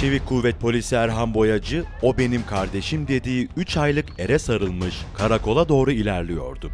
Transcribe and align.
Çevik 0.00 0.26
Kuvvet 0.26 0.60
Polisi 0.60 0.94
Erhan 0.94 1.34
Boyacı, 1.34 1.84
o 2.02 2.18
benim 2.18 2.46
kardeşim 2.46 3.08
dediği 3.08 3.48
3 3.56 3.76
aylık 3.76 4.06
ere 4.18 4.38
sarılmış 4.38 4.94
karakola 5.14 5.68
doğru 5.68 5.92
ilerliyordu. 5.92 6.70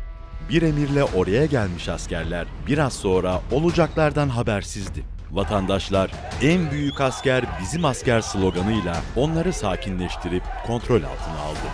Bir 0.49 0.63
emirle 0.63 1.05
oraya 1.05 1.47
gelmiş 1.47 1.89
askerler 1.89 2.47
biraz 2.67 2.93
sonra 2.93 3.41
olacaklardan 3.53 4.29
habersizdi. 4.29 5.03
Vatandaşlar 5.31 6.11
en 6.43 6.71
büyük 6.71 7.01
asker 7.01 7.45
bizim 7.63 7.85
asker 7.85 8.21
sloganıyla 8.21 8.97
onları 9.17 9.53
sakinleştirip 9.53 10.43
kontrol 10.67 11.03
altına 11.03 11.41
aldı. 11.41 11.67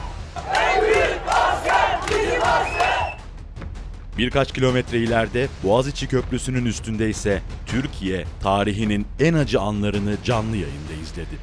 Birkaç 4.18 4.52
kilometre 4.52 4.98
ileride 4.98 5.48
Boğaziçi 5.64 6.06
Köprüsü'nün 6.08 6.64
üstünde 6.64 7.10
ise 7.10 7.42
Türkiye 7.66 8.24
tarihinin 8.42 9.06
en 9.20 9.34
acı 9.34 9.60
anlarını 9.60 10.16
canlı 10.24 10.56
yayında 10.56 10.92
izledi. 11.02 11.38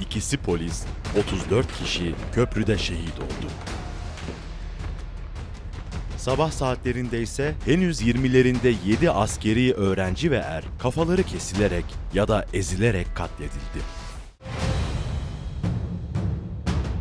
İkisi 0.00 0.36
polis, 0.36 0.84
34 1.18 1.78
kişi 1.78 2.14
köprüde 2.34 2.78
şehit 2.78 3.18
oldu. 3.18 3.50
Sabah 6.16 6.50
saatlerinde 6.50 7.22
ise 7.22 7.54
henüz 7.64 8.02
20'lerinde 8.02 8.74
7 8.86 9.10
askeri 9.10 9.74
öğrenci 9.74 10.30
ve 10.30 10.36
er 10.36 10.64
kafaları 10.78 11.22
kesilerek 11.22 11.84
ya 12.14 12.28
da 12.28 12.46
ezilerek 12.52 13.06
katledildi. 13.16 13.80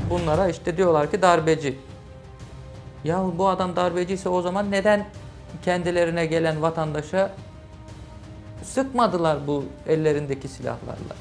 Bunlara 0.10 0.50
işte 0.50 0.78
diyorlar 0.78 1.12
ki 1.12 1.22
darbeci. 1.22 1.78
Ya 3.04 3.24
bu 3.38 3.48
adam 3.48 3.76
darbeciyse 3.76 4.30
o 4.30 4.42
zaman 4.42 4.72
neden 4.72 5.08
kendilerine 5.62 6.26
gelen 6.26 6.62
vatandaşa 6.62 7.32
sıkmadılar 8.64 9.48
bu 9.48 9.66
ellerindeki 9.88 10.48
silahlarla? 10.48 11.16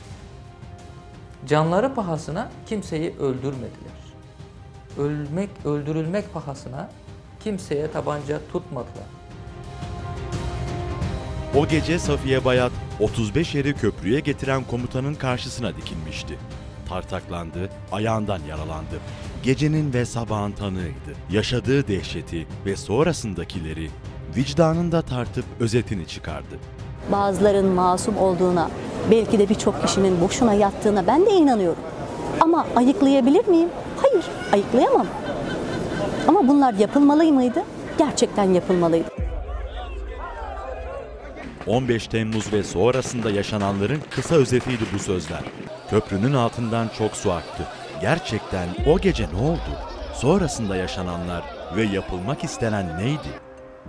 Canları 1.47 1.95
pahasına 1.95 2.51
kimseyi 2.67 3.15
öldürmediler. 3.17 3.99
Ölmek, 4.99 5.51
öldürülmek 5.65 6.35
pahasına 6.35 6.91
kimseye 7.45 7.91
tabanca 7.91 8.41
tutmadılar. 8.53 9.07
O 11.57 11.67
gece 11.67 11.99
Safiye 11.99 12.45
Bayat 12.45 12.73
35 13.01 13.55
eri 13.55 13.75
köprüye 13.75 14.21
getiren 14.21 14.65
komutanın 14.65 15.15
karşısına 15.15 15.77
dikilmişti. 15.77 16.39
Tartaklandı, 16.89 17.71
ayağından 17.93 18.41
yaralandı. 18.49 19.01
Gecenin 19.43 19.93
ve 19.93 20.05
sabahın 20.05 20.53
tanığıydı. 20.53 21.15
Yaşadığı 21.31 21.89
dehşeti 21.89 22.47
ve 22.67 22.77
sonrasındakileri 22.77 23.91
vicdanında 24.37 25.03
tartıp 25.03 25.45
özetini 25.61 26.07
çıkardı. 26.07 26.59
Bazıların 27.13 27.67
masum 27.67 28.17
olduğuna, 28.17 28.71
belki 29.11 29.39
de 29.39 29.49
birçok 29.49 29.83
kişinin 29.83 30.21
boşuna 30.21 30.55
yattığına 30.55 31.07
ben 31.07 31.27
de 31.27 31.31
inanıyorum. 31.31 31.83
Ama 32.41 32.67
ayıklayabilir 32.77 33.49
miyim? 33.49 33.69
Hayır, 34.03 34.25
ayıklayamam. 34.53 35.07
Ama 36.29 36.49
bunlar 36.49 36.75
yapılmalı 36.75 37.25
mıydı? 37.25 37.63
Gerçekten 37.99 38.45
yapılmalıydı. 38.55 39.09
15 41.67 42.07
Temmuz 42.07 42.53
ve 42.53 42.63
sonrasında 42.63 43.31
yaşananların 43.31 44.01
kısa 44.11 44.35
özetiydi 44.35 44.85
bu 44.95 44.99
sözler. 44.99 45.41
Köprünün 45.91 46.35
altından 46.35 46.89
çok 46.99 47.17
su 47.17 47.33
aktı. 47.33 47.67
Gerçekten 48.01 48.69
o 48.87 48.99
gece 48.99 49.25
ne 49.25 49.49
oldu? 49.49 49.79
Sonrasında 50.15 50.77
yaşananlar 50.77 51.43
ve 51.77 51.83
yapılmak 51.83 52.45
istenen 52.45 52.99
neydi? 52.99 53.29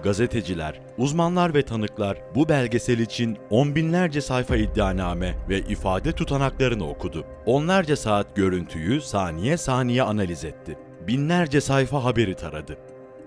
Gazeteciler, 0.03 0.81
uzmanlar 0.97 1.53
ve 1.53 1.62
tanıklar 1.66 2.18
bu 2.36 2.50
belgesel 2.50 3.00
için 3.00 3.38
on 3.50 3.75
binlerce 3.75 4.22
sayfa 4.22 4.56
iddianame 4.56 5.36
ve 5.50 5.59
ifade 5.59 6.12
tutanaklarını 6.12 6.90
okudu. 6.90 7.25
Onlarca 7.46 7.96
saat 7.96 8.36
görüntüyü 8.36 9.02
saniye 9.02 9.58
saniye 9.58 10.03
analiz 10.03 10.46
etti. 10.46 10.78
Binlerce 11.08 11.62
sayfa 11.62 12.03
haberi 12.03 12.36
taradı. 12.36 12.78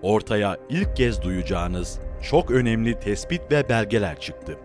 Ortaya 0.03 0.57
ilk 0.69 0.97
kez 0.97 1.23
duyacağınız 1.23 1.99
çok 2.31 2.51
önemli 2.51 3.01
tespit 3.01 3.43
ve 3.51 3.69
belgeler 3.69 4.21
çıktı. 4.21 4.57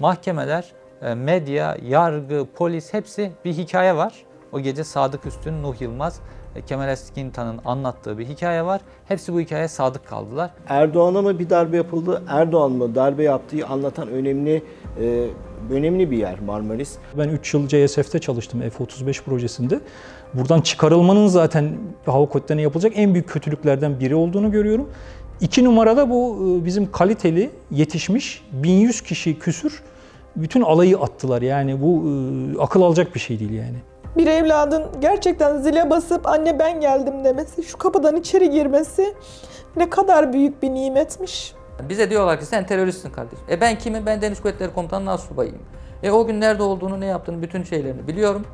Mahkemeler, 0.00 0.72
e, 1.02 1.14
medya, 1.14 1.76
yargı, 1.82 2.46
polis 2.54 2.92
hepsi 2.92 3.32
bir 3.44 3.52
hikaye 3.52 3.96
var. 3.96 4.14
O 4.54 4.60
gece 4.60 4.84
Sadık 4.84 5.26
Üstün, 5.26 5.62
Nuh 5.62 5.80
Yılmaz, 5.80 6.20
Kemal 6.66 6.88
Eskintan'ın 6.88 7.60
anlattığı 7.64 8.18
bir 8.18 8.26
hikaye 8.26 8.64
var. 8.64 8.80
Hepsi 9.08 9.34
bu 9.34 9.40
hikayeye 9.40 9.68
sadık 9.68 10.06
kaldılar. 10.06 10.50
Erdoğan'a 10.68 11.22
mı 11.22 11.38
bir 11.38 11.50
darbe 11.50 11.76
yapıldı, 11.76 12.22
Erdoğan 12.28 12.72
mı 12.72 12.94
darbe 12.94 13.22
yaptığı 13.22 13.66
anlatan 13.66 14.08
önemli 14.08 14.62
e, 15.00 15.26
önemli 15.70 16.10
bir 16.10 16.16
yer 16.16 16.40
Marmaris. 16.40 16.94
Ben 17.18 17.28
3 17.28 17.54
yıl 17.54 17.68
CSF'te 17.68 18.18
çalıştım 18.18 18.60
F-35 18.60 19.22
projesinde. 19.22 19.80
Buradan 20.34 20.60
çıkarılmanın 20.60 21.26
zaten 21.26 21.72
hava 22.06 22.26
kuvvetlerine 22.26 22.62
yapılacak 22.62 22.92
en 22.96 23.14
büyük 23.14 23.28
kötülüklerden 23.28 24.00
biri 24.00 24.14
olduğunu 24.14 24.50
görüyorum. 24.50 24.90
İki 25.40 25.64
numarada 25.64 26.10
bu 26.10 26.36
e, 26.62 26.64
bizim 26.64 26.92
kaliteli, 26.92 27.50
yetişmiş 27.70 28.42
1100 28.52 29.00
kişi 29.00 29.38
küsür 29.38 29.82
bütün 30.36 30.60
alayı 30.62 30.98
attılar. 30.98 31.42
Yani 31.42 31.82
bu 31.82 32.04
e, 32.08 32.60
akıl 32.60 32.82
alacak 32.82 33.14
bir 33.14 33.20
şey 33.20 33.40
değil 33.40 33.52
yani. 33.52 33.93
Bir 34.16 34.26
evladın 34.26 34.84
gerçekten 35.00 35.56
zile 35.56 35.90
basıp 35.90 36.26
anne 36.26 36.58
ben 36.58 36.80
geldim 36.80 37.24
demesi, 37.24 37.62
şu 37.62 37.78
kapıdan 37.78 38.16
içeri 38.16 38.50
girmesi 38.50 39.14
ne 39.76 39.90
kadar 39.90 40.32
büyük 40.32 40.62
bir 40.62 40.70
nimetmiş. 40.70 41.54
Bize 41.88 42.10
diyorlar 42.10 42.40
ki 42.40 42.46
sen 42.46 42.66
teröristsin 42.66 43.10
kardeşim. 43.10 43.44
E 43.50 43.60
ben 43.60 43.78
kimim? 43.78 44.06
Ben 44.06 44.22
Deniz 44.22 44.42
Kuvvetleri 44.42 44.74
Komutanı 44.74 45.10
Asubayım. 45.10 45.58
E 46.02 46.10
o 46.10 46.26
gün 46.26 46.40
nerede 46.40 46.62
olduğunu, 46.62 47.00
ne 47.00 47.06
yaptığını, 47.06 47.42
bütün 47.42 47.62
şeylerini 47.62 48.06
biliyorum. 48.08 48.46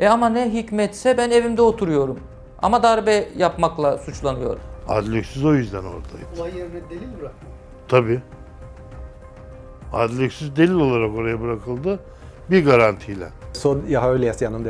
E 0.00 0.08
ama 0.08 0.28
ne 0.28 0.52
hikmetse 0.52 1.18
ben 1.18 1.30
evimde 1.30 1.62
oturuyorum. 1.62 2.20
Ama 2.62 2.82
darbe 2.82 3.28
yapmakla 3.36 3.98
suçlanıyorum. 3.98 4.60
Adliyetsiz 4.88 5.44
o 5.44 5.54
yüzden 5.54 5.78
oradaydı. 5.84 6.40
Olay 6.40 6.58
yerine 6.58 6.90
delil 6.90 7.12
bırakmak. 7.20 7.52
Tabii. 7.88 8.20
Adliyetsiz 9.92 10.56
delil 10.56 10.74
olarak 10.74 11.18
oraya 11.18 11.40
bırakıldı. 11.40 12.00
Bir 12.50 12.64
garantiyle. 12.64 13.28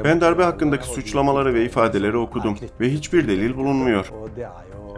Ben 0.05 0.21
darbe 0.21 0.43
hakkındaki 0.43 0.89
suçlamaları 0.89 1.55
ve 1.55 1.65
ifadeleri 1.65 2.17
okudum 2.17 2.59
ve 2.81 2.91
hiçbir 2.91 3.29
delil 3.29 3.57
bulunmuyor. 3.57 4.13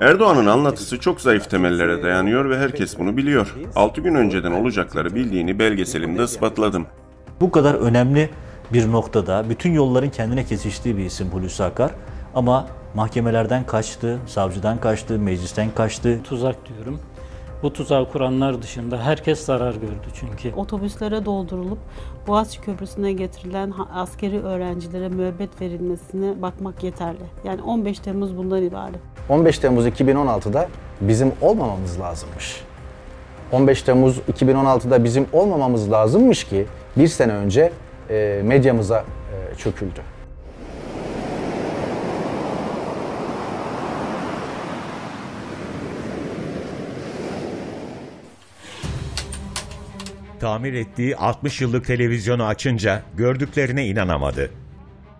Erdoğan'ın 0.00 0.46
anlatısı 0.46 1.00
çok 1.00 1.20
zayıf 1.20 1.50
temellere 1.50 2.02
dayanıyor 2.02 2.50
ve 2.50 2.58
herkes 2.58 2.98
bunu 2.98 3.16
biliyor. 3.16 3.54
6 3.76 4.00
gün 4.00 4.14
önceden 4.14 4.52
olacakları 4.52 5.14
bildiğini 5.14 5.58
belgeselimde 5.58 6.24
ispatladım. 6.24 6.86
Bu 7.40 7.50
kadar 7.50 7.74
önemli 7.74 8.30
bir 8.72 8.92
noktada 8.92 9.44
bütün 9.50 9.72
yolların 9.72 10.10
kendine 10.10 10.44
kesiştiği 10.44 10.96
bir 10.96 11.04
isim 11.04 11.28
Hulusi 11.28 11.64
Akar 11.64 11.90
ama 12.34 12.66
mahkemelerden 12.94 13.66
kaçtı, 13.66 14.18
savcıdan 14.26 14.80
kaçtı, 14.80 15.18
meclisten 15.18 15.70
kaçtı. 15.74 16.22
Tuzak 16.24 16.56
diyorum. 16.68 17.00
Bu 17.64 17.72
tuzağı 17.72 18.12
kuranlar 18.12 18.62
dışında 18.62 19.02
herkes 19.02 19.44
zarar 19.44 19.74
gördü 19.74 20.08
çünkü. 20.14 20.56
Otobüslere 20.56 21.24
doldurulup 21.24 21.78
Boğaziçi 22.26 22.60
Köprüsü'ne 22.60 23.12
getirilen 23.12 23.72
askeri 23.94 24.42
öğrencilere 24.42 25.08
müebbet 25.08 25.60
verilmesine 25.60 26.42
bakmak 26.42 26.84
yeterli. 26.84 27.24
Yani 27.44 27.62
15 27.62 27.98
Temmuz 27.98 28.36
bundan 28.36 28.62
ibaret. 28.62 29.00
15 29.28 29.58
Temmuz 29.58 29.86
2016'da 29.86 30.68
bizim 31.00 31.32
olmamamız 31.40 32.00
lazımmış. 32.00 32.62
15 33.52 33.82
Temmuz 33.82 34.18
2016'da 34.18 35.04
bizim 35.04 35.26
olmamamız 35.32 35.90
lazımmış 35.90 36.44
ki 36.44 36.66
bir 36.96 37.08
sene 37.08 37.32
önce 37.32 37.72
e, 38.10 38.40
medyamıza 38.44 39.04
e, 39.52 39.56
çöküldü. 39.56 40.00
Tamir 50.44 50.72
ettiği 50.72 51.16
60 51.16 51.60
yıllık 51.60 51.86
televizyonu 51.86 52.44
açınca 52.44 53.02
gördüklerine 53.16 53.86
inanamadı. 53.86 54.50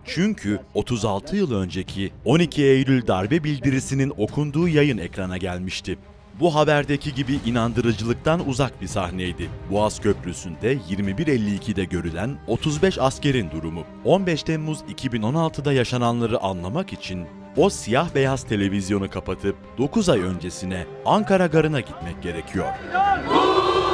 Çünkü 0.05 0.59
36 0.73 1.35
yıl 1.35 1.55
önceki 1.55 2.11
12 2.25 2.63
Eylül 2.63 3.07
darbe 3.07 3.43
bildirisinin 3.43 4.13
okunduğu 4.17 4.67
yayın 4.67 4.97
ekrana 4.97 5.37
gelmişti. 5.37 5.97
Bu 6.39 6.55
haberdeki 6.55 7.13
gibi 7.13 7.39
inandırıcılıktan 7.45 8.49
uzak 8.49 8.81
bir 8.81 8.87
sahneydi. 8.87 9.49
Boğaz 9.71 10.01
Köprüsü'nde 10.01 10.73
21.52'de 10.73 11.85
görülen 11.85 12.37
35 12.47 12.97
askerin 12.99 13.51
durumu. 13.51 13.83
15 14.03 14.43
Temmuz 14.43 14.79
2016'da 14.81 15.73
yaşananları 15.73 16.39
anlamak 16.39 16.93
için 16.93 17.27
o 17.57 17.69
siyah 17.69 18.15
beyaz 18.15 18.43
televizyonu 18.43 19.09
kapatıp 19.09 19.55
9 19.77 20.09
ay 20.09 20.19
öncesine 20.19 20.85
Ankara 21.05 21.47
Garı'na 21.47 21.79
gitmek 21.79 22.23
gerekiyor. 22.23 22.67
Meydan. 22.93 23.84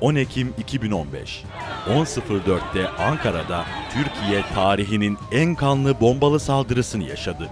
10 0.00 0.14
Ekim 0.14 0.54
2015 0.58 1.44
10.04'te 1.88 2.88
Ankara'da 2.88 3.64
Türkiye 3.92 4.42
tarihinin 4.54 5.18
en 5.32 5.54
kanlı 5.54 6.00
bombalı 6.00 6.40
saldırısını 6.40 7.04
yaşadı. 7.04 7.48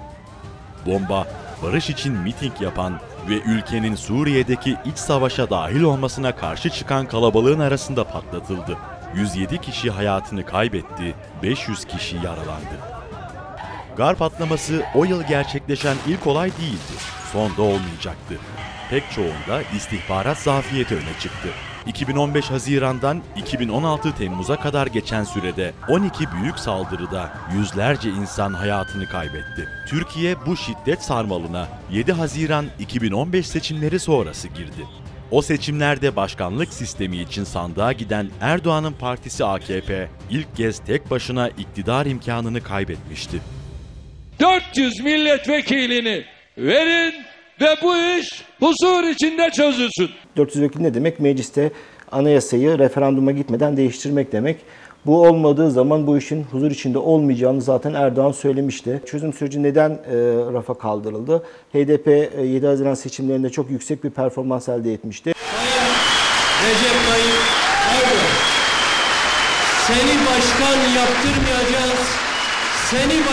Bomba, 0.87 1.27
barış 1.63 1.91
için 1.91 2.13
miting 2.13 2.61
yapan 2.61 3.01
ve 3.29 3.35
ülkenin 3.35 3.95
Suriye'deki 3.95 4.77
iç 4.85 4.99
savaşa 4.99 5.51
dahil 5.51 5.83
olmasına 5.83 6.37
karşı 6.37 6.71
çıkan 6.71 7.09
kalabalığın 7.09 7.61
arasında 7.61 8.05
patlatıldı. 8.05 8.79
107 9.15 9.61
kişi 9.61 9.91
hayatını 9.91 10.47
kaybetti, 10.47 11.15
500 11.43 11.85
kişi 11.85 12.17
yaralandı. 12.17 12.79
Gar 13.97 14.15
patlaması 14.15 14.83
o 14.95 15.05
yıl 15.05 15.23
gerçekleşen 15.23 15.97
ilk 16.07 16.27
olay 16.27 16.51
değildi. 16.51 16.95
Son 17.33 17.57
da 17.57 17.63
olmayacaktı. 17.63 18.35
Pek 18.91 19.03
çoğunda 19.15 19.63
istihbarat 19.77 20.39
zafiyeti 20.39 20.95
öne 20.95 21.19
çıktı. 21.21 21.49
2015 21.87 22.51
Haziran'dan 22.51 23.23
2016 23.37 24.17
Temmuz'a 24.17 24.57
kadar 24.57 24.87
geçen 24.87 25.25
sürede 25.25 25.73
12 25.89 26.33
büyük 26.33 26.59
saldırıda 26.59 27.33
yüzlerce 27.57 28.11
insan 28.11 28.53
hayatını 28.53 29.07
kaybetti. 29.09 29.69
Türkiye 29.89 30.37
bu 30.47 30.57
şiddet 30.57 31.03
sarmalına 31.03 31.69
7 31.91 32.13
Haziran 32.13 32.67
2015 32.79 33.47
seçimleri 33.47 33.99
sonrası 33.99 34.49
girdi. 34.49 34.87
O 35.31 35.43
seçimlerde 35.43 36.17
başkanlık 36.17 36.75
sistemi 36.75 37.17
için 37.17 37.45
sandığa 37.45 37.93
giden 37.93 38.31
Erdoğan'ın 38.41 38.93
partisi 38.93 39.45
AKP 39.45 40.09
ilk 40.31 40.57
kez 40.57 40.79
tek 40.79 41.11
başına 41.11 41.49
iktidar 41.49 42.07
imkanını 42.07 42.63
kaybetmişti. 42.63 43.41
400 44.41 45.01
milletvekilini 45.01 46.25
verin 46.59 47.15
ve 47.61 47.77
bu 47.83 47.97
iş 47.97 48.45
huzur 48.65 49.05
içinde 49.05 49.51
çözülsün. 49.51 50.11
400 50.37 50.65
vekil 50.65 50.81
ne 50.81 50.95
demek? 50.95 51.21
Mecliste 51.21 51.71
anayasayı 52.13 52.79
referanduma 52.79 53.33
gitmeden 53.33 53.77
değiştirmek 53.77 54.33
demek. 54.33 54.57
Bu 55.07 55.23
olmadığı 55.23 55.71
zaman 55.71 56.07
bu 56.07 56.19
işin 56.19 56.45
huzur 56.51 56.71
içinde 56.71 56.99
olmayacağını 56.99 57.63
zaten 57.63 57.95
Erdoğan 57.95 58.33
söylemişti. 58.33 59.03
Çözüm 59.07 59.33
süreci 59.33 59.63
neden 59.63 59.91
e, 59.91 59.97
rafa 60.53 60.75
kaldırıldı? 60.75 61.43
HDP 61.75 62.09
e, 62.09 62.43
7 62.43 62.67
Haziran 62.67 62.95
seçimlerinde 62.95 63.51
çok 63.51 63.71
yüksek 63.71 64.05
bir 64.05 64.11
performans 64.11 64.69
elde 64.69 64.93
etmişti. 64.93 65.33
Recep 66.65 66.97
Tayyip 67.09 67.41
Erdoğan 67.95 68.35
seni 69.87 70.15
başkan 70.27 70.79
yaptırmayacağız. 71.01 72.09
Seni 72.91 73.24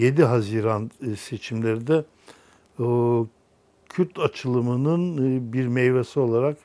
7 0.00 0.24
Haziran 0.24 0.90
e, 1.12 1.16
seçimlerinde 1.16 2.04
Kürt 3.88 4.18
açılımının 4.18 5.16
e, 5.16 5.52
bir 5.52 5.66
meyvesi 5.66 6.20
olarak 6.20 6.56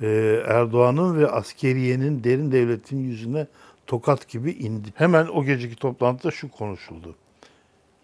e, 0.00 0.06
Erdoğan'ın 0.46 1.18
ve 1.18 1.30
askeriyenin 1.30 2.24
derin 2.24 2.52
devletin 2.52 2.98
yüzüne 2.98 3.46
tokat 3.86 4.28
gibi 4.28 4.50
indi. 4.50 4.88
Hemen 4.94 5.26
o 5.26 5.44
geceki 5.44 5.76
toplantıda 5.76 6.30
şu 6.30 6.50
konuşuldu. 6.50 7.14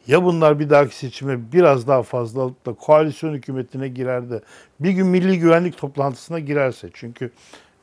Ya 0.07 0.25
bunlar 0.25 0.59
bir 0.59 0.71
dahaki 0.71 0.97
seçime 0.97 1.53
biraz 1.53 1.89
daha 1.89 2.03
fazla 2.03 2.51
da 2.67 2.73
koalisyon 2.73 3.35
hükümetine 3.35 3.89
girer 3.89 4.31
de 4.31 4.41
bir 4.81 4.91
gün 4.91 5.07
milli 5.07 5.39
güvenlik 5.39 5.79
toplantısına 5.79 6.39
girerse 6.39 6.91
çünkü 6.93 7.31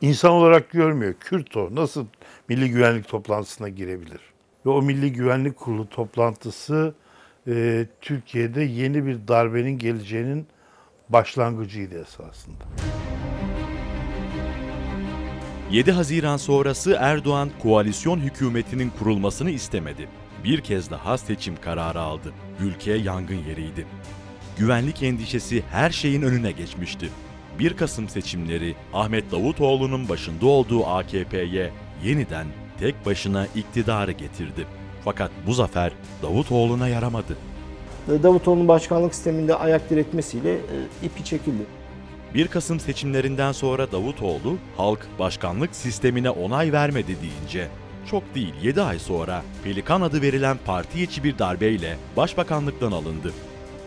insan 0.02 0.32
olarak 0.32 0.70
görmüyor. 0.70 1.14
Kürt 1.20 1.58
o. 1.58 1.70
Nasıl 1.72 2.06
milli 2.50 2.70
güvenlik 2.70 3.08
toplantısına 3.08 3.70
girebilir? 3.70 4.31
Ve 4.66 4.70
o 4.70 4.82
Milli 4.82 5.14
Güvenlik 5.14 5.58
Kurulu 5.58 5.90
toplantısı 5.90 6.94
e, 7.48 7.86
Türkiye'de 8.02 8.62
yeni 8.62 9.06
bir 9.06 9.28
darbenin 9.28 9.78
geleceğinin 9.78 10.48
başlangıcıydı 11.10 12.02
esasında. 12.02 12.64
7 15.72 15.92
Haziran 15.92 16.38
sonrası 16.38 16.98
Erdoğan 17.00 17.50
koalisyon 17.64 18.20
hükümetinin 18.20 18.92
kurulmasını 19.00 19.52
istemedi. 19.52 20.08
Bir 20.44 20.62
kez 20.62 20.92
daha 20.92 21.18
seçim 21.18 21.56
kararı 21.62 22.00
aldı. 22.00 22.34
Ülke 22.60 22.94
yangın 22.94 23.44
yeriydi. 23.50 23.86
Güvenlik 24.58 25.04
endişesi 25.04 25.64
her 25.72 25.90
şeyin 25.90 26.22
önüne 26.22 26.52
geçmişti. 26.52 27.10
1 27.60 27.78
Kasım 27.78 28.10
seçimleri 28.10 28.76
Ahmet 28.94 29.32
Davutoğlu'nun 29.32 30.10
başında 30.10 30.46
olduğu 30.46 30.88
AKP'ye 30.88 31.72
yeniden 32.04 32.48
tek 32.82 33.06
başına 33.06 33.48
iktidarı 33.56 34.12
getirdi. 34.12 34.68
Fakat 35.06 35.32
bu 35.48 35.54
zafer 35.54 35.92
Davutoğlu'na 36.24 36.88
yaramadı. 36.88 37.38
Davutoğlu'nun 38.08 38.68
başkanlık 38.68 39.16
sisteminde 39.16 39.56
ayak 39.56 39.90
diretmesiyle 39.90 40.54
e, 40.54 40.60
ipi 41.04 41.24
çekildi. 41.24 41.64
1 42.34 42.48
Kasım 42.48 42.80
seçimlerinden 42.80 43.52
sonra 43.52 43.92
Davutoğlu, 43.92 44.58
halk 44.78 45.08
başkanlık 45.20 45.76
sistemine 45.76 46.30
onay 46.30 46.72
vermedi 46.72 47.18
deyince, 47.22 47.68
çok 48.10 48.36
değil 48.36 48.54
7 48.62 48.82
ay 48.82 49.00
sonra 49.00 49.42
Pelikan 49.64 50.02
adı 50.02 50.22
verilen 50.22 50.58
parti 50.66 51.04
içi 51.04 51.24
bir 51.24 51.38
darbeyle 51.38 51.98
başbakanlıktan 52.18 52.92
alındı. 52.92 53.34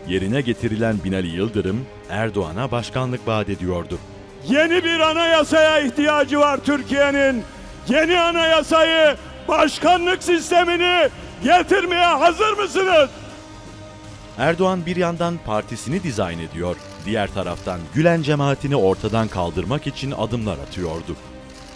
Yerine 0.08 0.40
getirilen 0.40 0.96
Binali 1.04 1.28
Yıldırım, 1.28 1.80
Erdoğan'a 2.10 2.70
başkanlık 2.70 3.28
vaat 3.28 3.48
ediyordu. 3.48 3.98
Yeni 4.48 4.84
bir 4.84 5.00
anayasaya 5.00 5.80
ihtiyacı 5.80 6.40
var 6.40 6.60
Türkiye'nin. 6.64 7.42
Yeni 7.88 8.20
anayasayı, 8.20 9.16
başkanlık 9.48 10.22
sistemini 10.22 11.08
getirmeye 11.42 12.06
hazır 12.06 12.52
mısınız? 12.52 13.10
Erdoğan 14.38 14.86
bir 14.86 14.96
yandan 14.96 15.38
partisini 15.46 16.02
dizayn 16.02 16.38
ediyor, 16.38 16.76
diğer 17.06 17.34
taraftan 17.34 17.80
Gülen 17.94 18.22
cemaatini 18.22 18.76
ortadan 18.76 19.28
kaldırmak 19.28 19.86
için 19.86 20.10
adımlar 20.10 20.58
atıyordu. 20.58 21.16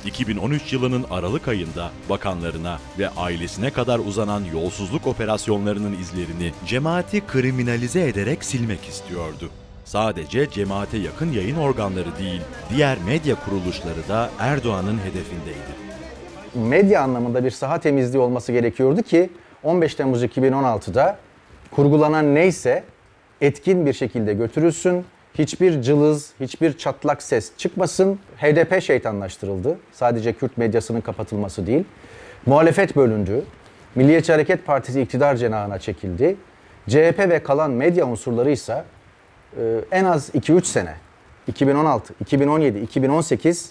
2013 0.04 0.72
yılının 0.72 1.06
Aralık 1.10 1.48
ayında 1.48 1.90
bakanlarına 2.08 2.78
ve 2.98 3.08
ailesine 3.08 3.70
kadar 3.70 3.98
uzanan 3.98 4.44
yolsuzluk 4.44 5.06
operasyonlarının 5.06 5.92
izlerini 5.92 6.52
cemaati 6.66 7.26
kriminalize 7.26 8.08
ederek 8.08 8.44
silmek 8.44 8.88
istiyordu. 8.88 9.50
Sadece 9.84 10.50
cemaate 10.50 10.98
yakın 10.98 11.32
yayın 11.32 11.56
organları 11.56 12.18
değil, 12.18 12.40
diğer 12.70 12.98
medya 12.98 13.34
kuruluşları 13.34 14.08
da 14.08 14.30
Erdoğan'ın 14.38 14.98
hedefindeydi. 14.98 15.87
Medya 16.54 17.02
anlamında 17.02 17.44
bir 17.44 17.50
saha 17.50 17.80
temizliği 17.80 18.22
olması 18.22 18.52
gerekiyordu 18.52 19.02
ki 19.02 19.30
15 19.62 19.94
Temmuz 19.94 20.24
2016'da 20.24 21.18
kurgulanan 21.70 22.34
neyse 22.34 22.84
etkin 23.40 23.86
bir 23.86 23.92
şekilde 23.92 24.34
götürülsün. 24.34 25.04
Hiçbir 25.34 25.82
cılız, 25.82 26.32
hiçbir 26.40 26.78
çatlak 26.78 27.22
ses 27.22 27.52
çıkmasın. 27.56 28.18
HDP 28.38 28.82
şeytanlaştırıldı. 28.82 29.78
Sadece 29.92 30.32
Kürt 30.32 30.58
medyasının 30.58 31.00
kapatılması 31.00 31.66
değil. 31.66 31.84
Muhalefet 32.46 32.96
bölündü. 32.96 33.44
Milliyetçi 33.94 34.32
Hareket 34.32 34.66
Partisi 34.66 35.00
iktidar 35.00 35.36
cenahına 35.36 35.78
çekildi. 35.78 36.36
CHP 36.88 37.18
ve 37.18 37.42
kalan 37.42 37.70
medya 37.70 38.06
unsurları 38.06 38.50
ise 38.50 38.84
e, 39.56 39.80
en 39.90 40.04
az 40.04 40.30
2-3 40.34 40.64
sene 40.64 40.94
2016, 41.46 42.14
2017, 42.20 42.78
2018 42.78 43.70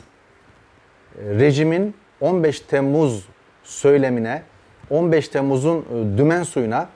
rejimin 1.15 1.95
15 2.21 2.59
Temmuz 2.59 3.25
söylemine, 3.63 4.43
15 4.89 5.29
Temmuz'un 5.29 5.79
e, 5.79 6.17
dümen 6.17 6.43
suyuna 6.43 6.89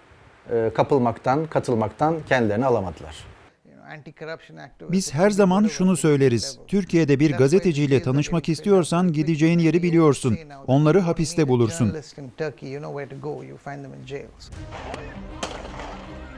e, 0.52 0.72
kapılmaktan, 0.76 1.46
katılmaktan 1.46 2.16
kendilerini 2.30 2.66
alamadılar. 2.66 3.16
Biz 4.92 5.14
her 5.14 5.30
zaman 5.30 5.68
şunu 5.68 5.98
söyleriz. 5.98 6.60
Türkiye'de 6.68 7.20
bir 7.20 7.32
gazeteciyle 7.32 8.02
tanışmak 8.02 8.50
istiyorsan 8.50 9.14
gideceğin 9.14 9.60
yeri 9.60 9.84
biliyorsun. 9.84 10.38
Onları 10.68 11.00
hapiste 11.00 11.48
bulursun. 11.48 11.96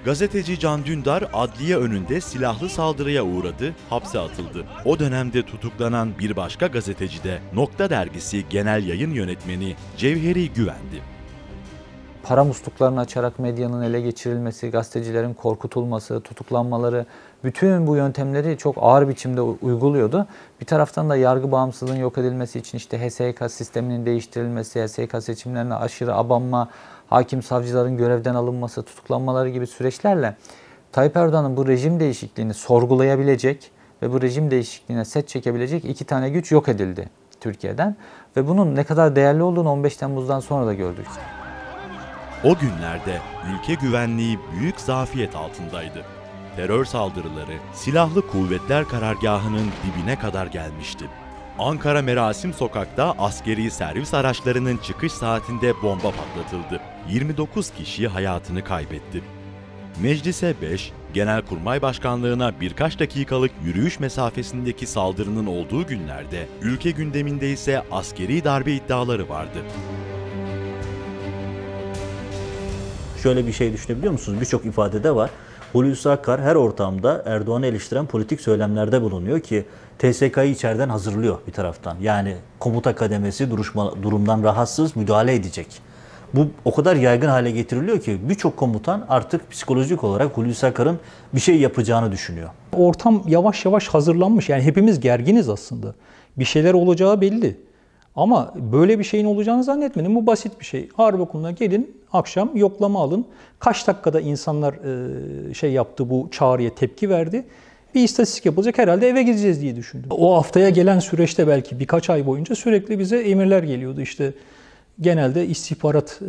Gazeteci 0.05 0.59
Can 0.59 0.85
Dündar 0.85 1.29
adliye 1.33 1.77
önünde 1.77 2.21
silahlı 2.21 2.69
saldırıya 2.69 3.23
uğradı, 3.23 3.75
hapse 3.89 4.19
atıldı. 4.19 4.65
O 4.85 4.99
dönemde 4.99 5.45
tutuklanan 5.45 6.19
bir 6.19 6.35
başka 6.35 6.67
gazeteci 6.67 7.23
de 7.23 7.39
Nokta 7.53 7.89
Dergisi 7.89 8.49
Genel 8.49 8.87
Yayın 8.87 9.11
Yönetmeni 9.11 9.75
Cevheri 9.97 10.53
Güvendi. 10.53 11.01
Para 12.23 12.43
musluklarını 12.43 12.99
açarak 12.99 13.39
medyanın 13.39 13.81
ele 13.81 14.01
geçirilmesi, 14.01 14.69
gazetecilerin 14.69 15.33
korkutulması, 15.33 16.21
tutuklanmaları, 16.21 17.05
bütün 17.43 17.87
bu 17.87 17.95
yöntemleri 17.95 18.57
çok 18.57 18.75
ağır 18.79 19.09
biçimde 19.09 19.41
uyguluyordu. 19.41 20.27
Bir 20.61 20.65
taraftan 20.65 21.09
da 21.09 21.15
yargı 21.15 21.51
bağımsızlığının 21.51 21.99
yok 21.99 22.17
edilmesi 22.17 22.59
için 22.59 22.77
işte 22.77 23.09
HSK 23.09 23.51
sisteminin 23.51 24.05
değiştirilmesi, 24.05 24.85
HSK 24.85 25.23
seçimlerine 25.23 25.75
aşırı 25.75 26.15
abanma, 26.15 26.69
hakim 27.13 27.43
savcıların 27.43 27.97
görevden 27.97 28.35
alınması, 28.35 28.83
tutuklanmaları 28.83 29.49
gibi 29.49 29.67
süreçlerle 29.67 30.35
Tayyip 30.91 31.17
Erdoğan'ın 31.17 31.57
bu 31.57 31.67
rejim 31.67 31.99
değişikliğini 31.99 32.53
sorgulayabilecek 32.53 33.71
ve 34.01 34.13
bu 34.13 34.21
rejim 34.21 34.51
değişikliğine 34.51 35.05
set 35.05 35.27
çekebilecek 35.27 35.85
iki 35.85 36.05
tane 36.05 36.29
güç 36.29 36.51
yok 36.51 36.69
edildi 36.69 37.09
Türkiye'den. 37.41 37.95
Ve 38.37 38.47
bunun 38.47 38.75
ne 38.75 38.83
kadar 38.83 39.15
değerli 39.15 39.43
olduğunu 39.43 39.69
15 39.69 39.97
Temmuz'dan 39.97 40.39
sonra 40.39 40.65
da 40.65 40.73
gördük. 40.73 41.07
O 42.43 42.55
günlerde 42.55 43.19
ülke 43.53 43.73
güvenliği 43.73 44.39
büyük 44.51 44.79
zafiyet 44.79 45.35
altındaydı. 45.35 46.05
Terör 46.55 46.85
saldırıları 46.85 47.57
silahlı 47.73 48.27
kuvvetler 48.27 48.85
karargahının 48.85 49.67
dibine 49.83 50.19
kadar 50.19 50.47
gelmişti. 50.47 51.05
Ankara 51.59 52.01
Merasim 52.01 52.53
Sokak'ta 52.53 53.15
askeri 53.17 53.71
servis 53.71 54.13
araçlarının 54.13 54.77
çıkış 54.77 55.11
saatinde 55.11 55.81
bomba 55.81 56.11
patlatıldı. 56.11 56.81
29 57.09 57.69
kişi 57.69 58.07
hayatını 58.07 58.63
kaybetti. 58.63 59.23
Meclise 60.01 60.55
5, 60.61 60.91
Genelkurmay 61.13 61.81
Başkanlığına 61.81 62.53
birkaç 62.61 62.99
dakikalık 62.99 63.51
yürüyüş 63.63 63.99
mesafesindeki 63.99 64.87
saldırının 64.87 65.45
olduğu 65.45 65.87
günlerde 65.87 66.47
ülke 66.61 66.91
gündeminde 66.91 67.51
ise 67.51 67.83
askeri 67.91 68.43
darbe 68.43 68.73
iddiaları 68.73 69.29
vardı. 69.29 69.57
Şöyle 73.23 73.47
bir 73.47 73.53
şey 73.53 73.73
düşünebiliyor 73.73 74.11
musunuz? 74.11 74.41
Birçok 74.41 74.65
ifadede 74.65 75.15
var. 75.15 75.29
Hulusi 75.73 76.09
Akar 76.09 76.41
her 76.41 76.55
ortamda 76.55 77.23
Erdoğan'ı 77.25 77.65
eleştiren 77.65 78.05
politik 78.05 78.41
söylemlerde 78.41 79.01
bulunuyor 79.01 79.39
ki 79.39 79.65
TSK'yı 79.99 80.51
içeriden 80.51 80.89
hazırlıyor 80.89 81.37
bir 81.47 81.51
taraftan. 81.51 81.97
Yani 82.01 82.35
komuta 82.59 82.95
kademesi 82.95 83.51
duruşma, 83.51 84.03
durumdan 84.03 84.43
rahatsız 84.43 84.95
müdahale 84.95 85.35
edecek. 85.35 85.67
Bu 86.33 86.47
o 86.65 86.75
kadar 86.75 86.95
yaygın 86.95 87.27
hale 87.27 87.51
getiriliyor 87.51 88.01
ki 88.01 88.17
birçok 88.29 88.57
komutan 88.57 89.05
artık 89.09 89.51
psikolojik 89.51 90.03
olarak 90.03 90.37
Hulusi 90.37 90.67
Akar'ın 90.67 90.99
bir 91.33 91.39
şey 91.39 91.59
yapacağını 91.59 92.11
düşünüyor. 92.11 92.49
Ortam 92.77 93.23
yavaş 93.27 93.65
yavaş 93.65 93.87
hazırlanmış. 93.87 94.49
Yani 94.49 94.63
hepimiz 94.63 94.99
gerginiz 94.99 95.49
aslında. 95.49 95.95
Bir 96.37 96.45
şeyler 96.45 96.73
olacağı 96.73 97.21
belli. 97.21 97.57
Ama 98.15 98.53
böyle 98.71 98.99
bir 98.99 99.03
şeyin 99.03 99.25
olacağını 99.25 99.63
zannetmedim. 99.63 100.15
Bu 100.15 100.27
basit 100.27 100.59
bir 100.59 100.65
şey. 100.65 100.89
Harp 100.93 101.19
okuluna 101.19 101.51
gelin, 101.51 101.97
akşam 102.13 102.49
yoklama 102.55 102.99
alın. 102.99 103.25
Kaç 103.59 103.87
dakikada 103.87 104.21
insanlar 104.21 104.75
şey 105.53 105.71
yaptı, 105.71 106.09
bu 106.09 106.27
çağrıya 106.31 106.75
tepki 106.75 107.09
verdi. 107.09 107.45
Bir 107.95 108.03
istatistik 108.03 108.45
yapılacak 108.45 108.77
herhalde 108.77 109.07
eve 109.07 109.23
gideceğiz 109.23 109.61
diye 109.61 109.75
düşündüm. 109.75 110.09
O 110.11 110.35
haftaya 110.37 110.69
gelen 110.69 110.99
süreçte 110.99 111.47
belki 111.47 111.79
birkaç 111.79 112.09
ay 112.09 112.25
boyunca 112.25 112.55
sürekli 112.55 112.99
bize 112.99 113.17
emirler 113.19 113.63
geliyordu. 113.63 114.01
İşte 114.01 114.33
genelde 115.01 115.47
istihbarat 115.47 116.19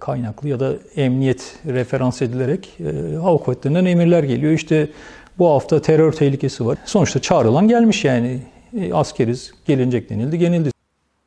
kaynaklı 0.00 0.48
ya 0.48 0.60
da 0.60 0.74
emniyet 0.96 1.58
referans 1.66 2.22
edilerek 2.22 2.78
hava 3.22 3.38
kuvvetlerinden 3.38 3.84
emirler 3.84 4.22
geliyor. 4.22 4.52
İşte 4.52 4.90
bu 5.38 5.50
hafta 5.50 5.82
terör 5.82 6.12
tehlikesi 6.12 6.66
var. 6.66 6.78
Sonuçta 6.84 7.20
çağrılan 7.20 7.68
gelmiş 7.68 8.04
yani. 8.04 8.42
Askeriz, 8.92 9.52
gelinecek 9.66 10.10
denildi, 10.10 10.38
genildi. 10.38 10.70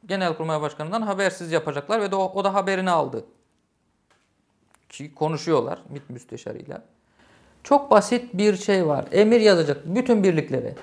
Genelkurmay 0.07 0.61
Başkanı'ndan 0.61 1.01
habersiz 1.01 1.51
yapacaklar 1.51 2.01
ve 2.01 2.11
de 2.11 2.15
o, 2.15 2.31
o 2.35 2.43
da 2.43 2.53
haberini 2.53 2.89
aldı. 2.89 3.25
Ki 4.89 5.13
konuşuyorlar 5.15 5.79
MİT 5.89 6.09
müsteşarıyla. 6.09 6.81
Çok 7.63 7.91
basit 7.91 8.33
bir 8.33 8.57
şey 8.57 8.87
var. 8.87 9.05
Emir 9.11 9.41
yazacak 9.41 9.77
bütün 9.85 10.23
birliklere. 10.23 10.75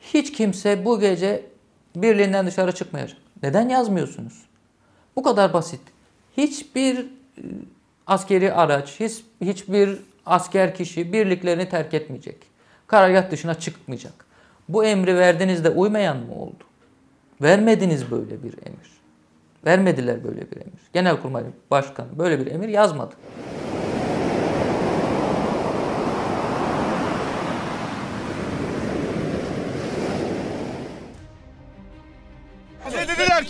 Hiç 0.00 0.32
kimse 0.32 0.84
bu 0.84 1.00
gece 1.00 1.46
birliğinden 1.96 2.46
dışarı 2.46 2.72
çıkmayacak. 2.72 3.18
Neden 3.42 3.68
yazmıyorsunuz? 3.68 4.42
Bu 5.16 5.22
kadar 5.22 5.52
basit. 5.52 5.80
Hiçbir 6.36 7.06
askeri 8.06 8.52
araç, 8.52 9.00
hiç, 9.00 9.24
hiçbir 9.40 9.98
asker 10.26 10.74
kişi 10.74 11.12
birliklerini 11.12 11.68
terk 11.68 11.94
etmeyecek. 11.94 12.36
Karargah 12.86 13.30
dışına 13.30 13.54
çıkmayacak. 13.54 14.26
Bu 14.68 14.84
emri 14.84 15.18
verdiğinizde 15.18 15.70
uymayan 15.70 16.16
mı 16.16 16.34
oldu? 16.34 16.64
Vermediniz 17.42 18.10
böyle 18.10 18.42
bir 18.42 18.52
emir. 18.66 18.92
Vermediler 19.64 20.24
böyle 20.24 20.50
bir 20.50 20.56
emir. 20.56 20.80
Genelkurmay 20.92 21.44
Başkanı 21.70 22.18
böyle 22.18 22.40
bir 22.40 22.46
emir 22.46 22.68
yazmadı. 22.68 23.14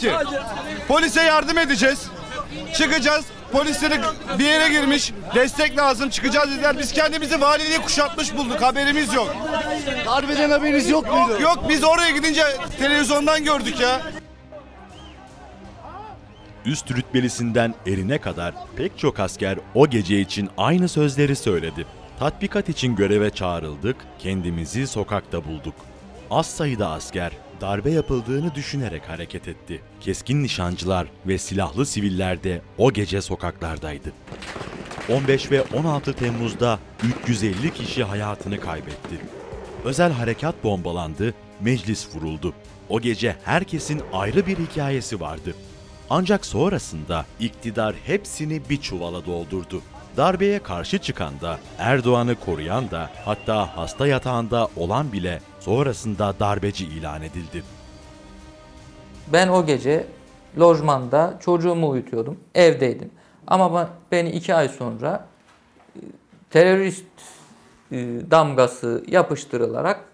Ki 0.02 0.12
polise 0.88 1.22
yardım 1.22 1.58
edeceğiz. 1.58 2.06
Çıkacağız. 2.74 3.24
Polisleri 3.52 4.00
bir 4.38 4.44
yere 4.44 4.68
girmiş. 4.68 5.12
Destek 5.34 5.78
lazım. 5.78 6.10
Çıkacağız 6.10 6.50
dediler. 6.50 6.78
Biz 6.78 6.92
kendimizi 6.92 7.40
valiliği 7.40 7.78
kuşatmış 7.78 8.36
bulduk. 8.36 8.62
Haberimiz 8.62 9.14
yok. 9.14 9.36
Darbeden 10.06 10.50
haberiniz 10.50 10.90
yok 10.90 11.06
muydu? 11.06 11.30
Yok 11.30 11.40
yok. 11.40 11.68
Biz 11.68 11.84
oraya 11.84 12.10
gidince 12.10 12.44
televizyondan 12.78 13.44
gördük 13.44 13.80
ya. 13.80 14.00
Üst 16.66 16.90
rütbelisinden 16.90 17.74
erine 17.86 18.18
kadar 18.18 18.54
pek 18.76 18.98
çok 18.98 19.20
asker 19.20 19.58
o 19.74 19.86
gece 19.90 20.20
için 20.20 20.50
aynı 20.56 20.88
sözleri 20.88 21.36
söyledi. 21.36 21.86
Tatbikat 22.18 22.68
için 22.68 22.96
göreve 22.96 23.30
çağrıldık, 23.30 23.96
kendimizi 24.18 24.86
sokakta 24.86 25.44
bulduk. 25.44 25.74
Az 26.30 26.46
sayıda 26.46 26.90
asker 26.90 27.32
darbe 27.62 27.90
yapıldığını 27.90 28.54
düşünerek 28.54 29.08
hareket 29.08 29.48
etti. 29.48 29.82
Keskin 30.00 30.42
nişancılar 30.42 31.06
ve 31.26 31.38
silahlı 31.38 31.86
siviller 31.86 32.44
de 32.44 32.62
o 32.78 32.92
gece 32.92 33.22
sokaklardaydı. 33.22 34.12
15 35.08 35.50
ve 35.50 35.62
16 35.62 36.12
Temmuz'da 36.12 36.78
350 37.22 37.74
kişi 37.74 38.04
hayatını 38.04 38.60
kaybetti. 38.60 39.20
Özel 39.84 40.12
harekat 40.12 40.64
bombalandı, 40.64 41.34
meclis 41.60 42.14
vuruldu. 42.14 42.54
O 42.88 43.00
gece 43.00 43.36
herkesin 43.44 44.02
ayrı 44.12 44.46
bir 44.46 44.58
hikayesi 44.58 45.20
vardı. 45.20 45.54
Ancak 46.10 46.46
sonrasında 46.46 47.26
iktidar 47.40 47.94
hepsini 48.04 48.60
bir 48.70 48.80
çuvala 48.80 49.26
doldurdu. 49.26 49.82
Darbeye 50.16 50.58
karşı 50.58 50.98
çıkan 50.98 51.40
da, 51.40 51.58
Erdoğan'ı 51.78 52.34
koruyan 52.34 52.90
da, 52.90 53.10
hatta 53.24 53.76
hasta 53.76 54.06
yatağında 54.06 54.68
olan 54.76 55.12
bile 55.12 55.40
sonrasında 55.64 56.34
darbeci 56.40 56.84
ilan 56.84 57.22
edildi. 57.22 57.62
Ben 59.32 59.48
o 59.48 59.66
gece 59.66 60.06
lojmanda 60.60 61.38
çocuğumu 61.40 61.88
uyutuyordum, 61.88 62.40
evdeydim. 62.54 63.10
Ama 63.46 63.90
beni 64.12 64.30
iki 64.30 64.54
ay 64.54 64.68
sonra 64.68 65.26
terörist 66.50 67.06
damgası 68.30 69.04
yapıştırılarak 69.06 70.04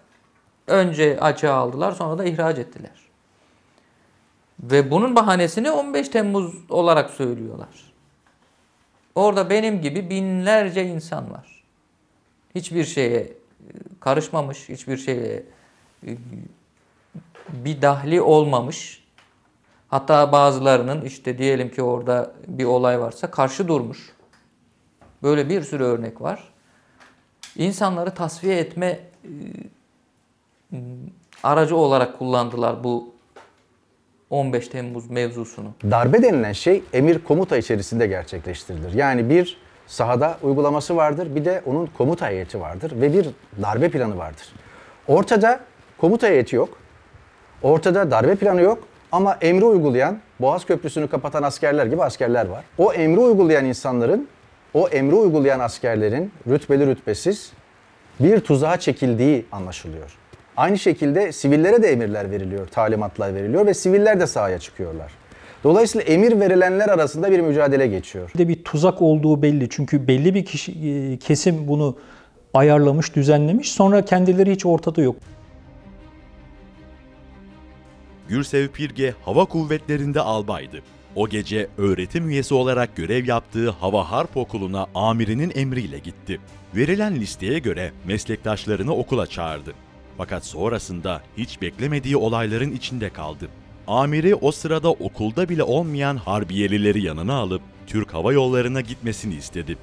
önce 0.67 1.19
açığa 1.19 1.55
aldılar 1.55 1.91
sonra 1.91 2.17
da 2.17 2.25
ihraç 2.25 2.57
ettiler. 2.57 3.09
Ve 4.59 4.91
bunun 4.91 5.15
bahanesini 5.15 5.71
15 5.71 6.09
Temmuz 6.09 6.55
olarak 6.69 7.09
söylüyorlar. 7.09 7.93
Orada 9.15 9.49
benim 9.49 9.81
gibi 9.81 10.09
binlerce 10.09 10.85
insan 10.85 11.31
var. 11.31 11.63
Hiçbir 12.55 12.85
şeye 12.85 13.38
karışmamış, 13.99 14.69
hiçbir 14.69 14.97
şeye 14.97 15.43
bir 17.49 17.81
dahli 17.81 18.21
olmamış. 18.21 19.03
Hatta 19.87 20.31
bazılarının 20.31 21.01
işte 21.01 21.37
diyelim 21.37 21.69
ki 21.71 21.81
orada 21.81 22.31
bir 22.47 22.65
olay 22.65 22.99
varsa 22.99 23.31
karşı 23.31 23.67
durmuş. 23.67 24.13
Böyle 25.23 25.49
bir 25.49 25.61
sürü 25.61 25.83
örnek 25.83 26.21
var. 26.21 26.43
İnsanları 27.55 28.13
tasfiye 28.13 28.59
etme 28.59 28.99
aracı 31.43 31.75
olarak 31.75 32.19
kullandılar 32.19 32.83
bu 32.83 33.13
15 34.29 34.67
Temmuz 34.67 35.09
mevzusunu. 35.09 35.73
Darbe 35.91 36.23
denilen 36.23 36.53
şey 36.53 36.83
emir 36.93 37.19
komuta 37.23 37.57
içerisinde 37.57 38.07
gerçekleştirilir. 38.07 38.93
Yani 38.93 39.29
bir 39.29 39.57
sahada 39.89 40.37
uygulaması 40.41 40.95
vardır, 40.95 41.35
bir 41.35 41.45
de 41.45 41.61
onun 41.65 41.89
komuta 41.97 42.29
heyeti 42.29 42.61
vardır 42.61 42.91
ve 43.01 43.13
bir 43.13 43.29
darbe 43.61 43.89
planı 43.89 44.17
vardır. 44.17 44.53
Ortada 45.07 45.59
komuta 45.97 46.27
heyeti 46.27 46.55
yok, 46.55 46.69
ortada 47.63 48.11
darbe 48.11 48.35
planı 48.35 48.61
yok 48.61 48.79
ama 49.11 49.37
emri 49.41 49.65
uygulayan, 49.65 50.19
Boğaz 50.39 50.65
Köprüsü'nü 50.65 51.07
kapatan 51.07 51.43
askerler 51.43 51.85
gibi 51.85 52.03
askerler 52.03 52.45
var. 52.45 52.63
O 52.77 52.93
emri 52.93 53.19
uygulayan 53.19 53.65
insanların, 53.65 54.27
o 54.73 54.87
emri 54.87 55.15
uygulayan 55.15 55.59
askerlerin 55.59 56.31
rütbeli 56.47 56.87
rütbesiz 56.87 57.51
bir 58.19 58.39
tuzağa 58.39 58.79
çekildiği 58.79 59.45
anlaşılıyor. 59.51 60.17
Aynı 60.57 60.79
şekilde 60.79 61.31
sivillere 61.31 61.83
de 61.83 61.91
emirler 61.91 62.31
veriliyor, 62.31 62.67
talimatlar 62.67 63.35
veriliyor 63.35 63.65
ve 63.65 63.73
siviller 63.73 64.19
de 64.19 64.27
sahaya 64.27 64.59
çıkıyorlar. 64.59 65.11
Dolayısıyla 65.63 66.07
emir 66.07 66.39
verilenler 66.39 66.89
arasında 66.89 67.31
bir 67.31 67.39
mücadele 67.39 67.87
geçiyor. 67.87 68.31
Bir 68.33 68.39
de 68.39 68.47
bir 68.47 68.63
tuzak 68.63 69.01
olduğu 69.01 69.41
belli 69.41 69.69
çünkü 69.69 70.07
belli 70.07 70.35
bir 70.35 70.45
kişi, 70.45 71.19
kesim 71.21 71.67
bunu 71.67 71.97
ayarlamış, 72.53 73.15
düzenlemiş. 73.15 73.71
Sonra 73.71 74.05
kendileri 74.05 74.51
hiç 74.51 74.65
ortada 74.65 75.01
yok. 75.01 75.15
Gürsev 78.27 78.67
Pirge 78.67 79.13
Hava 79.25 79.45
Kuvvetleri'nde 79.45 80.21
albaydı. 80.21 80.81
O 81.15 81.29
gece 81.29 81.67
öğretim 81.77 82.29
üyesi 82.29 82.53
olarak 82.53 82.95
görev 82.95 83.27
yaptığı 83.27 83.69
Hava 83.69 84.11
Harp 84.11 84.37
Okulu'na 84.37 84.87
amirinin 84.95 85.51
emriyle 85.55 85.99
gitti. 85.99 86.39
Verilen 86.75 87.15
listeye 87.15 87.59
göre 87.59 87.91
meslektaşlarını 88.07 88.95
okula 88.95 89.27
çağırdı. 89.27 89.73
Fakat 90.17 90.45
sonrasında 90.45 91.21
hiç 91.37 91.61
beklemediği 91.61 92.17
olayların 92.17 92.71
içinde 92.71 93.09
kaldı. 93.09 93.47
Amiri 93.89 94.35
o 94.35 94.51
sırada 94.51 94.91
okulda 94.91 95.49
bile 95.49 95.63
olmayan 95.63 96.17
harbiyelileri 96.17 97.05
yanına 97.05 97.33
alıp 97.33 97.61
Türk 97.87 98.13
Hava 98.13 98.33
Yolları'na 98.33 98.81
gitmesini 98.81 99.35
istedi. 99.35 99.77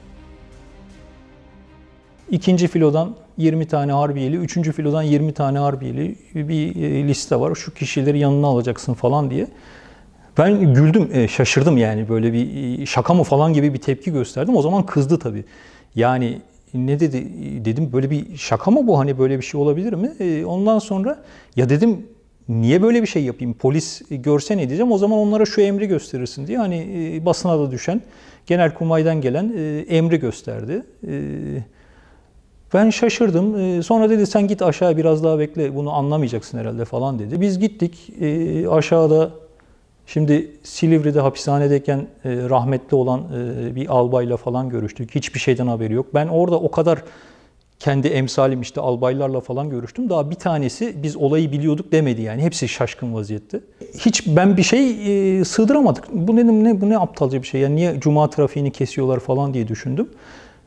İkinci 2.31 2.69
filodan 2.69 3.17
20 3.39 3.67
tane 3.67 3.93
harbiyeli, 3.93 4.37
üçüncü 4.37 4.73
filodan 4.73 5.03
20 5.03 5.35
tane 5.35 5.59
harbiyeli 5.59 6.17
bir 6.35 6.75
liste 7.09 7.41
var. 7.41 7.55
Şu 7.55 7.75
kişileri 7.75 8.19
yanına 8.19 8.47
alacaksın 8.47 8.95
falan 8.95 9.31
diye. 9.31 9.49
Ben 10.39 10.75
güldüm, 10.75 11.29
şaşırdım 11.29 11.77
yani 11.77 12.09
böyle 12.09 12.33
bir 12.33 12.87
şaka 12.87 13.15
mı 13.15 13.23
falan 13.23 13.53
gibi 13.53 13.75
bir 13.75 13.79
tepki 13.79 14.13
gösterdim. 14.13 14.57
O 14.57 14.63
zaman 14.63 14.87
kızdı 14.87 15.19
tabii. 15.19 15.45
Yani 15.95 16.41
ne 16.75 17.01
dedi 17.01 17.27
dedim 17.65 17.91
böyle 17.93 18.11
bir 18.11 18.37
şaka 18.37 18.71
mı 18.71 18.87
bu 18.87 18.99
hani 18.99 19.19
böyle 19.19 19.39
bir 19.39 19.45
şey 19.45 19.61
olabilir 19.61 19.93
mi? 19.93 20.13
E, 20.21 20.45
ondan 20.45 20.79
sonra 20.79 21.23
ya 21.57 21.69
dedim 21.69 22.07
niye 22.49 22.83
böyle 22.83 23.03
bir 23.03 23.07
şey 23.07 23.25
yapayım? 23.25 23.55
Polis 23.55 24.03
görse 24.11 24.57
ne 24.57 24.69
diyeceğim? 24.69 24.93
O 24.93 24.99
zaman 24.99 25.19
onlara 25.19 25.45
şu 25.45 25.61
emri 25.61 25.89
gösterirsin 25.89 26.47
diye 26.47 26.59
hani 26.59 26.77
e, 27.17 27.27
basına 27.27 27.59
da 27.59 27.71
düşen 27.71 28.03
Genelkurmay'dan 28.47 29.21
gelen 29.21 29.53
e, 29.57 29.85
emri 29.89 30.21
gösterdi. 30.21 30.83
E, 31.09 31.13
ben 32.75 32.91
şaşırdım. 32.91 33.59
E, 33.59 33.83
sonra 33.83 34.11
dedi 34.11 34.27
sen 34.27 34.49
git 34.49 34.63
aşağı 34.63 34.97
biraz 34.97 35.25
daha 35.25 35.39
bekle 35.39 35.75
bunu 35.75 35.93
anlamayacaksın 35.93 36.59
herhalde 36.59 36.85
falan 36.85 37.19
dedi. 37.19 37.41
Biz 37.41 37.59
gittik 37.59 38.13
e, 38.21 38.69
aşağıda 38.69 39.31
Şimdi 40.09 40.51
Silivri'de 40.63 41.21
hapishanedeyken 41.21 41.99
e, 41.99 42.05
rahmetli 42.25 42.97
olan 42.97 43.25
bir 43.75 43.89
albayla 43.89 44.37
falan 44.37 44.69
görüştük. 44.69 45.15
Hiçbir 45.15 45.41
şeyden 45.41 45.67
haberi 45.67 45.95
yok. 45.95 46.07
Ben 46.15 46.29
orada 46.29 46.61
o 46.61 46.71
kadar 46.71 47.03
kendi 47.81 48.09
emsalim 48.09 48.61
işte 48.61 48.81
albaylarla 48.81 49.41
falan 49.41 49.71
görüştüm. 49.71 50.11
Daha 50.11 50.31
bir 50.31 50.35
tanesi 50.35 50.95
biz 51.03 51.17
olayı 51.17 51.53
biliyorduk 51.53 51.93
demedi 51.93 52.23
yani. 52.23 52.43
Hepsi 52.43 52.69
şaşkın 52.69 53.15
vaziyette. 53.15 53.61
Hiç 53.99 54.27
ben 54.27 54.57
bir 54.57 54.63
şey 54.63 54.91
e, 55.41 55.45
sığdıramadık. 55.45 56.05
Bu 56.13 56.37
dedim 56.37 56.65
ne 56.65 56.81
bu 56.81 56.91
ne 56.91 56.99
aptalca 56.99 57.43
bir 57.43 57.47
şey. 57.47 57.61
Yani 57.61 57.77
niye 57.77 58.01
cuma 58.01 58.31
trafiğini 58.31 58.71
kesiyorlar 58.71 59.21
falan 59.21 59.55
diye 59.55 59.69
düşündüm. 59.69 60.09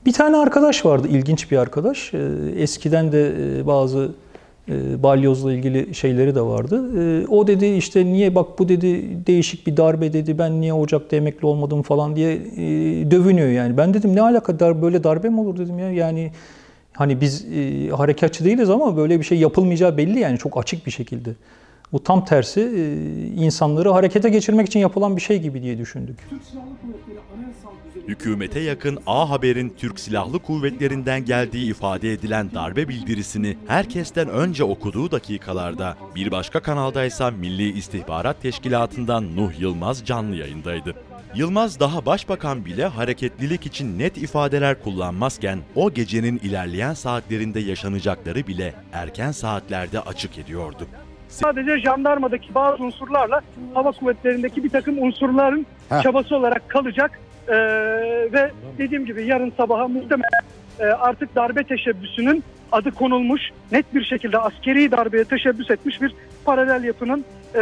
Bir 0.06 0.14
tane 0.14 0.38
arkadaş 0.38 0.86
vardı, 0.86 1.08
ilginç 1.08 1.52
bir 1.52 1.58
arkadaş. 1.58 2.14
E, 2.14 2.18
eskiden 2.58 3.12
de 3.12 3.34
e, 3.60 3.68
bazı 3.68 4.12
e, 4.70 5.04
balyozla 5.04 5.54
ilgili 5.54 5.96
şeyleri 5.96 6.36
de 6.36 6.42
vardı. 6.42 7.02
E, 7.02 7.28
o 7.28 7.48
dedi 7.48 7.66
işte 7.66 8.06
niye 8.06 8.36
bak 8.36 8.60
bu 8.60 8.70
dedi 8.70 9.04
değişik 9.28 9.68
bir 9.68 9.78
darbe 9.78 10.14
dedi 10.14 10.38
ben 10.38 10.62
niye 10.62 10.74
Ocak'ta 10.74 11.16
emekli 11.16 11.46
olmadım 11.46 11.82
falan 11.82 12.16
diye 12.16 12.34
e, 12.34 12.42
dövünüyor 13.12 13.50
yani. 13.50 13.78
Ben 13.78 13.94
dedim 13.94 14.16
ne 14.16 14.22
alaka 14.22 14.60
dar 14.60 14.82
böyle 14.82 15.04
darbe 15.04 15.30
mi 15.30 15.40
olur 15.40 15.58
dedim 15.58 15.80
ya 15.80 15.92
yani 15.92 16.32
hani 17.00 17.22
biz 17.22 17.46
e, 17.46 17.90
harekatçı 17.90 18.46
değiliz 18.46 18.70
ama 18.70 18.98
böyle 18.98 19.20
bir 19.20 19.24
şey 19.24 19.40
yapılmayacağı 19.40 19.98
belli 19.98 20.20
yani 20.20 20.38
çok 20.38 20.58
açık 20.58 20.86
bir 20.86 20.92
şekilde. 20.92 21.30
Bu 21.92 22.04
tam 22.04 22.26
tersi 22.26 22.62
insanları 23.36 23.92
harekete 23.92 24.30
geçirmek 24.30 24.68
için 24.68 24.80
yapılan 24.80 25.16
bir 25.16 25.22
şey 25.22 25.40
gibi 25.40 25.62
diye 25.62 25.78
düşündük. 25.78 26.18
Hükümete 28.08 28.60
yakın 28.60 29.00
A 29.08 29.30
Haber'in 29.30 29.74
Türk 29.78 30.00
Silahlı 30.00 30.40
Kuvvetleri'nden 30.40 31.26
geldiği 31.26 31.70
ifade 31.70 32.14
edilen 32.14 32.52
darbe 32.54 32.88
bildirisini 32.88 33.58
herkesten 33.68 34.30
önce 34.30 34.64
okuduğu 34.64 35.12
dakikalarda 35.12 35.98
bir 36.16 36.32
başka 36.32 36.60
kanaldaysa 36.60 37.32
Milli 37.32 37.78
İstihbarat 37.78 38.42
Teşkilatı'ndan 38.42 39.36
Nuh 39.36 39.60
Yılmaz 39.60 40.06
canlı 40.06 40.36
yayındaydı. 40.36 40.96
Yılmaz 41.36 41.80
daha 41.80 42.06
başbakan 42.06 42.66
bile 42.66 42.86
hareketlilik 42.86 43.66
için 43.66 44.00
net 44.00 44.18
ifadeler 44.18 44.84
kullanmazken 44.84 45.60
o 45.76 45.92
gecenin 45.94 46.38
ilerleyen 46.44 46.94
saatlerinde 46.94 47.60
yaşanacakları 47.60 48.48
bile 48.48 48.74
erken 48.94 49.32
saatlerde 49.32 50.00
açık 50.00 50.38
ediyordu. 50.38 50.88
Sadece 51.28 51.80
jandarmadaki 51.80 52.56
bazı 52.56 52.84
unsurlarla 52.84 53.42
hava 53.74 53.92
kuvvetlerindeki 53.92 54.64
bir 54.64 54.70
takım 54.70 55.04
unsurların 55.04 55.66
Heh. 55.90 56.04
çabası 56.04 56.36
olarak 56.36 56.70
kalacak. 56.70 57.20
Ee, 57.48 57.54
ve 58.34 58.52
dediğim 58.78 59.06
gibi 59.06 59.26
yarın 59.26 59.54
sabaha 59.58 59.88
muhtemelen 59.88 60.44
e, 60.80 60.84
artık 60.86 61.36
darbe 61.36 61.64
teşebbüsünün 61.64 62.44
adı 62.72 62.92
konulmuş, 62.92 63.42
net 63.72 63.96
bir 63.96 64.04
şekilde 64.04 64.38
askeri 64.38 64.92
darbeye 64.92 65.24
teşebbüs 65.24 65.72
etmiş 65.72 66.02
bir 66.02 66.16
paralel 66.46 66.84
yapının 66.84 67.26
e, 67.56 67.60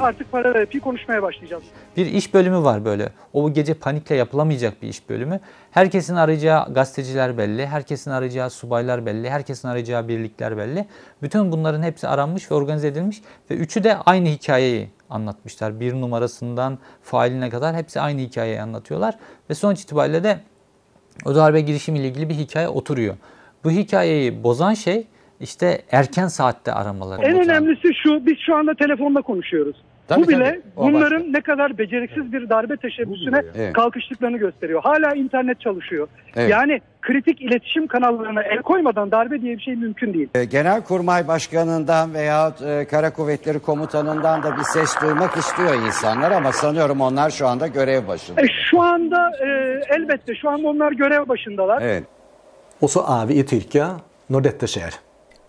artık 0.00 0.32
paralel 0.32 0.60
yapıyı 0.60 0.80
konuşmaya 0.80 1.22
başlayacağız. 1.22 1.62
Bir 1.96 2.06
iş 2.06 2.34
bölümü 2.34 2.58
var 2.64 2.84
böyle. 2.84 3.08
O 3.32 3.52
gece 3.52 3.74
panikle 3.74 4.14
yapılamayacak 4.14 4.82
bir 4.82 4.88
iş 4.88 5.08
bölümü. 5.08 5.40
Herkesin 5.70 6.14
arayacağı 6.14 6.74
gazeteciler 6.74 7.38
belli, 7.38 7.66
herkesin 7.66 8.10
arayacağı 8.10 8.50
subaylar 8.50 9.06
belli, 9.06 9.30
herkesin 9.30 9.68
arayacağı 9.68 10.08
birlikler 10.08 10.56
belli. 10.56 10.86
Bütün 11.22 11.52
bunların 11.52 11.82
hepsi 11.82 12.08
aranmış 12.08 12.50
ve 12.50 12.54
organize 12.54 12.88
edilmiş 12.88 13.22
ve 13.50 13.54
üçü 13.54 13.84
de 13.84 13.96
aynı 13.96 14.28
hikayeyi 14.28 14.88
anlatmışlar. 15.10 15.80
Bir 15.80 15.94
numarasından 15.94 16.78
failine 17.02 17.50
kadar 17.50 17.76
hepsi 17.76 18.00
aynı 18.00 18.20
hikayeyi 18.20 18.60
anlatıyorlar 18.60 19.14
ve 19.50 19.54
sonuç 19.54 19.82
itibariyle 19.82 20.24
de 20.24 20.38
o 21.24 21.34
darbe 21.34 21.60
girişimiyle 21.60 22.08
ilgili 22.08 22.28
bir 22.28 22.34
hikaye 22.34 22.68
oturuyor. 22.68 23.16
Bu 23.64 23.70
hikayeyi 23.70 24.42
bozan 24.42 24.74
şey 24.74 25.06
işte 25.40 25.82
erken 25.90 26.26
saatte 26.26 26.72
aramaları. 26.72 27.22
En 27.22 27.40
önemlisi 27.40 27.94
şu, 28.02 28.26
biz 28.26 28.38
şu 28.46 28.54
anda 28.54 28.74
telefonla 28.74 29.22
konuşuyoruz. 29.22 29.76
Tabii, 30.08 30.22
Bu 30.22 30.28
bile 30.28 30.44
tabii. 30.44 30.60
O 30.76 30.82
bunların 30.86 31.20
başka. 31.20 31.32
ne 31.32 31.40
kadar 31.40 31.78
beceriksiz 31.78 32.32
bir 32.32 32.48
darbe 32.48 32.76
teşebbüsüne 32.76 33.42
Evet. 33.56 33.72
kalkıştıklarını 33.72 34.36
gösteriyor. 34.38 34.82
Hala 34.82 35.14
internet 35.14 35.60
çalışıyor. 35.60 36.08
Evet. 36.36 36.50
Yani 36.50 36.80
kritik 37.02 37.42
iletişim 37.42 37.86
kanallarına 37.86 38.42
el 38.42 38.62
koymadan 38.62 39.10
darbe 39.10 39.42
diye 39.42 39.56
bir 39.56 39.62
şey 39.62 39.74
mümkün 39.76 40.14
değil. 40.14 40.28
E, 40.34 40.44
Genelkurmay 40.44 41.28
Başkanı'ndan 41.28 42.14
veyahut 42.14 42.62
e, 42.62 42.86
Kara 42.90 43.12
Kuvvetleri 43.12 43.58
Komutanı'ndan 43.58 44.42
da 44.42 44.56
bir 44.56 44.62
ses 44.62 45.00
duymak 45.02 45.36
istiyor 45.36 45.74
insanlar 45.86 46.30
ama 46.30 46.52
sanıyorum 46.52 47.00
onlar 47.00 47.30
şu 47.30 47.46
anda 47.46 47.66
görev 47.66 48.08
başında. 48.08 48.40
E, 48.40 48.44
şu 48.70 48.82
anda 48.82 49.30
e, 49.44 49.46
elbette 49.96 50.34
şu 50.34 50.48
anda 50.50 50.68
onlar 50.68 50.92
görev 50.92 51.28
başındalar. 51.28 51.82
Evet. 51.82 52.04
Og 52.80 52.90
så 52.90 53.00
er 53.08 53.28
vi 53.28 53.34
i 53.34 53.46
Tyrkia 53.46 53.88
dette 54.30 54.66
skjer. 54.66 54.98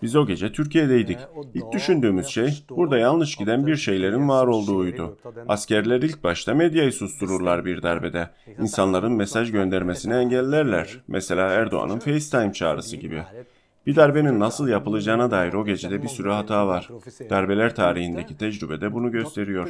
Biz 0.02 0.16
o 0.16 0.26
gece 0.26 0.52
Türkiye'deydik. 0.52 1.18
İlk 1.54 1.72
düşündüğümüz 1.72 2.26
şey 2.26 2.64
burada 2.70 2.98
yanlış 2.98 3.36
giden 3.36 3.66
bir 3.66 3.76
şeylerin 3.76 4.28
var 4.28 4.46
olduğuydu. 4.46 5.18
Askerler 5.48 6.02
ilk 6.02 6.24
başta 6.24 6.54
medyayı 6.54 6.92
sustururlar 6.92 7.64
bir 7.64 7.82
darbede. 7.82 8.30
İnsanların 8.60 9.12
mesaj 9.12 9.52
göndermesini 9.52 10.14
engellerler. 10.14 11.00
Mesela 11.08 11.48
Erdoğan'ın 11.48 11.98
FaceTime 11.98 12.52
çağrısı 12.52 12.96
gibi. 12.96 13.22
Bir 13.86 13.96
darbenin 13.96 14.40
nasıl 14.40 14.68
yapılacağına 14.68 15.30
dair 15.30 15.52
o 15.52 15.64
gecede 15.64 16.02
bir 16.02 16.08
sürü 16.08 16.30
hata 16.30 16.66
var. 16.66 16.88
Darbeler 17.30 17.74
tarihindeki 17.74 18.36
tecrübe 18.36 18.80
de 18.80 18.92
bunu 18.92 19.12
gösteriyor. 19.12 19.68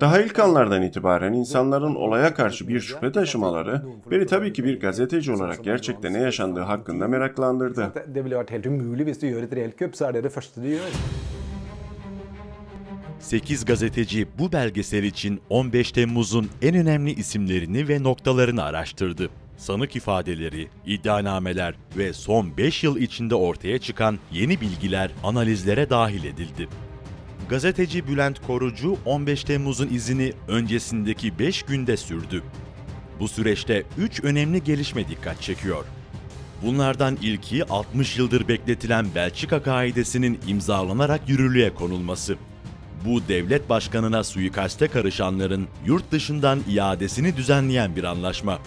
Daha 0.00 0.20
ilk 0.20 0.38
anlardan 0.38 0.82
itibaren 0.82 1.32
insanların 1.32 1.94
olaya 1.94 2.34
karşı 2.34 2.68
bir 2.68 2.80
şüphe 2.80 3.12
taşımaları 3.12 3.82
beni 4.10 4.26
tabii 4.26 4.52
ki 4.52 4.64
bir 4.64 4.80
gazeteci 4.80 5.32
olarak 5.32 5.64
gerçekte 5.64 6.12
ne 6.12 6.18
yaşandığı 6.18 6.60
hakkında 6.60 7.08
meraklandırdı. 7.08 7.92
Er. 10.76 10.92
8 13.20 13.64
gazeteci 13.64 14.28
bu 14.38 14.52
belgesel 14.52 15.02
için 15.02 15.40
15 15.50 15.92
Temmuz'un 15.92 16.48
en 16.62 16.76
önemli 16.76 17.10
isimlerini 17.10 17.88
ve 17.88 18.02
noktalarını 18.02 18.62
araştırdı. 18.62 19.30
Sanık 19.56 19.96
ifadeleri, 19.96 20.68
iddianameler 20.86 21.74
ve 21.96 22.12
son 22.12 22.56
5 22.56 22.84
yıl 22.84 22.96
içinde 22.96 23.34
ortaya 23.34 23.78
çıkan 23.78 24.18
yeni 24.32 24.60
bilgiler 24.60 25.10
analizlere 25.24 25.90
dahil 25.90 26.24
edildi. 26.24 26.68
Gazeteci 27.48 28.08
Bülent 28.08 28.46
Korucu 28.46 28.96
15 29.04 29.44
Temmuz'un 29.44 29.88
izini 29.88 30.32
öncesindeki 30.48 31.38
5 31.38 31.62
günde 31.62 31.96
sürdü. 31.96 32.42
Bu 33.20 33.28
süreçte 33.28 33.82
3 33.98 34.24
önemli 34.24 34.64
gelişme 34.64 35.08
dikkat 35.08 35.42
çekiyor. 35.42 35.84
Bunlardan 36.62 37.18
ilki 37.22 37.64
60 37.64 38.18
yıldır 38.18 38.48
bekletilen 38.48 39.06
Belçika 39.14 39.62
kaidesinin 39.62 40.40
imzalanarak 40.46 41.28
yürürlüğe 41.28 41.74
konulması. 41.74 42.36
Bu 43.04 43.28
devlet 43.28 43.70
başkanına 43.70 44.24
suikaste 44.24 44.88
karışanların 44.88 45.68
yurt 45.86 46.12
dışından 46.12 46.60
iadesini 46.68 47.36
düzenleyen 47.36 47.96
bir 47.96 48.04
anlaşma. 48.04 48.58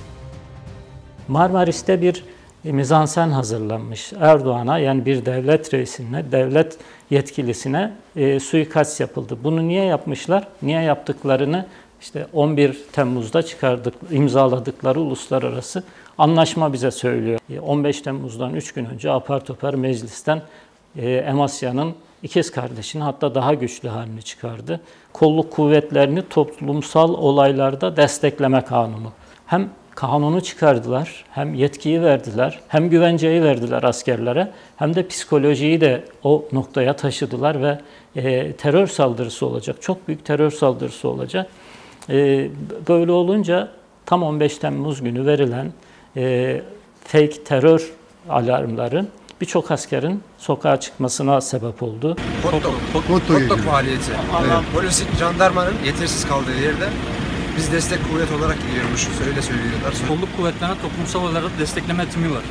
Marmaris'te 1.29 2.01
bir 2.01 2.23
mizansen 2.63 3.29
hazırlanmış. 3.29 4.13
Erdoğan'a 4.19 4.79
yani 4.79 5.05
bir 5.05 5.25
devlet 5.25 5.73
reisine, 5.73 6.31
devlet 6.31 6.77
yetkilisine 7.09 7.91
e, 8.15 8.39
suikast 8.39 8.99
yapıldı. 8.99 9.37
Bunu 9.43 9.67
niye 9.67 9.83
yapmışlar? 9.83 10.47
Niye 10.61 10.81
yaptıklarını 10.81 11.65
işte 12.01 12.27
11 12.33 12.77
Temmuz'da 12.91 13.43
çıkardık, 13.43 13.93
imzaladıkları 14.11 14.99
uluslararası 14.99 15.83
anlaşma 16.17 16.73
bize 16.73 16.91
söylüyor. 16.91 17.39
E, 17.49 17.59
15 17.59 18.01
Temmuz'dan 18.01 18.53
3 18.53 18.71
gün 18.71 18.85
önce 18.85 19.11
apar 19.11 19.45
topar 19.45 19.73
meclisten 19.73 20.41
e, 20.97 21.11
Emasya'nın 21.11 21.95
ikiz 22.23 22.51
kardeşini 22.51 23.03
hatta 23.03 23.35
daha 23.35 23.53
güçlü 23.53 23.89
halini 23.89 24.23
çıkardı. 24.23 24.81
Kolluk 25.13 25.51
kuvvetlerini 25.51 26.29
toplumsal 26.29 27.13
olaylarda 27.13 27.97
destekleme 27.97 28.61
kanunu. 28.61 29.11
Hem 29.45 29.69
kanunu 29.99 30.41
çıkardılar, 30.41 31.25
hem 31.31 31.53
yetkiyi 31.53 32.01
verdiler, 32.01 32.59
hem 32.67 32.89
güvenceyi 32.89 33.43
verdiler 33.43 33.83
askerlere, 33.83 34.51
hem 34.77 34.95
de 34.95 35.07
psikolojiyi 35.07 35.81
de 35.81 36.03
o 36.23 36.45
noktaya 36.51 36.95
taşıdılar 36.95 37.61
ve 37.61 37.79
e, 38.15 38.53
terör 38.53 38.87
saldırısı 38.87 39.45
olacak, 39.45 39.81
çok 39.81 40.07
büyük 40.07 40.25
terör 40.25 40.51
saldırısı 40.51 41.09
olacak. 41.09 41.49
E, 42.09 42.49
böyle 42.87 43.11
olunca 43.11 43.69
tam 44.05 44.23
15 44.23 44.57
Temmuz 44.57 45.01
günü 45.01 45.25
verilen 45.25 45.73
e, 46.17 46.61
fake 47.03 47.43
terör 47.43 47.91
alarmların 48.29 49.07
birçok 49.41 49.71
askerin 49.71 50.23
sokağa 50.37 50.79
çıkmasına 50.79 51.41
sebep 51.41 51.83
oldu. 51.83 52.17
Kottok, 52.43 53.07
Kottok 53.27 53.59
faaliyeti. 53.59 54.11
Polisin, 54.73 55.07
jandarmanın 55.19 55.75
yetersiz 55.85 56.27
kaldığı 56.27 56.59
yerde 56.63 56.89
biz 57.59 57.71
destek 57.71 57.99
kuvvet 58.09 58.31
olarak 58.39 58.57
gidiyormuşuz. 58.67 59.21
Öyle 59.27 59.41
söylüyorlar. 59.41 59.93
Kolluk 60.07 60.37
kuvvetlerine 60.37 60.75
toplumsal 60.81 61.23
olarak 61.23 61.51
destekleme 61.59 62.09
timi 62.09 62.31
var. 62.31 62.43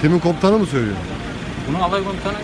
Timin 0.00 0.18
komutanı 0.18 0.58
mı 0.58 0.66
söylüyor? 0.66 0.96
Bunu 1.68 1.84
alay 1.84 2.04
komutanı, 2.04 2.34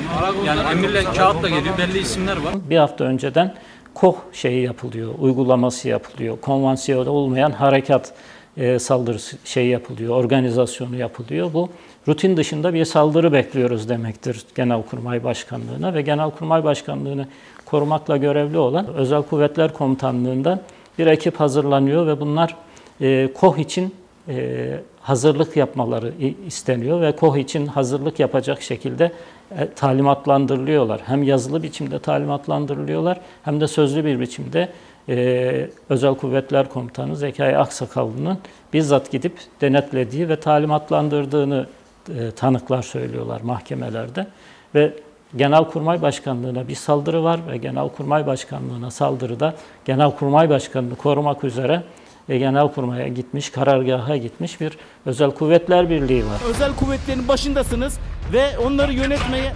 yani 0.47 0.61
emirle 0.73 1.05
kağıtla 1.05 1.49
geliyor, 1.49 1.79
belli 1.79 1.99
isimler 1.99 2.37
var. 2.37 2.55
Bir 2.71 2.77
hafta 2.77 3.05
önceden 3.05 3.55
KOH 3.95 4.17
şeyi 4.33 4.63
yapılıyor, 4.63 5.15
uygulaması 5.19 5.89
yapılıyor. 5.89 6.41
Konvansiyonel 6.41 7.09
olmayan 7.09 7.51
harekat 7.51 8.13
e, 8.57 8.79
saldırısı 8.79 9.37
şey 9.45 9.67
yapılıyor, 9.67 10.15
organizasyonu 10.15 10.97
yapılıyor. 10.97 11.53
Bu 11.53 11.69
rutin 12.09 12.37
dışında 12.37 12.75
bir 12.75 12.85
saldırı 12.85 13.33
bekliyoruz 13.33 13.89
demektir 13.89 14.45
Genelkurmay 14.55 15.25
Başkanlığı'na 15.25 15.95
ve 15.95 16.03
Genelkurmay 16.03 16.65
Başkanlığı'nı 16.65 17.29
korumakla 17.65 18.17
görevli 18.17 18.59
olan 18.59 18.95
Özel 18.95 19.23
Kuvvetler 19.23 19.73
Komutanlığı'ndan 19.73 20.61
bir 20.99 21.07
ekip 21.07 21.41
hazırlanıyor 21.41 22.07
ve 22.07 22.21
bunlar 22.21 22.57
e, 23.01 23.29
KOH 23.35 23.59
için 23.59 23.95
e, 24.29 24.81
hazırlık 25.01 25.57
yapmaları 25.57 26.13
isteniyor 26.47 27.01
ve 27.01 27.17
KOH 27.17 27.37
için 27.37 27.67
hazırlık 27.67 28.21
yapacak 28.21 28.63
şekilde 28.63 29.13
e, 29.59 29.69
talimatlandırılıyorlar. 29.77 31.01
Hem 31.05 31.23
yazılı 31.23 31.63
biçimde 31.63 31.99
talimatlandırılıyorlar 31.99 33.21
hem 33.45 33.61
de 33.61 33.69
sözlü 33.69 34.05
bir 34.05 34.21
biçimde 34.21 34.69
e, 35.09 35.69
Özel 35.89 36.15
Kuvvetler 36.15 36.69
Komutanı 36.69 37.17
Zekai 37.17 37.57
Aksakallı'nın 37.57 38.39
bizzat 38.73 39.11
gidip 39.11 39.39
denetlediği 39.61 40.29
ve 40.29 40.41
talimatlandırdığını 40.41 41.67
e, 42.09 42.31
tanıklar 42.31 42.83
söylüyorlar 42.83 43.41
mahkemelerde. 43.41 44.27
Ve 44.75 44.93
Genelkurmay 45.35 46.03
Başkanlığı'na 46.03 46.69
bir 46.69 46.75
saldırı 46.75 47.25
var 47.25 47.41
ve 47.51 47.57
Genelkurmay 47.57 48.27
Başkanlığı'na 48.27 48.91
saldırıda 48.91 49.55
Genelkurmay 49.85 50.51
Başkanı'nı 50.51 50.97
korumak 50.97 51.45
üzere 51.45 51.83
ve 52.29 52.39
Genelkurmay'a 52.39 53.09
gitmiş, 53.09 53.51
karargaha 53.51 54.17
gitmiş 54.17 54.61
bir 54.61 54.79
Özel 55.07 55.31
Kuvvetler 55.31 55.91
Birliği 55.91 56.27
var. 56.27 56.41
Özel 56.51 56.75
kuvvetlerin 56.75 57.29
başındasınız 57.29 57.99
ve 58.33 58.59
onları 58.59 58.93
yönetmeye... 58.93 59.53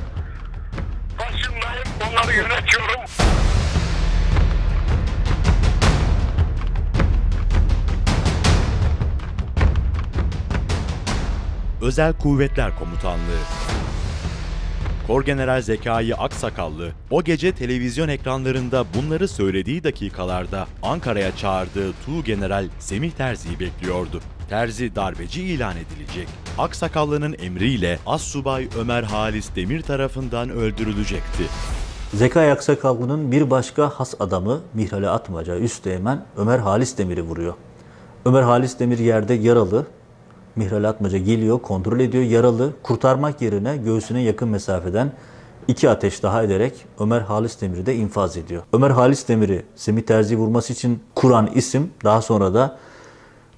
Başındayım, 1.18 1.88
onları 2.10 2.36
yönetiyorum. 2.36 3.00
Özel 11.82 12.12
Kuvvetler 12.12 12.78
Komutanlığı 12.78 13.40
Korgeneral 15.10 15.62
Zekai 15.62 16.14
Aksakallı 16.14 16.92
o 17.10 17.22
gece 17.22 17.52
televizyon 17.52 18.08
ekranlarında 18.08 18.84
bunları 18.94 19.28
söylediği 19.28 19.84
dakikalarda 19.84 20.66
Ankara'ya 20.82 21.36
çağırdığı 21.36 21.92
Tuğ 21.92 22.24
General 22.24 22.68
Semih 22.78 23.10
Terzi'yi 23.10 23.60
bekliyordu. 23.60 24.20
Terzi 24.48 24.94
darbeci 24.96 25.42
ilan 25.42 25.74
edilecek. 25.76 26.28
Aksakallı'nın 26.58 27.36
emriyle 27.42 27.98
Assubay 28.06 28.68
Ömer 28.78 29.02
Halis 29.02 29.56
Demir 29.56 29.82
tarafından 29.82 30.50
öldürülecekti. 30.50 31.42
Zekai 32.14 32.52
Aksakallı'nın 32.52 33.32
bir 33.32 33.50
başka 33.50 33.88
has 33.88 34.14
adamı 34.20 34.60
Mihrali 34.74 35.08
Atmaca 35.08 35.56
Üsteğmen 35.56 36.24
Ömer 36.36 36.58
Halis 36.58 36.98
Demir'i 36.98 37.22
vuruyor. 37.22 37.54
Ömer 38.24 38.42
Halis 38.42 38.78
Demir 38.78 38.98
yerde 38.98 39.34
yaralı, 39.34 39.86
Mihral 40.60 40.84
Atmaca 40.84 41.18
geliyor, 41.18 41.58
kontrol 41.58 42.00
ediyor, 42.00 42.24
yaralı. 42.24 42.72
Kurtarmak 42.82 43.42
yerine 43.42 43.76
göğsüne 43.76 44.22
yakın 44.22 44.48
mesafeden 44.48 45.12
iki 45.68 45.90
ateş 45.90 46.22
daha 46.22 46.42
ederek 46.42 46.86
Ömer 46.98 47.20
Halis 47.20 47.60
Demir'i 47.60 47.86
de 47.86 47.94
infaz 47.94 48.36
ediyor. 48.36 48.62
Ömer 48.72 48.90
Halis 48.90 49.28
Demir'i 49.28 49.62
Semih 49.76 50.02
Terzi 50.02 50.36
vurması 50.36 50.72
için 50.72 51.02
kuran 51.14 51.46
isim 51.54 51.90
daha 52.04 52.22
sonra 52.22 52.54
da 52.54 52.78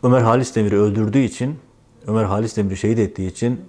Ömer 0.02 0.20
Halis 0.20 0.54
Demir'i 0.54 0.76
öldürdüğü 0.76 1.18
için, 1.18 1.58
Ömer 2.06 2.24
Halis 2.24 2.56
Demir'i 2.56 2.76
şehit 2.76 2.98
ettiği 2.98 3.30
için 3.30 3.60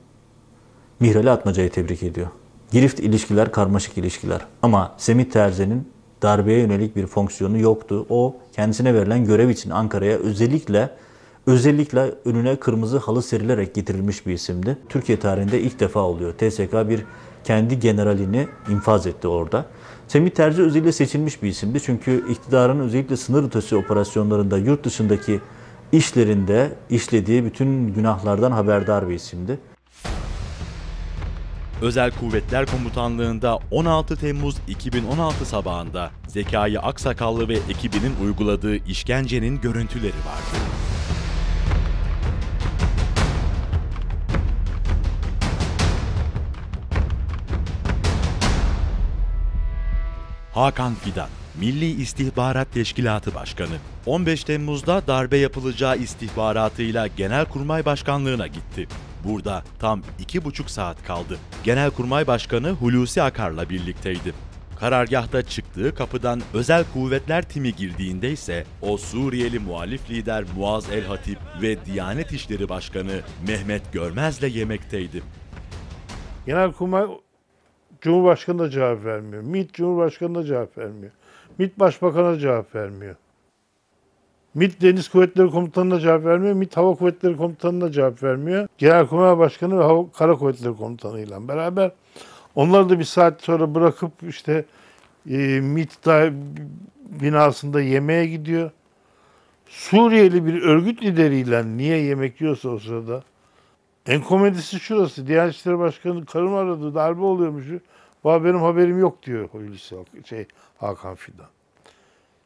Mihrali 1.00 1.32
Atmaca'yı 1.32 1.70
tebrik 1.70 2.04
ediyor. 2.04 2.28
Girift 2.72 3.00
ilişkiler, 3.00 3.52
karmaşık 3.52 3.98
ilişkiler. 3.98 4.42
Ama 4.62 4.96
Semih 4.98 5.26
Terzi'nin 5.26 5.88
darbeye 6.22 6.60
yönelik 6.60 6.96
bir 6.96 7.08
fonksiyonu 7.08 7.58
yoktu. 7.58 8.06
O 8.10 8.36
kendisine 8.52 8.94
verilen 8.94 9.26
görev 9.26 9.50
için 9.50 9.70
Ankara'ya 9.70 10.18
özellikle 10.18 10.90
Özellikle 11.48 12.14
önüne 12.26 12.56
kırmızı 12.56 12.98
halı 12.98 13.22
serilerek 13.22 13.76
getirilmiş 13.76 14.26
bir 14.28 14.34
isimdi. 14.34 14.78
Türkiye 14.90 15.20
tarihinde 15.20 15.62
ilk 15.62 15.80
defa 15.80 16.00
oluyor. 16.00 16.34
TSK 16.34 16.90
bir 16.90 17.06
kendi 17.44 17.80
generalini 17.80 18.48
infaz 18.70 19.08
etti 19.08 19.28
orada. 19.28 19.66
Semih 20.08 20.30
Terzi 20.30 20.62
özellikle 20.62 20.92
seçilmiş 20.92 21.44
bir 21.44 21.48
isimdi. 21.48 21.82
Çünkü 21.82 22.32
iktidarın 22.32 22.80
özellikle 22.80 23.18
sınır 23.18 23.44
ötesi 23.44 23.76
operasyonlarında, 23.76 24.58
yurt 24.58 24.84
dışındaki 24.84 25.40
işlerinde 25.92 26.72
işlediği 26.90 27.46
bütün 27.46 27.94
günahlardan 27.94 28.52
haberdar 28.52 29.10
bir 29.10 29.16
isimdi. 29.16 29.60
Özel 31.82 32.12
Kuvvetler 32.20 32.66
Komutanlığı'nda 32.66 33.60
16 33.72 34.16
Temmuz 34.16 34.56
2016 34.68 35.46
sabahında 35.46 36.12
Zekai 36.28 36.80
Aksakallı 36.80 37.48
ve 37.48 37.58
ekibinin 37.70 38.14
uyguladığı 38.24 38.76
işkencenin 38.76 39.62
görüntüleri 39.62 40.14
vardı. 40.14 40.64
Hakan 50.54 50.96
Fidan, 50.96 51.30
Milli 51.60 52.02
İstihbarat 52.02 52.72
Teşkilatı 52.72 53.36
Başkanı. 53.36 53.76
15 54.06 54.44
Temmuz'da 54.44 55.08
darbe 55.08 55.38
yapılacağı 55.38 55.98
istihbaratıyla 55.98 57.08
Genelkurmay 57.08 57.86
Başkanlığı'na 57.86 58.48
gitti. 58.48 58.88
Burada 59.24 59.64
tam 59.80 60.02
iki 60.20 60.46
buçuk 60.46 60.70
saat 60.70 61.04
kaldı. 61.04 61.38
Genelkurmay 61.64 62.28
Başkanı 62.28 62.72
Hulusi 62.72 63.22
Akar'la 63.22 63.70
birlikteydi. 63.70 64.34
Karargahta 64.80 65.42
çıktığı 65.42 65.96
kapıdan 65.96 66.42
özel 66.54 66.84
kuvvetler 66.94 67.50
timi 67.50 67.76
girdiğinde 67.76 68.32
ise 68.32 68.66
o 68.82 68.98
Suriyeli 68.98 69.60
muhalif 69.60 70.10
lider 70.10 70.44
Muaz 70.58 70.86
El 70.92 71.06
Hatip 71.06 71.40
ve 71.62 71.86
Diyanet 71.86 72.32
İşleri 72.32 72.70
Başkanı 72.70 73.22
Mehmet 73.48 73.94
Görmez'le 73.94 74.56
yemekteydi. 74.56 75.24
Genelkurmay 76.46 77.04
Cumhurbaşkanı 78.04 78.60
da 78.60 78.70
cevap 78.70 79.06
vermiyor. 79.06 79.44
MİT 79.44 79.74
Cumhurbaşkanı 79.74 80.36
da 80.36 80.44
cevap 80.44 80.78
vermiyor. 80.78 81.12
MİT 81.58 81.80
Başbakan'a 81.80 82.40
cevap 82.40 82.76
vermiyor. 82.76 83.16
MİT 84.54 84.82
Deniz 84.82 85.10
Kuvvetleri 85.10 85.50
Komutanı'na 85.50 86.00
cevap 86.00 86.26
vermiyor. 86.26 86.54
MİT 86.54 86.78
Hava 86.78 86.96
Kuvvetleri 86.96 87.38
Komutanı'na 87.38 87.92
cevap 87.92 88.24
vermiyor. 88.24 88.68
Genelkurmay 88.78 89.38
Başkanı 89.38 89.80
ve 89.80 89.84
Hava, 89.84 90.12
Kara 90.12 90.36
Kuvvetleri 90.36 90.76
Komutanı 90.76 91.20
ile 91.20 91.48
beraber 91.48 91.92
onları 92.56 92.90
da 92.90 93.00
bir 93.00 93.04
saat 93.04 93.42
sonra 93.42 93.76
bırakıp 93.76 94.12
işte 94.28 94.66
e, 95.30 95.38
MİT 95.62 96.08
binasında 97.22 97.82
yemeğe 97.82 98.26
gidiyor. 98.26 98.72
Suriyeli 99.68 100.46
bir 100.46 100.62
örgüt 100.62 101.04
lideriyle 101.04 101.78
niye 101.78 101.98
yemek 101.98 102.42
yiyorsa 102.42 102.70
o 102.70 102.80
sırada 102.80 103.24
en 104.08 104.22
komedisi 104.22 104.80
şurası. 104.80 105.28
Diyanet 105.28 105.56
İşleri 105.56 105.80
Başkanı 105.80 106.26
karım 106.26 106.54
aradı. 106.54 106.96
Darbe 106.96 107.22
oluyormuş. 107.22 107.66
Valla 108.24 108.44
benim 108.44 108.62
haberim 108.62 109.00
yok 109.00 109.24
diyor 109.24 109.50
Hulusi 109.50 109.96
şey, 110.26 110.48
Hakan 110.78 111.16
Fidan. 111.16 111.48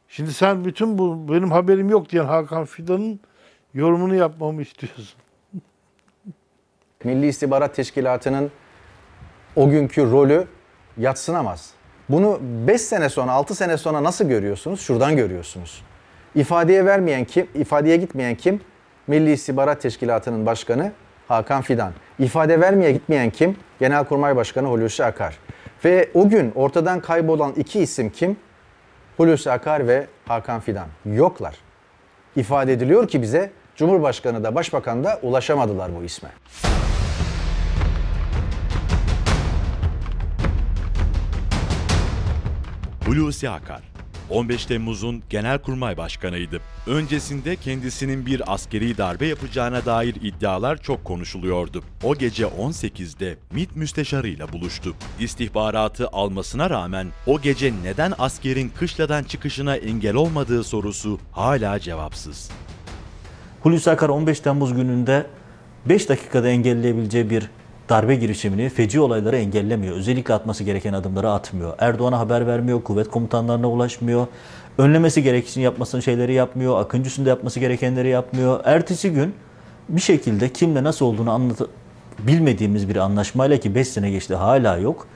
Şimdi 0.08 0.32
sen 0.32 0.64
bütün 0.64 0.98
bu 0.98 1.32
benim 1.32 1.50
haberim 1.50 1.88
yok 1.88 2.10
diyen 2.10 2.24
Hakan 2.24 2.64
Fidan'ın 2.64 3.20
yorumunu 3.74 4.14
yapmamı 4.14 4.62
istiyorsun. 4.62 5.20
Milli 7.04 7.26
İstihbarat 7.26 7.74
Teşkilatı'nın 7.74 8.50
o 9.56 9.70
günkü 9.70 10.10
rolü 10.10 10.46
yatsınamaz. 10.96 11.70
Bunu 12.08 12.38
5 12.42 12.80
sene 12.80 13.08
sonra, 13.08 13.32
6 13.32 13.54
sene 13.54 13.76
sonra 13.76 14.04
nasıl 14.04 14.28
görüyorsunuz? 14.28 14.80
Şuradan 14.80 15.16
görüyorsunuz. 15.16 15.82
İfadeye 16.34 16.84
vermeyen 16.84 17.24
kim, 17.24 17.46
ifadeye 17.54 17.96
gitmeyen 17.96 18.34
kim? 18.34 18.60
Milli 19.06 19.32
İstihbarat 19.32 19.82
Teşkilatı'nın 19.82 20.46
başkanı 20.46 20.92
Hakan 21.28 21.62
Fidan. 21.62 21.92
İfade 22.18 22.60
vermeye 22.60 22.92
gitmeyen 22.92 23.30
kim? 23.30 23.56
Genelkurmay 23.80 24.36
Başkanı 24.36 24.68
Hulusi 24.68 25.04
Akar. 25.04 25.38
Ve 25.84 26.10
o 26.14 26.28
gün 26.28 26.52
ortadan 26.54 27.00
kaybolan 27.00 27.52
iki 27.52 27.80
isim 27.80 28.10
kim? 28.10 28.36
Hulusi 29.16 29.50
Akar 29.50 29.88
ve 29.88 30.06
Hakan 30.26 30.60
Fidan. 30.60 30.88
Yoklar. 31.04 31.56
İfade 32.36 32.72
ediliyor 32.72 33.08
ki 33.08 33.22
bize 33.22 33.50
Cumhurbaşkanı 33.76 34.44
da 34.44 34.54
Başbakan 34.54 35.04
da 35.04 35.18
ulaşamadılar 35.22 35.90
bu 36.00 36.04
isme. 36.04 36.28
Hulusi 43.06 43.50
Akar 43.50 43.97
15 44.30 44.66
Temmuz'un 44.66 45.22
Genelkurmay 45.30 45.96
Başkanıydı. 45.96 46.60
Öncesinde 46.86 47.56
kendisinin 47.56 48.26
bir 48.26 48.52
askeri 48.52 48.98
darbe 48.98 49.26
yapacağına 49.26 49.86
dair 49.86 50.14
iddialar 50.14 50.76
çok 50.76 51.04
konuşuluyordu. 51.04 51.82
O 52.02 52.14
gece 52.14 52.44
18'de 52.44 53.36
MİT 53.52 53.76
müsteşarıyla 53.76 54.52
buluştu. 54.52 54.94
İstihbaratı 55.20 56.08
almasına 56.08 56.70
rağmen 56.70 57.06
o 57.26 57.40
gece 57.40 57.72
neden 57.82 58.12
askerin 58.18 58.68
kışladan 58.68 59.24
çıkışına 59.24 59.76
engel 59.76 60.14
olmadığı 60.14 60.64
sorusu 60.64 61.18
hala 61.32 61.80
cevapsız. 61.80 62.50
Hulusi 63.60 63.90
Akar 63.90 64.08
15 64.08 64.40
Temmuz 64.40 64.74
gününde 64.74 65.26
5 65.86 66.08
dakikada 66.08 66.48
engelleyebileceği 66.48 67.30
bir 67.30 67.50
darbe 67.88 68.14
girişimini, 68.16 68.68
feci 68.68 69.00
olayları 69.00 69.36
engellemiyor. 69.36 69.96
Özellikle 69.96 70.34
atması 70.34 70.64
gereken 70.64 70.92
adımları 70.92 71.30
atmıyor. 71.30 71.74
Erdoğan'a 71.78 72.18
haber 72.18 72.46
vermiyor, 72.46 72.82
kuvvet 72.82 73.08
komutanlarına 73.08 73.70
ulaşmıyor. 73.70 74.26
Önlemesi 74.78 75.22
gereken 75.22 75.60
yapmasının 75.60 76.00
şeyleri 76.00 76.32
yapmıyor. 76.32 76.80
Akıncı 76.80 77.08
üstünde 77.08 77.28
yapması 77.28 77.60
gerekenleri 77.60 78.08
yapmıyor. 78.08 78.60
Ertesi 78.64 79.12
gün 79.12 79.34
bir 79.88 80.00
şekilde 80.00 80.52
kimle 80.52 80.84
nasıl 80.84 81.06
olduğunu 81.06 81.30
anlat 81.30 81.60
bilmediğimiz 82.18 82.88
bir 82.88 82.96
anlaşmayla 82.96 83.56
ki 83.56 83.74
5 83.74 83.88
sene 83.88 84.10
geçti 84.10 84.34
hala 84.34 84.76
yok. 84.76 85.06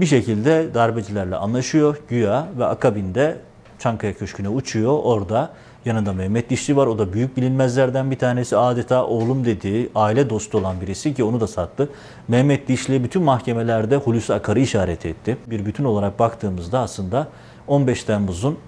Bir 0.00 0.06
şekilde 0.06 0.74
darbecilerle 0.74 1.36
anlaşıyor 1.36 2.00
güya 2.08 2.48
ve 2.58 2.64
akabinde 2.64 3.36
Çankaya 3.78 4.14
Köşkü'ne 4.14 4.48
uçuyor. 4.48 4.98
Orada 5.02 5.52
yanında 5.84 6.12
Mehmet 6.12 6.50
Dişli 6.50 6.76
var. 6.76 6.86
O 6.86 6.98
da 6.98 7.12
büyük 7.12 7.36
bilinmezlerden 7.36 8.10
bir 8.10 8.18
tanesi. 8.18 8.56
Adeta 8.56 9.06
oğlum 9.06 9.44
dediği, 9.44 9.90
aile 9.94 10.30
dostu 10.30 10.58
olan 10.58 10.80
birisi 10.80 11.14
ki 11.14 11.24
onu 11.24 11.40
da 11.40 11.46
sattı. 11.46 11.88
Mehmet 12.28 12.68
Dişli 12.68 13.04
bütün 13.04 13.22
mahkemelerde 13.22 13.96
Hulusi 13.96 14.34
Akar'ı 14.34 14.60
işaret 14.60 15.06
etti. 15.06 15.36
Bir 15.46 15.66
bütün 15.66 15.84
olarak 15.84 16.18
baktığımızda 16.18 16.80
aslında 16.80 17.28
15 17.66 18.04
Temmuz'un 18.04 18.58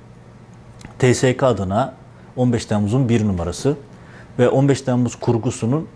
TSK 0.98 1.42
adına 1.42 1.94
15 2.36 2.66
Temmuz'un 2.66 3.08
bir 3.08 3.26
numarası 3.26 3.76
ve 4.38 4.48
15 4.48 4.82
Temmuz 4.82 5.16
kurgusunun 5.16 5.88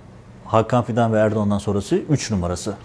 Hakan 0.45 0.85
Fidan 0.85 1.13
ve 1.13 1.19
Erdoğan'dan 1.19 1.59
sonrası 1.59 1.97
3 1.97 2.31
numarası. 2.31 2.77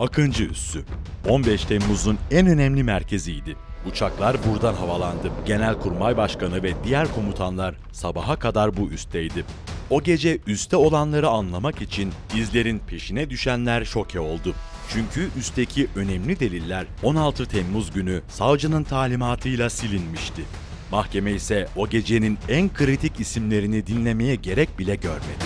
Akıncı 0.00 0.44
Üssü 0.44 0.84
15 1.28 1.64
Temmuz'un 1.64 2.18
en 2.30 2.46
önemli 2.46 2.84
merkeziydi. 2.84 3.56
Uçaklar 3.86 4.36
buradan 4.48 4.74
havalandı. 4.74 5.30
Genelkurmay 5.46 6.16
Başkanı 6.16 6.62
ve 6.62 6.72
diğer 6.84 7.14
komutanlar 7.14 7.74
sabaha 7.92 8.36
kadar 8.36 8.76
bu 8.76 8.88
üstteydi. 8.88 9.44
O 9.90 10.02
gece 10.02 10.38
üste 10.46 10.76
olanları 10.76 11.28
anlamak 11.28 11.82
için 11.82 12.12
izlerin 12.36 12.78
peşine 12.78 13.30
düşenler 13.30 13.84
şoke 13.84 14.20
oldu. 14.20 14.54
Çünkü 14.88 15.28
üstteki 15.38 15.88
önemli 15.96 16.40
deliller 16.40 16.86
16 17.02 17.46
Temmuz 17.46 17.92
günü 17.92 18.22
savcının 18.28 18.84
talimatıyla 18.84 19.70
silinmişti. 19.70 20.42
Mahkeme 20.90 21.32
ise 21.32 21.68
o 21.76 21.88
gecenin 21.88 22.38
en 22.48 22.74
kritik 22.74 23.20
isimlerini 23.20 23.86
dinlemeye 23.86 24.34
gerek 24.34 24.78
bile 24.78 24.94
görmedi. 24.94 25.44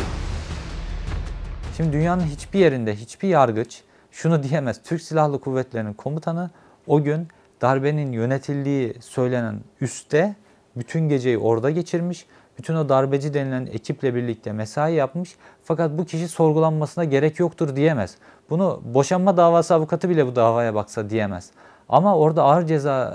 Şimdi 1.76 1.92
dünyanın 1.92 2.26
hiçbir 2.26 2.58
yerinde 2.58 2.96
hiçbir 2.96 3.28
yargıç 3.28 3.85
şunu 4.16 4.42
diyemez. 4.42 4.82
Türk 4.82 5.02
Silahlı 5.02 5.40
Kuvvetleri'nin 5.40 5.92
komutanı 5.92 6.50
o 6.86 7.02
gün 7.02 7.28
darbenin 7.60 8.12
yönetildiği 8.12 8.94
söylenen 9.00 9.60
üste 9.80 10.34
bütün 10.76 11.08
geceyi 11.08 11.38
orada 11.38 11.70
geçirmiş. 11.70 12.26
Bütün 12.58 12.74
o 12.74 12.88
darbeci 12.88 13.34
denilen 13.34 13.66
ekiple 13.66 14.14
birlikte 14.14 14.52
mesai 14.52 14.94
yapmış. 14.94 15.36
Fakat 15.64 15.98
bu 15.98 16.04
kişi 16.04 16.28
sorgulanmasına 16.28 17.04
gerek 17.04 17.40
yoktur 17.40 17.76
diyemez. 17.76 18.14
Bunu 18.50 18.82
boşanma 18.84 19.36
davası 19.36 19.74
avukatı 19.74 20.10
bile 20.10 20.26
bu 20.26 20.36
davaya 20.36 20.74
baksa 20.74 21.10
diyemez. 21.10 21.50
Ama 21.88 22.16
orada 22.16 22.42
ağır 22.42 22.66
ceza 22.66 23.14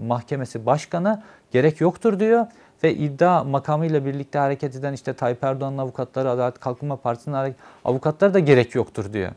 e, 0.00 0.06
mahkemesi 0.06 0.66
başkanı 0.66 1.22
gerek 1.50 1.80
yoktur 1.80 2.20
diyor 2.20 2.46
ve 2.84 2.94
iddia 2.94 3.44
makamıyla 3.44 4.04
birlikte 4.04 4.38
hareket 4.38 4.76
eden 4.76 4.92
işte 4.92 5.12
Tayyip 5.12 5.44
Erdoğan'ın 5.44 5.78
avukatları, 5.78 6.30
Adalet 6.30 6.58
Kalkınma 6.58 6.96
Partisi'nin 6.96 7.54
avukatları 7.84 8.34
da 8.34 8.38
gerek 8.38 8.74
yoktur 8.74 9.12
diyor. 9.12 9.32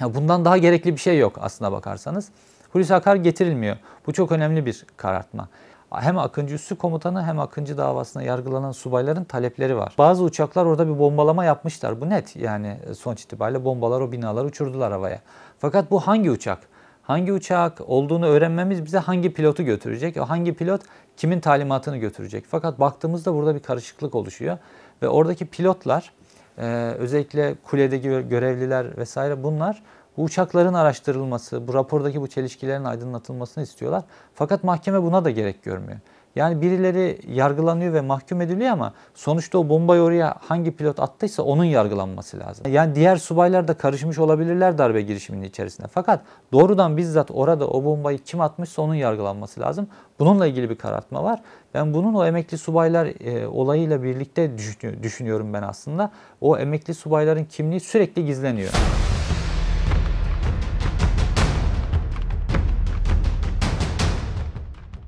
Ya 0.00 0.14
bundan 0.14 0.44
daha 0.44 0.58
gerekli 0.58 0.92
bir 0.92 1.00
şey 1.00 1.18
yok 1.18 1.38
aslına 1.40 1.72
bakarsanız. 1.72 2.28
Hulusi 2.72 2.94
Akar 2.94 3.16
getirilmiyor. 3.16 3.76
Bu 4.06 4.12
çok 4.12 4.32
önemli 4.32 4.66
bir 4.66 4.86
karartma. 4.96 5.48
Hem 5.90 6.18
Akıncı 6.18 6.54
Üssü 6.54 6.76
Komutanı 6.76 7.24
hem 7.24 7.40
Akıncı 7.40 7.78
davasına 7.78 8.22
yargılanan 8.22 8.72
subayların 8.72 9.24
talepleri 9.24 9.76
var. 9.76 9.94
Bazı 9.98 10.24
uçaklar 10.24 10.64
orada 10.64 10.88
bir 10.88 10.98
bombalama 10.98 11.44
yapmışlar. 11.44 12.00
Bu 12.00 12.10
net 12.10 12.36
yani 12.36 12.78
sonuç 12.98 13.22
itibariyle 13.22 13.64
bombalar 13.64 14.00
o 14.00 14.12
binaları 14.12 14.46
uçurdular 14.46 14.92
havaya. 14.92 15.20
Fakat 15.58 15.90
bu 15.90 16.00
hangi 16.00 16.30
uçak? 16.30 16.58
Hangi 17.02 17.32
uçak 17.32 17.80
olduğunu 17.86 18.26
öğrenmemiz 18.26 18.84
bize 18.84 18.98
hangi 18.98 19.32
pilotu 19.32 19.62
götürecek? 19.62 20.16
O 20.16 20.24
hangi 20.24 20.54
pilot 20.54 20.80
kimin 21.16 21.40
talimatını 21.40 21.96
götürecek? 21.96 22.44
Fakat 22.48 22.80
baktığımızda 22.80 23.34
burada 23.34 23.54
bir 23.54 23.60
karışıklık 23.60 24.14
oluşuyor. 24.14 24.58
Ve 25.02 25.08
oradaki 25.08 25.46
pilotlar 25.46 26.12
ee, 26.58 26.94
özellikle 26.98 27.54
kuledeki 27.64 28.08
görevliler 28.08 28.96
vesaire 28.96 29.42
bunlar 29.42 29.82
bu 30.16 30.22
uçakların 30.22 30.74
araştırılması, 30.74 31.68
bu 31.68 31.74
rapordaki 31.74 32.20
bu 32.20 32.26
çelişkilerin 32.26 32.84
aydınlatılmasını 32.84 33.64
istiyorlar. 33.64 34.04
Fakat 34.34 34.64
mahkeme 34.64 35.02
buna 35.02 35.24
da 35.24 35.30
gerek 35.30 35.62
görmüyor. 35.62 35.98
Yani 36.36 36.60
birileri 36.60 37.18
yargılanıyor 37.28 37.92
ve 37.92 38.00
mahkum 38.00 38.40
ediliyor 38.40 38.70
ama 38.70 38.92
sonuçta 39.14 39.58
o 39.58 39.68
bombayı 39.68 40.02
oraya 40.02 40.36
hangi 40.40 40.76
pilot 40.76 41.00
attıysa 41.00 41.42
onun 41.42 41.64
yargılanması 41.64 42.38
lazım. 42.38 42.72
Yani 42.72 42.94
diğer 42.94 43.16
subaylar 43.16 43.68
da 43.68 43.74
karışmış 43.74 44.18
olabilirler 44.18 44.78
darbe 44.78 45.02
girişiminin 45.02 45.44
içerisinde. 45.44 45.88
Fakat 45.88 46.20
doğrudan 46.52 46.96
bizzat 46.96 47.30
orada 47.30 47.68
o 47.68 47.84
bombayı 47.84 48.18
kim 48.18 48.40
atmışsa 48.40 48.82
onun 48.82 48.94
yargılanması 48.94 49.60
lazım. 49.60 49.88
Bununla 50.18 50.46
ilgili 50.46 50.70
bir 50.70 50.76
karartma 50.76 51.24
var. 51.24 51.40
Ben 51.74 51.94
bunun 51.94 52.14
o 52.14 52.26
emekli 52.26 52.58
subaylar 52.58 53.06
e, 53.20 53.46
olayıyla 53.46 54.02
birlikte 54.02 54.50
düşünüyorum 55.02 55.52
ben 55.52 55.62
aslında. 55.62 56.10
O 56.40 56.58
emekli 56.58 56.94
subayların 56.94 57.44
kimliği 57.44 57.80
sürekli 57.80 58.26
gizleniyor. 58.26 58.70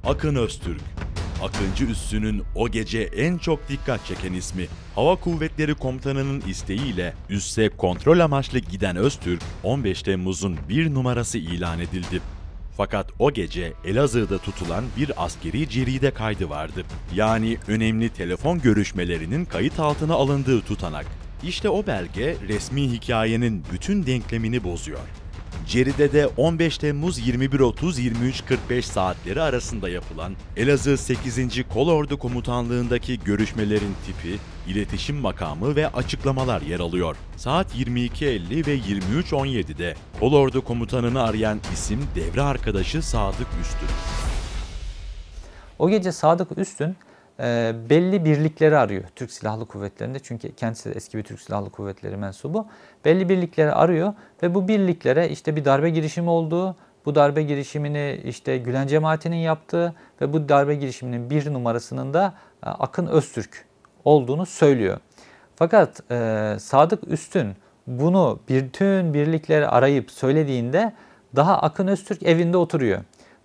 Akın 0.04 0.34
Öztürk 0.34 0.95
Akıncı 1.42 1.84
Üssü'nün 1.84 2.42
o 2.54 2.68
gece 2.68 3.00
en 3.00 3.38
çok 3.38 3.68
dikkat 3.68 4.06
çeken 4.06 4.32
ismi. 4.32 4.66
Hava 4.94 5.16
Kuvvetleri 5.16 5.74
Komutanı'nın 5.74 6.42
isteğiyle 6.48 7.14
üsse 7.30 7.68
kontrol 7.68 8.18
amaçlı 8.20 8.58
giden 8.58 8.96
Öztürk 8.96 9.42
15 9.62 10.02
Temmuz'un 10.02 10.58
bir 10.68 10.94
numarası 10.94 11.38
ilan 11.38 11.80
edildi. 11.80 12.20
Fakat 12.76 13.10
o 13.18 13.32
gece 13.32 13.72
Elazığ'da 13.84 14.38
tutulan 14.38 14.84
bir 14.96 15.24
askeri 15.24 15.68
ceride 15.68 16.10
kaydı 16.10 16.50
vardı. 16.50 16.84
Yani 17.14 17.58
önemli 17.68 18.08
telefon 18.08 18.60
görüşmelerinin 18.60 19.44
kayıt 19.44 19.80
altına 19.80 20.14
alındığı 20.14 20.60
tutanak. 20.60 21.06
İşte 21.42 21.68
o 21.68 21.86
belge 21.86 22.36
resmi 22.48 22.82
hikayenin 22.82 23.64
bütün 23.72 24.06
denklemini 24.06 24.64
bozuyor. 24.64 25.00
Ceride'de 25.66 26.26
15 26.36 26.78
Temmuz 26.78 27.28
21.30-23.45 27.28 28.82
saatleri 28.82 29.42
arasında 29.42 29.88
yapılan 29.88 30.34
Elazığ 30.56 30.96
8. 30.96 31.68
Kolordu 31.74 32.18
Komutanlığındaki 32.18 33.20
görüşmelerin 33.24 33.94
tipi, 34.06 34.38
iletişim 34.68 35.16
makamı 35.16 35.76
ve 35.76 35.88
açıklamalar 35.88 36.62
yer 36.62 36.80
alıyor. 36.80 37.16
Saat 37.36 37.74
22.50 37.74 38.66
ve 38.66 38.78
23.17'de 38.78 39.94
Kolordu 40.20 40.64
Komutanını 40.64 41.22
arayan 41.22 41.60
isim 41.72 42.00
devre 42.14 42.42
arkadaşı 42.42 43.02
Sadık 43.02 43.48
Üstün. 43.60 43.88
O 45.78 45.90
gece 45.90 46.12
Sadık 46.12 46.58
Üstün 46.58 46.96
e, 47.40 47.74
belli 47.90 48.24
birlikleri 48.24 48.78
arıyor 48.78 49.04
Türk 49.16 49.32
Silahlı 49.32 49.66
Kuvvetleri'nde. 49.66 50.18
Çünkü 50.18 50.54
kendisi 50.54 50.90
de 50.90 50.94
eski 50.94 51.18
bir 51.18 51.22
Türk 51.22 51.40
Silahlı 51.40 51.70
Kuvvetleri 51.70 52.16
mensubu. 52.16 52.66
Belli 53.04 53.28
birlikleri 53.28 53.72
arıyor 53.72 54.14
ve 54.42 54.54
bu 54.54 54.68
birliklere 54.68 55.28
işte 55.28 55.56
bir 55.56 55.64
darbe 55.64 55.90
girişimi 55.90 56.30
olduğu, 56.30 56.76
bu 57.06 57.14
darbe 57.14 57.42
girişimini 57.42 58.20
işte 58.24 58.58
Gülen 58.58 58.86
cemaatinin 58.86 59.36
yaptığı 59.36 59.94
ve 60.20 60.32
bu 60.32 60.48
darbe 60.48 60.74
girişiminin 60.74 61.30
bir 61.30 61.52
numarasının 61.52 62.14
da 62.14 62.34
e, 62.66 62.68
Akın 62.68 63.06
Öztürk 63.06 63.64
olduğunu 64.04 64.46
söylüyor. 64.46 64.98
Fakat 65.56 66.10
e, 66.10 66.56
Sadık 66.58 67.08
Üstün 67.08 67.56
bunu 67.86 68.40
bütün 68.48 69.14
birlikleri 69.14 69.68
arayıp 69.68 70.10
söylediğinde 70.10 70.92
daha 71.36 71.58
Akın 71.58 71.86
Öztürk 71.86 72.22
evinde 72.22 72.56
oturuyor. 72.56 73.00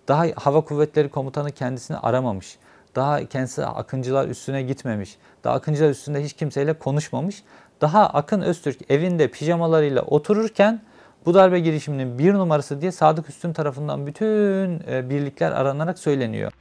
Daha 0.08 0.26
Hava 0.36 0.60
Kuvvetleri 0.60 1.08
Komutanı 1.08 1.50
kendisini 1.50 1.96
aramamış. 1.96 2.58
Daha 2.94 3.24
kendisi 3.24 3.66
akıncılar 3.66 4.28
üstüne 4.28 4.62
gitmemiş. 4.62 5.16
Daha 5.44 5.54
akıncılar 5.54 5.90
üstünde 5.90 6.24
hiç 6.24 6.32
kimseyle 6.32 6.72
konuşmamış. 6.72 7.42
Daha 7.80 8.06
Akın 8.06 8.40
Öztürk 8.40 8.90
evinde 8.90 9.28
pijamalarıyla 9.28 10.02
otururken 10.02 10.82
bu 11.26 11.34
darbe 11.34 11.60
girişiminin 11.60 12.18
bir 12.18 12.34
numarası 12.34 12.80
diye 12.80 12.92
Sadık 12.92 13.28
Üstün 13.28 13.52
tarafından 13.52 14.06
bütün 14.06 14.82
e, 14.90 15.10
birlikler 15.10 15.52
aranarak 15.52 15.98
söyleniyor. 15.98 16.52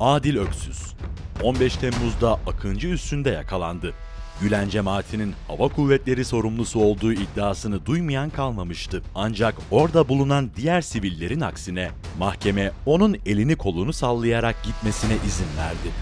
Adil 0.00 0.36
Öksüz 0.36 0.94
15 1.42 1.76
Temmuz'da 1.76 2.32
Akıncı 2.32 2.88
üstünde 2.88 3.30
yakalandı. 3.30 3.94
Gülen 4.40 4.68
cemaatinin 4.68 5.34
hava 5.48 5.68
kuvvetleri 5.68 6.24
sorumlusu 6.24 6.80
olduğu 6.80 7.12
iddiasını 7.12 7.86
duymayan 7.86 8.30
kalmamıştı. 8.30 9.02
Ancak 9.14 9.54
orada 9.70 10.08
bulunan 10.08 10.50
diğer 10.56 10.80
sivillerin 10.80 11.40
aksine 11.40 11.90
mahkeme 12.18 12.72
onun 12.86 13.16
elini 13.26 13.56
kolunu 13.56 13.92
sallayarak 13.92 14.56
gitmesine 14.64 15.14
izin 15.26 15.46
verdi. 15.58 15.94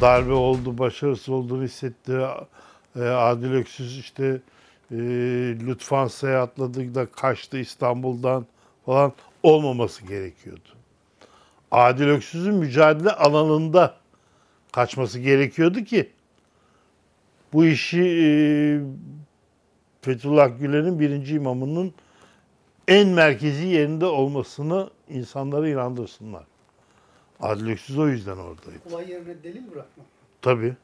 Darbe 0.00 0.32
oldu, 0.32 0.78
başarısız 0.78 1.28
olduğunu 1.28 1.62
hissetti. 1.62 2.12
E, 2.96 3.00
Adil 3.00 3.52
Öksüz 3.52 3.98
işte 3.98 4.40
e, 4.90 4.96
Lütfansa'ya 5.66 6.42
atladı 6.42 6.94
da 6.94 7.06
kaçtı 7.06 7.58
İstanbul'dan 7.58 8.46
falan. 8.86 9.12
olmaması 9.42 10.06
gerekiyordu. 10.06 10.68
Adil 11.70 12.04
Öksüz'ün 12.04 12.54
mücadele 12.54 13.10
alanında 13.10 13.94
kaçması 14.72 15.18
gerekiyordu 15.20 15.84
ki 15.84 16.13
bu 17.54 17.64
işi 17.64 18.02
e, 18.02 18.26
Fethullah 20.00 20.58
Gülen'in 20.60 21.00
birinci 21.00 21.34
imamının 21.34 21.94
en 22.88 23.08
merkezi 23.08 23.66
yerinde 23.66 24.06
olmasını 24.06 24.90
insanlara 25.08 25.68
inandırsınlar. 25.68 26.44
Adil 27.40 27.70
Öksüz 27.70 27.98
o 27.98 28.08
yüzden 28.08 28.36
oradaydı. 28.36 28.80
Olay 28.92 29.10
yerine 29.10 29.42
delil 29.42 29.62
bırakmak. 29.72 30.06
Tabii. 30.42 30.74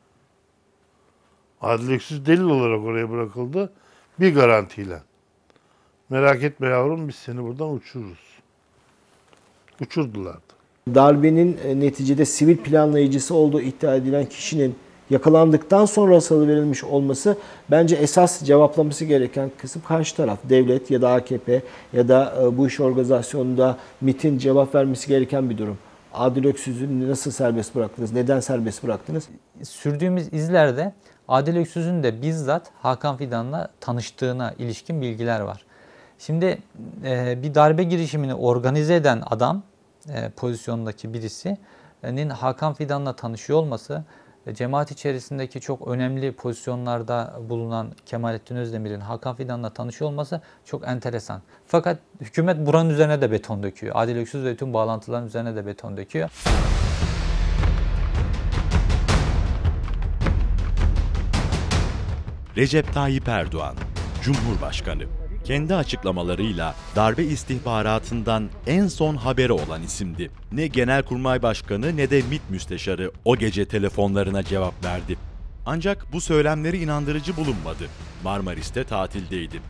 Adil 1.60 1.90
Öksüz 1.90 2.26
delil 2.26 2.42
olarak 2.42 2.80
oraya 2.80 3.10
bırakıldı. 3.10 3.72
Bir 4.20 4.34
garantiyle. 4.34 5.02
Merak 6.08 6.42
etme 6.42 6.68
yavrum 6.68 7.08
biz 7.08 7.14
seni 7.14 7.42
buradan 7.42 7.72
uçururuz. 7.74 8.40
Uçurdular 9.80 10.34
da. 10.34 10.94
Darbenin 10.94 11.58
e, 11.64 11.80
neticede 11.80 12.24
sivil 12.24 12.56
planlayıcısı 12.56 13.34
olduğu 13.34 13.60
iddia 13.60 13.94
edilen 13.94 14.26
kişinin 14.26 14.74
yakalandıktan 15.10 15.84
sonra 15.84 16.20
salıverilmiş 16.20 16.84
olması 16.84 17.36
bence 17.70 17.96
esas 17.96 18.42
cevaplaması 18.42 19.04
gereken 19.04 19.50
kısım 19.58 19.82
karşı 19.88 20.16
taraf. 20.16 20.38
Devlet 20.44 20.90
ya 20.90 21.02
da 21.02 21.12
AKP 21.12 21.62
ya 21.92 22.08
da 22.08 22.34
e, 22.42 22.58
bu 22.58 22.66
iş 22.66 22.80
organizasyonunda 22.80 23.76
MIT'in 24.00 24.38
cevap 24.38 24.74
vermesi 24.74 25.08
gereken 25.08 25.50
bir 25.50 25.58
durum. 25.58 25.78
Adil 26.14 26.44
Öksüz'ü 26.44 27.08
nasıl 27.08 27.30
serbest 27.30 27.74
bıraktınız? 27.74 28.12
Neden 28.12 28.40
serbest 28.40 28.84
bıraktınız? 28.84 29.28
Sürdüğümüz 29.62 30.32
izlerde 30.32 30.92
Adil 31.28 31.56
Öksüz'ün 31.56 32.02
de 32.02 32.22
bizzat 32.22 32.70
Hakan 32.82 33.16
Fidan'la 33.16 33.68
tanıştığına 33.80 34.54
ilişkin 34.58 35.00
bilgiler 35.02 35.40
var. 35.40 35.64
Şimdi 36.18 36.58
e, 37.04 37.42
bir 37.42 37.54
darbe 37.54 37.82
girişimini 37.82 38.34
organize 38.34 38.94
eden 38.94 39.22
adam 39.26 39.62
e, 40.08 40.30
pozisyondaki 40.30 41.14
birisinin 41.14 42.30
Hakan 42.30 42.74
Fidan'la 42.74 43.12
tanışıyor 43.12 43.58
olması 43.58 44.04
cemaat 44.52 44.90
içerisindeki 44.90 45.60
çok 45.60 45.88
önemli 45.88 46.32
pozisyonlarda 46.32 47.40
bulunan 47.48 47.92
Kemalettin 48.06 48.56
Özdemir'in 48.56 49.00
Hakan 49.00 49.36
Fidan'la 49.36 49.70
tanışıyor 49.70 50.10
olması 50.10 50.40
çok 50.64 50.88
enteresan. 50.88 51.42
Fakat 51.66 51.98
hükümet 52.20 52.66
buranın 52.66 52.90
üzerine 52.90 53.20
de 53.20 53.30
beton 53.30 53.62
döküyor. 53.62 53.96
Adil 53.96 54.16
Öksüz 54.16 54.44
ve 54.44 54.56
tüm 54.56 54.74
bağlantıların 54.74 55.26
üzerine 55.26 55.56
de 55.56 55.66
beton 55.66 55.96
döküyor. 55.96 56.30
Recep 62.56 62.94
Tayyip 62.94 63.28
Erdoğan, 63.28 63.74
Cumhurbaşkanı. 64.22 65.19
Kendi 65.50 65.74
açıklamalarıyla 65.74 66.74
darbe 66.96 67.24
istihbaratından 67.24 68.48
en 68.66 68.86
son 68.86 69.16
haberi 69.16 69.52
olan 69.52 69.82
isimdi. 69.82 70.30
Ne 70.52 70.66
Genelkurmay 70.66 71.42
Başkanı 71.42 71.96
ne 71.96 72.10
de 72.10 72.22
MİT 72.30 72.42
Müsteşarı 72.50 73.12
o 73.24 73.36
gece 73.36 73.64
telefonlarına 73.64 74.42
cevap 74.42 74.84
verdi. 74.84 75.16
Ancak 75.66 76.12
bu 76.12 76.20
söylemleri 76.20 76.78
inandırıcı 76.78 77.36
bulunmadı. 77.36 77.84
Marmaris'te 78.24 78.84
tatildeydi. 78.84 79.60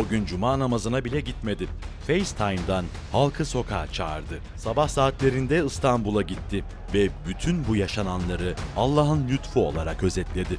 O 0.00 0.08
gün 0.08 0.24
cuma 0.24 0.58
namazına 0.58 1.04
bile 1.04 1.20
gitmedi. 1.20 1.66
FaceTime'dan 2.06 2.84
halkı 3.12 3.44
sokağa 3.44 3.86
çağırdı. 3.92 4.38
Sabah 4.56 4.88
saatlerinde 4.88 5.64
İstanbul'a 5.66 6.22
gitti 6.22 6.64
ve 6.94 7.08
bütün 7.28 7.68
bu 7.68 7.76
yaşananları 7.76 8.54
Allah'ın 8.76 9.28
lütfu 9.28 9.66
olarak 9.66 10.02
özetledi. 10.02 10.58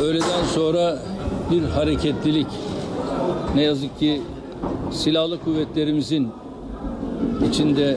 Öğleden 0.00 0.44
sonra 0.44 1.02
bir 1.50 1.62
hareketlilik 1.62 2.48
ne 3.54 3.62
yazık 3.62 3.98
ki 3.98 4.20
silahlı 4.92 5.40
kuvvetlerimizin 5.40 6.32
içinde 7.48 7.96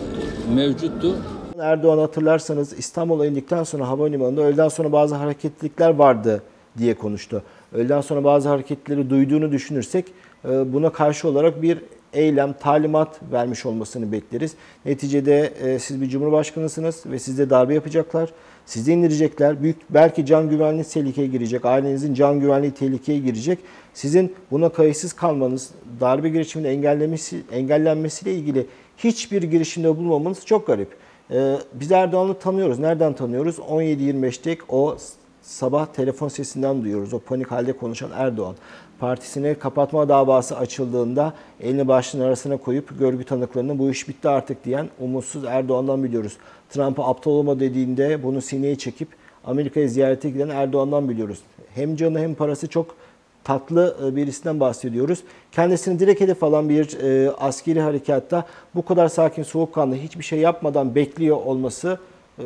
mevcuttu. 0.56 1.16
Erdoğan 1.60 1.98
hatırlarsanız 1.98 2.74
İstanbul'a 2.74 3.26
indikten 3.26 3.63
sonra 3.63 3.88
havalimanında 3.88 4.42
öğleden 4.42 4.68
sonra 4.68 4.92
bazı 4.92 5.16
hareketlilikler 5.16 5.90
vardı 5.90 6.44
diye 6.78 6.94
konuştu. 6.94 7.44
Öğleden 7.74 8.02
sonra 8.02 8.24
bazı 8.24 8.50
hareketleri 8.50 9.10
duyduğunu 9.10 9.52
düşünürsek 9.52 10.06
e, 10.46 10.74
buna 10.74 10.90
karşı 10.90 11.28
olarak 11.28 11.62
bir 11.62 11.78
eylem, 12.13 12.54
talimat 12.54 13.20
vermiş 13.32 13.66
olmasını 13.66 14.12
bekleriz. 14.12 14.54
Neticede 14.86 15.54
e, 15.63 15.80
siz 15.80 16.02
bir 16.02 16.10
cumhurbaşkanısınız 16.10 17.04
ve 17.06 17.20
sizde 17.20 17.50
darbe 17.50 17.74
yapacaklar. 17.74 18.30
Sizi 18.67 18.93
indirecekler. 18.93 19.63
Büyük 19.63 19.77
belki 19.89 20.25
can 20.25 20.49
güvenliği 20.49 20.84
tehlikeye 20.84 21.27
girecek. 21.27 21.65
Ailenizin 21.65 22.13
can 22.13 22.39
güvenliği 22.39 22.71
tehlikeye 22.71 23.19
girecek. 23.19 23.60
Sizin 23.93 24.36
buna 24.51 24.69
kayıtsız 24.69 25.13
kalmanız, 25.13 25.69
darbe 25.99 26.30
girişiminin 26.30 26.69
engellemesi, 26.69 27.41
engellenmesiyle 27.51 28.34
ilgili 28.34 28.65
hiçbir 28.97 29.43
girişimde 29.43 29.97
bulunmamanız 29.97 30.45
çok 30.45 30.67
garip. 30.67 30.89
Ee, 31.32 31.56
biz 31.73 31.91
Erdoğan'ı 31.91 32.39
tanıyoruz. 32.39 32.80
Nereden 32.80 33.13
tanıyoruz? 33.13 33.58
17-25'tek 33.58 34.58
o 34.69 34.97
sabah 35.41 35.86
telefon 35.86 36.27
sesinden 36.27 36.84
duyuyoruz. 36.84 37.13
O 37.13 37.19
panik 37.19 37.51
halde 37.51 37.73
konuşan 37.73 38.10
Erdoğan. 38.15 38.56
Partisine 39.00 39.54
kapatma 39.54 40.10
davası 40.10 40.58
açıldığında 40.58 41.34
elini 41.60 41.88
başının 41.88 42.24
arasına 42.24 42.58
koyup 42.58 43.00
görgü 43.00 43.24
tanıklarına 43.24 43.80
bu 43.80 43.90
iş 43.90 44.10
bitti 44.10 44.30
artık 44.30 44.66
diyen 44.66 44.90
umutsuz 45.00 45.44
Erdoğan'dan 45.44 46.04
biliyoruz. 46.04 46.38
Trump'a 46.70 47.08
aptal 47.08 47.32
olma 47.32 47.60
dediğinde 47.60 48.24
bunu 48.24 48.42
sineye 48.42 48.76
çekip 48.76 49.08
Amerika'ya 49.46 49.88
ziyarete 49.88 50.30
giden 50.30 50.50
Erdoğan'dan 50.50 51.10
biliyoruz. 51.10 51.40
Hem 51.76 51.96
canı 51.96 52.20
hem 52.20 52.36
parası 52.36 52.68
çok 52.68 52.96
tatlı 53.44 53.98
e, 54.06 54.16
birisinden 54.16 54.60
bahsediyoruz. 54.60 55.24
Kendisini 55.52 56.00
direkt 56.00 56.22
hedef 56.22 56.44
alan 56.44 56.70
bir 56.70 57.00
e, 57.00 57.32
askeri 57.32 57.82
harekatta 57.82 58.46
bu 58.76 58.86
kadar 58.86 59.08
sakin, 59.08 59.44
soğukkanlı, 59.44 59.96
hiçbir 59.96 60.24
şey 60.24 60.40
yapmadan 60.40 60.96
bekliyor 60.96 61.38
olması 61.38 62.00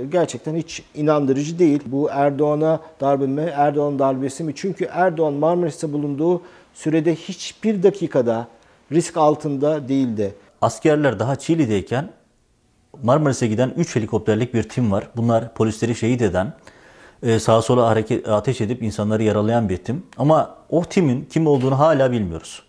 gerçekten 0.09 0.55
hiç 0.55 0.83
inandırıcı 0.95 1.59
değil. 1.59 1.81
Bu 1.85 2.09
Erdoğan'a 2.11 2.79
darbe 3.01 3.27
mi, 3.27 3.41
Erdoğan 3.41 3.99
darbesi 3.99 4.43
mi? 4.43 4.53
Çünkü 4.55 4.85
Erdoğan 4.91 5.33
Marmaris'te 5.33 5.93
bulunduğu 5.93 6.41
sürede 6.73 7.15
hiçbir 7.15 7.83
dakikada 7.83 8.47
risk 8.91 9.17
altında 9.17 9.87
değildi. 9.87 10.35
Askerler 10.61 11.19
daha 11.19 11.35
Çiğli'deyken 11.35 12.09
Marmaris'e 13.03 13.47
giden 13.47 13.73
3 13.77 13.95
helikopterlik 13.95 14.53
bir 14.53 14.63
tim 14.63 14.91
var. 14.91 15.07
Bunlar 15.15 15.53
polisleri 15.53 15.95
şehit 15.95 16.21
eden, 16.21 16.53
e, 17.23 17.39
sağa 17.39 17.61
sola 17.61 17.87
hareket 17.87 18.29
ateş 18.29 18.61
edip 18.61 18.83
insanları 18.83 19.23
yaralayan 19.23 19.69
bir 19.69 19.77
tim. 19.77 20.03
Ama 20.17 20.55
o 20.69 20.85
timin 20.85 21.27
kim 21.31 21.47
olduğunu 21.47 21.79
hala 21.79 22.11
bilmiyoruz. 22.11 22.63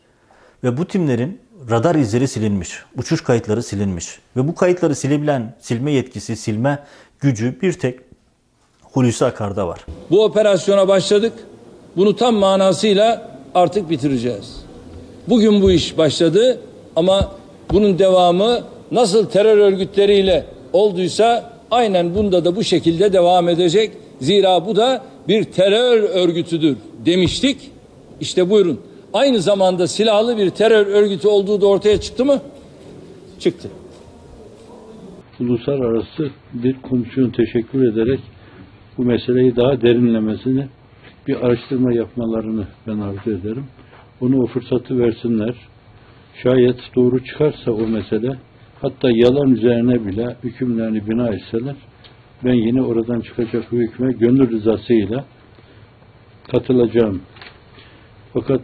Ve 0.64 0.76
bu 0.76 0.84
timlerin 0.84 1.40
radar 1.70 1.94
izleri 1.94 2.28
silinmiş, 2.28 2.84
uçuş 2.96 3.22
kayıtları 3.24 3.62
silinmiş. 3.62 4.18
Ve 4.36 4.48
bu 4.48 4.54
kayıtları 4.54 4.94
silebilen, 4.94 5.54
silme 5.60 5.92
yetkisi, 5.92 6.36
silme 6.36 6.84
gücü 7.22 7.60
bir 7.62 7.72
tek 7.72 7.98
Hulusi 8.82 9.24
Akar'da 9.24 9.68
var. 9.68 9.86
Bu 10.10 10.24
operasyona 10.24 10.88
başladık. 10.88 11.32
Bunu 11.96 12.16
tam 12.16 12.34
manasıyla 12.34 13.30
artık 13.54 13.90
bitireceğiz. 13.90 14.56
Bugün 15.28 15.62
bu 15.62 15.70
iş 15.70 15.98
başladı 15.98 16.60
ama 16.96 17.32
bunun 17.72 17.98
devamı 17.98 18.60
nasıl 18.90 19.26
terör 19.26 19.58
örgütleriyle 19.58 20.46
olduysa 20.72 21.50
aynen 21.70 22.14
bunda 22.14 22.44
da 22.44 22.56
bu 22.56 22.64
şekilde 22.64 23.12
devam 23.12 23.48
edecek. 23.48 23.92
Zira 24.20 24.66
bu 24.66 24.76
da 24.76 25.02
bir 25.28 25.44
terör 25.44 26.02
örgütüdür 26.02 26.76
demiştik. 27.06 27.70
İşte 28.20 28.50
buyurun. 28.50 28.80
Aynı 29.12 29.42
zamanda 29.42 29.86
silahlı 29.86 30.38
bir 30.38 30.50
terör 30.50 30.86
örgütü 30.86 31.28
olduğu 31.28 31.60
da 31.60 31.66
ortaya 31.66 32.00
çıktı 32.00 32.24
mı? 32.24 32.40
Çıktı. 33.38 33.68
Uluslararası 35.42 36.30
bir 36.52 36.76
komisyon 36.82 37.30
teşekkür 37.30 37.92
ederek 37.92 38.20
bu 38.98 39.04
meseleyi 39.04 39.56
daha 39.56 39.82
derinlemesine 39.82 40.68
bir 41.26 41.46
araştırma 41.46 41.92
yapmalarını 41.92 42.66
ben 42.86 42.98
arzu 42.98 43.30
ederim. 43.30 43.64
Onu 44.20 44.42
o 44.42 44.46
fırsatı 44.46 44.98
versinler. 44.98 45.54
Şayet 46.42 46.76
doğru 46.96 47.24
çıkarsa 47.24 47.70
o 47.70 47.86
mesele, 47.86 48.36
hatta 48.80 49.08
yalan 49.10 49.50
üzerine 49.50 50.06
bile 50.06 50.36
hükümlerini 50.44 51.08
bina 51.08 51.28
etseler, 51.28 51.76
ben 52.44 52.54
yine 52.54 52.82
oradan 52.82 53.20
çıkacak 53.20 53.64
bu 53.72 53.76
hükme 53.76 54.12
gönül 54.12 54.50
rızasıyla 54.50 55.24
katılacağım. 56.52 57.20
Fakat 58.32 58.62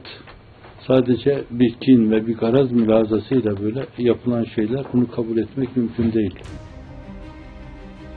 sadece 0.87 1.45
bir 1.51 1.75
kin 1.75 2.11
ve 2.11 2.27
bir 2.27 2.37
garaz 2.37 2.73
mülazasıyla 2.73 3.63
böyle 3.63 3.87
yapılan 3.99 4.45
şeyler 4.45 4.85
bunu 4.93 5.11
kabul 5.11 5.37
etmek 5.37 5.77
mümkün 5.77 6.13
değil. 6.13 6.35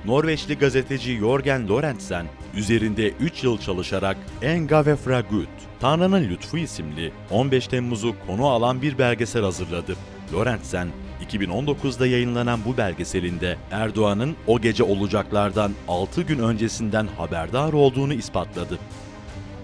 Norveçli 0.05 0.57
gazeteci 0.57 1.17
Jorgen 1.17 1.67
Lorentsen, 1.67 2.25
üzerinde 2.55 3.09
3 3.09 3.43
yıl 3.43 3.57
çalışarak 3.57 4.17
Engave 4.41 4.95
fra 4.95 5.21
Gud, 5.21 5.47
Tanrı'nın 5.79 6.29
Lütfu 6.29 6.57
isimli 6.57 7.11
15 7.31 7.67
Temmuz'u 7.67 8.15
konu 8.27 8.47
alan 8.47 8.81
bir 8.81 8.97
belgesel 8.97 9.43
hazırladı. 9.43 9.95
Lorentsen, 10.33 10.87
2019'da 11.29 12.07
yayınlanan 12.07 12.59
bu 12.65 12.77
belgeselinde 12.77 13.57
Erdoğan'ın 13.71 14.35
o 14.47 14.61
gece 14.61 14.83
olacaklardan 14.83 15.71
6 15.87 16.21
gün 16.21 16.39
öncesinden 16.39 17.07
haberdar 17.17 17.73
olduğunu 17.73 18.13
ispatladı. 18.13 18.79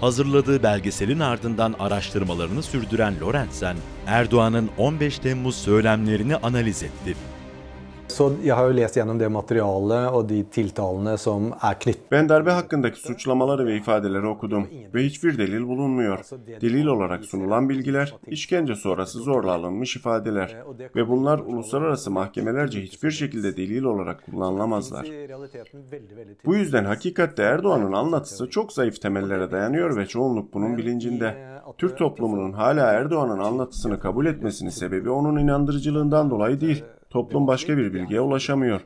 Hazırladığı 0.02 0.64
belgeselin 0.64 1.20
ardından 1.20 1.76
araştırmalarını 1.80 2.64
sürdüren 2.64 3.20
Lorentzen, 3.22 3.78
Erdoğan'ın 4.08 4.70
15 4.78 5.20
Temmuz 5.20 5.56
söylemlerini 5.56 6.36
analiz 6.36 6.84
etti. 6.84 7.16
Så 8.08 8.32
jag 8.44 8.56
har 8.56 8.68
ju 8.68 8.74
läst 8.74 8.96
igenom 8.98 9.18
det 9.18 9.30
materialet 9.30 10.12
och 10.12 10.26
de 10.26 10.44
tilltalene 10.44 11.18
som 11.18 11.54
är 11.60 11.74
knytt. 11.74 12.00
Ben 12.12 12.30
darbe 12.30 12.52
hakkındaki 12.52 13.00
suçlamaları 13.00 13.66
ve 13.66 13.76
ifadeleri 13.76 14.28
okudum 14.28 14.68
ve 14.94 15.04
hiçbir 15.04 15.38
delil 15.38 15.68
bulunmuyor. 15.68 16.20
Delil 16.62 16.86
olarak 16.86 17.26
sunulan 17.26 17.70
bilgiler, 17.70 18.14
işkence 18.28 18.76
sonrası 18.76 19.20
zorla 19.20 19.52
alınmış 19.52 19.96
ifadeler 19.96 20.56
ve 20.96 21.08
bunlar 21.08 21.40
uluslararası 21.40 22.12
mahkemelerce 22.12 22.82
hiçbir 22.82 23.12
şekilde 23.12 23.58
delil 23.58 23.84
olarak 23.84 24.26
kullanılamazlar. 24.26 25.08
Bu 26.46 26.56
yüzden 26.56 26.86
hakikatte 26.86 27.44
Erdoğan'ın 27.44 27.94
anlatısı 27.94 28.50
çok 28.50 28.74
zayıf 28.74 29.02
temellere 29.02 29.52
dayanıyor 29.52 29.98
ve 29.98 30.06
çoğunluk 30.06 30.54
bunun 30.54 30.78
bilincinde. 30.78 31.58
Türk 31.78 31.98
toplumunun 31.98 32.52
hala 32.52 32.92
Erdoğan'ın 32.92 33.40
anlatısını 33.40 34.00
kabul 34.00 34.26
etmesinin 34.26 34.70
sebebi 34.70 35.10
onun 35.10 35.38
inandırıcılığından 35.38 36.30
dolayı 36.30 36.62
değil. 36.62 36.84
Toplum 37.18 37.48
başka 37.48 37.78
bir 37.78 37.94
bilgiye 37.94 38.22
ulaşamıyor. 38.22 38.82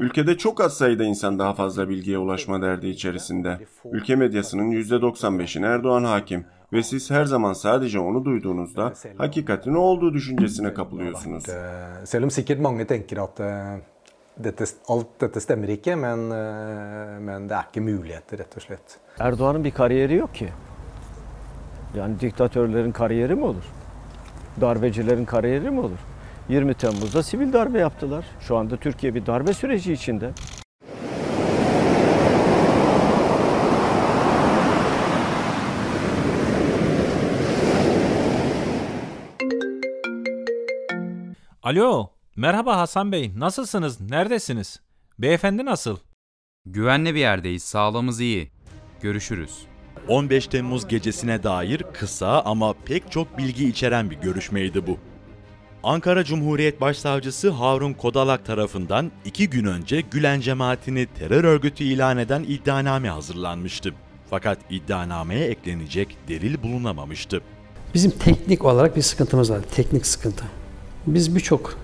Ülkede 0.00 0.38
çok 0.38 0.60
az 0.60 0.76
sayıda 0.76 1.04
insan 1.04 1.38
daha 1.38 1.54
fazla 1.54 1.88
bilgiye 1.88 2.18
ulaşma 2.18 2.62
derdi 2.62 2.88
içerisinde. 2.88 3.58
Ülke 3.92 4.16
medyasının 4.16 4.70
%95'ine 4.70 5.66
Erdoğan 5.66 6.04
hakim 6.04 6.44
ve 6.72 6.82
siz 6.82 7.10
her 7.10 7.24
zaman 7.24 7.52
sadece 7.52 7.98
onu 7.98 8.24
duyduğunuzda 8.24 8.92
hakikatin 9.18 9.74
o 9.74 9.78
olduğu 9.80 10.14
düşüncesine 10.14 10.74
kapılıyorsunuz. 10.74 11.44
Selv 12.04 12.24
om 12.24 12.30
sikkert 12.30 12.60
mange 12.60 12.86
tenker 12.86 13.16
at 13.16 13.40
eh, 13.40 13.80
dette, 14.44 14.64
alt 14.88 15.06
dette 15.20 15.40
stemmer 15.40 15.68
ikke, 15.68 15.94
men, 15.94 16.18
eh, 16.18 17.20
men 17.20 17.48
det 17.48 17.54
er 17.54 17.64
ikke 17.68 17.80
muligheter, 17.80 18.38
rett 18.38 18.56
og 18.56 18.62
slett. 18.62 18.98
Erdoğan'ın 19.18 19.64
bir 19.64 19.70
kariyeri 19.70 20.14
yok 20.14 20.34
ki. 20.34 20.48
Yani 21.96 22.20
diktatörlerin 22.20 22.92
kariyeri 22.92 23.34
mi 23.34 23.44
olur? 23.44 23.64
Darbecilerin 24.60 25.24
kariyeri 25.24 25.70
mi 25.70 25.80
olur? 25.80 25.98
20 26.48 26.74
Temmuz'da 26.74 27.22
sivil 27.22 27.52
darbe 27.52 27.78
yaptılar. 27.78 28.24
Şu 28.40 28.56
anda 28.56 28.76
Türkiye 28.76 29.14
bir 29.14 29.26
darbe 29.26 29.54
süreci 29.54 29.92
içinde. 29.92 30.30
Alo, 41.62 42.10
merhaba 42.36 42.76
Hasan 42.76 43.12
Bey. 43.12 43.32
Nasılsınız? 43.36 44.00
Neredesiniz? 44.00 44.80
Beyefendi 45.18 45.64
nasıl? 45.64 45.96
Güvenli 46.66 47.14
bir 47.14 47.20
yerdeyiz. 47.20 47.62
Sağlığımız 47.62 48.20
iyi. 48.20 48.50
Görüşürüz. 49.02 49.58
15 50.08 50.46
Temmuz 50.46 50.88
gecesine 50.88 51.42
dair 51.42 51.82
kısa 51.94 52.42
ama 52.44 52.74
pek 52.84 53.12
çok 53.12 53.38
bilgi 53.38 53.68
içeren 53.68 54.10
bir 54.10 54.16
görüşmeydi 54.16 54.86
bu. 54.86 54.98
Ankara 55.82 56.24
Cumhuriyet 56.24 56.80
Başsavcısı 56.80 57.50
Harun 57.50 57.92
Kodalak 57.92 58.44
tarafından 58.44 59.12
iki 59.24 59.50
gün 59.50 59.64
önce 59.64 60.00
Gülen 60.00 60.40
cemaatini 60.40 61.06
terör 61.18 61.44
örgütü 61.44 61.84
ilan 61.84 62.18
eden 62.18 62.44
iddianame 62.48 63.08
hazırlanmıştı. 63.10 63.94
Fakat 64.30 64.58
iddianameye 64.70 65.44
eklenecek 65.44 66.16
delil 66.28 66.62
bulunamamıştı. 66.62 67.40
Bizim 67.94 68.10
teknik 68.10 68.64
olarak 68.64 68.96
bir 68.96 69.02
sıkıntımız 69.02 69.50
var. 69.50 69.60
Teknik 69.74 70.06
sıkıntı. 70.06 70.44
Biz 71.06 71.34
birçok 71.34 71.78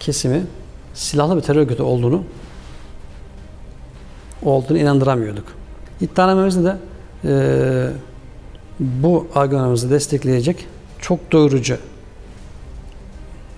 kesimi 0.00 0.46
silahlı 0.94 1.36
bir 1.36 1.42
terör 1.42 1.60
örgütü 1.60 1.82
olduğunu 1.82 2.24
olduğunu 4.42 4.78
inandıramıyorduk. 4.78 5.44
İddianamemizde 6.00 6.64
de 6.64 6.76
e, 7.24 7.90
bu 8.80 9.28
argümanımızı 9.34 9.90
destekleyecek 9.90 10.66
çok 11.00 11.32
doyurucu 11.32 11.78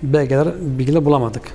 belgeler, 0.02 0.48
bilgiler 0.60 1.04
bulamadık. 1.04 1.52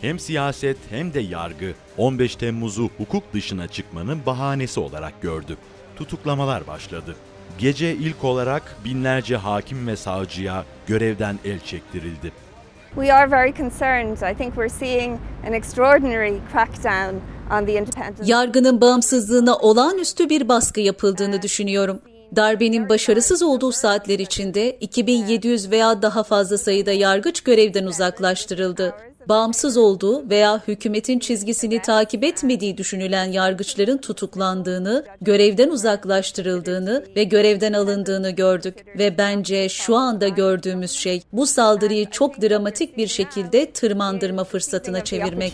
Hem 0.00 0.18
siyaset 0.18 0.76
hem 0.90 1.14
de 1.14 1.20
yargı 1.20 1.74
15 1.96 2.36
Temmuz'u 2.36 2.90
hukuk 2.98 3.32
dışına 3.32 3.68
çıkmanın 3.68 4.18
bahanesi 4.26 4.80
olarak 4.80 5.22
gördü. 5.22 5.56
Tutuklamalar 5.96 6.66
başladı. 6.66 7.16
Gece 7.58 7.94
ilk 7.94 8.24
olarak 8.24 8.76
binlerce 8.84 9.36
hakim 9.36 9.86
ve 9.86 9.96
savcıya 9.96 10.64
görevden 10.86 11.38
el 11.44 11.60
çektirildi. 11.60 12.32
We 12.94 13.14
are 13.14 13.30
very 13.30 13.54
concerned. 13.54 14.16
I 14.16 14.34
think 14.34 14.54
we're 14.54 14.68
seeing 14.68 15.18
an 15.46 15.52
extraordinary 15.52 16.34
crackdown 16.52 17.16
on 17.52 17.66
the 17.66 17.72
independence. 17.72 18.32
Yargının 18.32 18.80
bağımsızlığına 18.80 19.56
olağanüstü 19.56 20.28
bir 20.28 20.48
baskı 20.48 20.80
yapıldığını 20.80 21.42
düşünüyorum. 21.42 22.00
Darbenin 22.36 22.88
başarısız 22.88 23.42
olduğu 23.42 23.72
saatler 23.72 24.18
içinde 24.18 24.70
2700 24.70 25.70
veya 25.70 26.02
daha 26.02 26.22
fazla 26.22 26.58
sayıda 26.58 26.92
yargıç 26.92 27.40
görevden 27.40 27.86
uzaklaştırıldı. 27.86 28.94
Bağımsız 29.28 29.76
olduğu 29.76 30.30
veya 30.30 30.62
hükümetin 30.68 31.18
çizgisini 31.18 31.82
takip 31.82 32.24
etmediği 32.24 32.78
düşünülen 32.78 33.24
yargıçların 33.24 33.98
tutuklandığını, 33.98 35.04
görevden 35.20 35.70
uzaklaştırıldığını 35.70 37.04
ve 37.16 37.24
görevden 37.24 37.72
alındığını 37.72 38.30
gördük 38.30 38.86
ve 38.98 39.18
bence 39.18 39.68
şu 39.68 39.96
anda 39.96 40.28
gördüğümüz 40.28 40.90
şey 40.90 41.22
bu 41.32 41.46
saldırıyı 41.46 42.10
çok 42.10 42.42
dramatik 42.42 42.96
bir 42.96 43.06
şekilde 43.06 43.72
tırmandırma 43.72 44.44
fırsatına 44.44 45.04
çevirmek. 45.04 45.52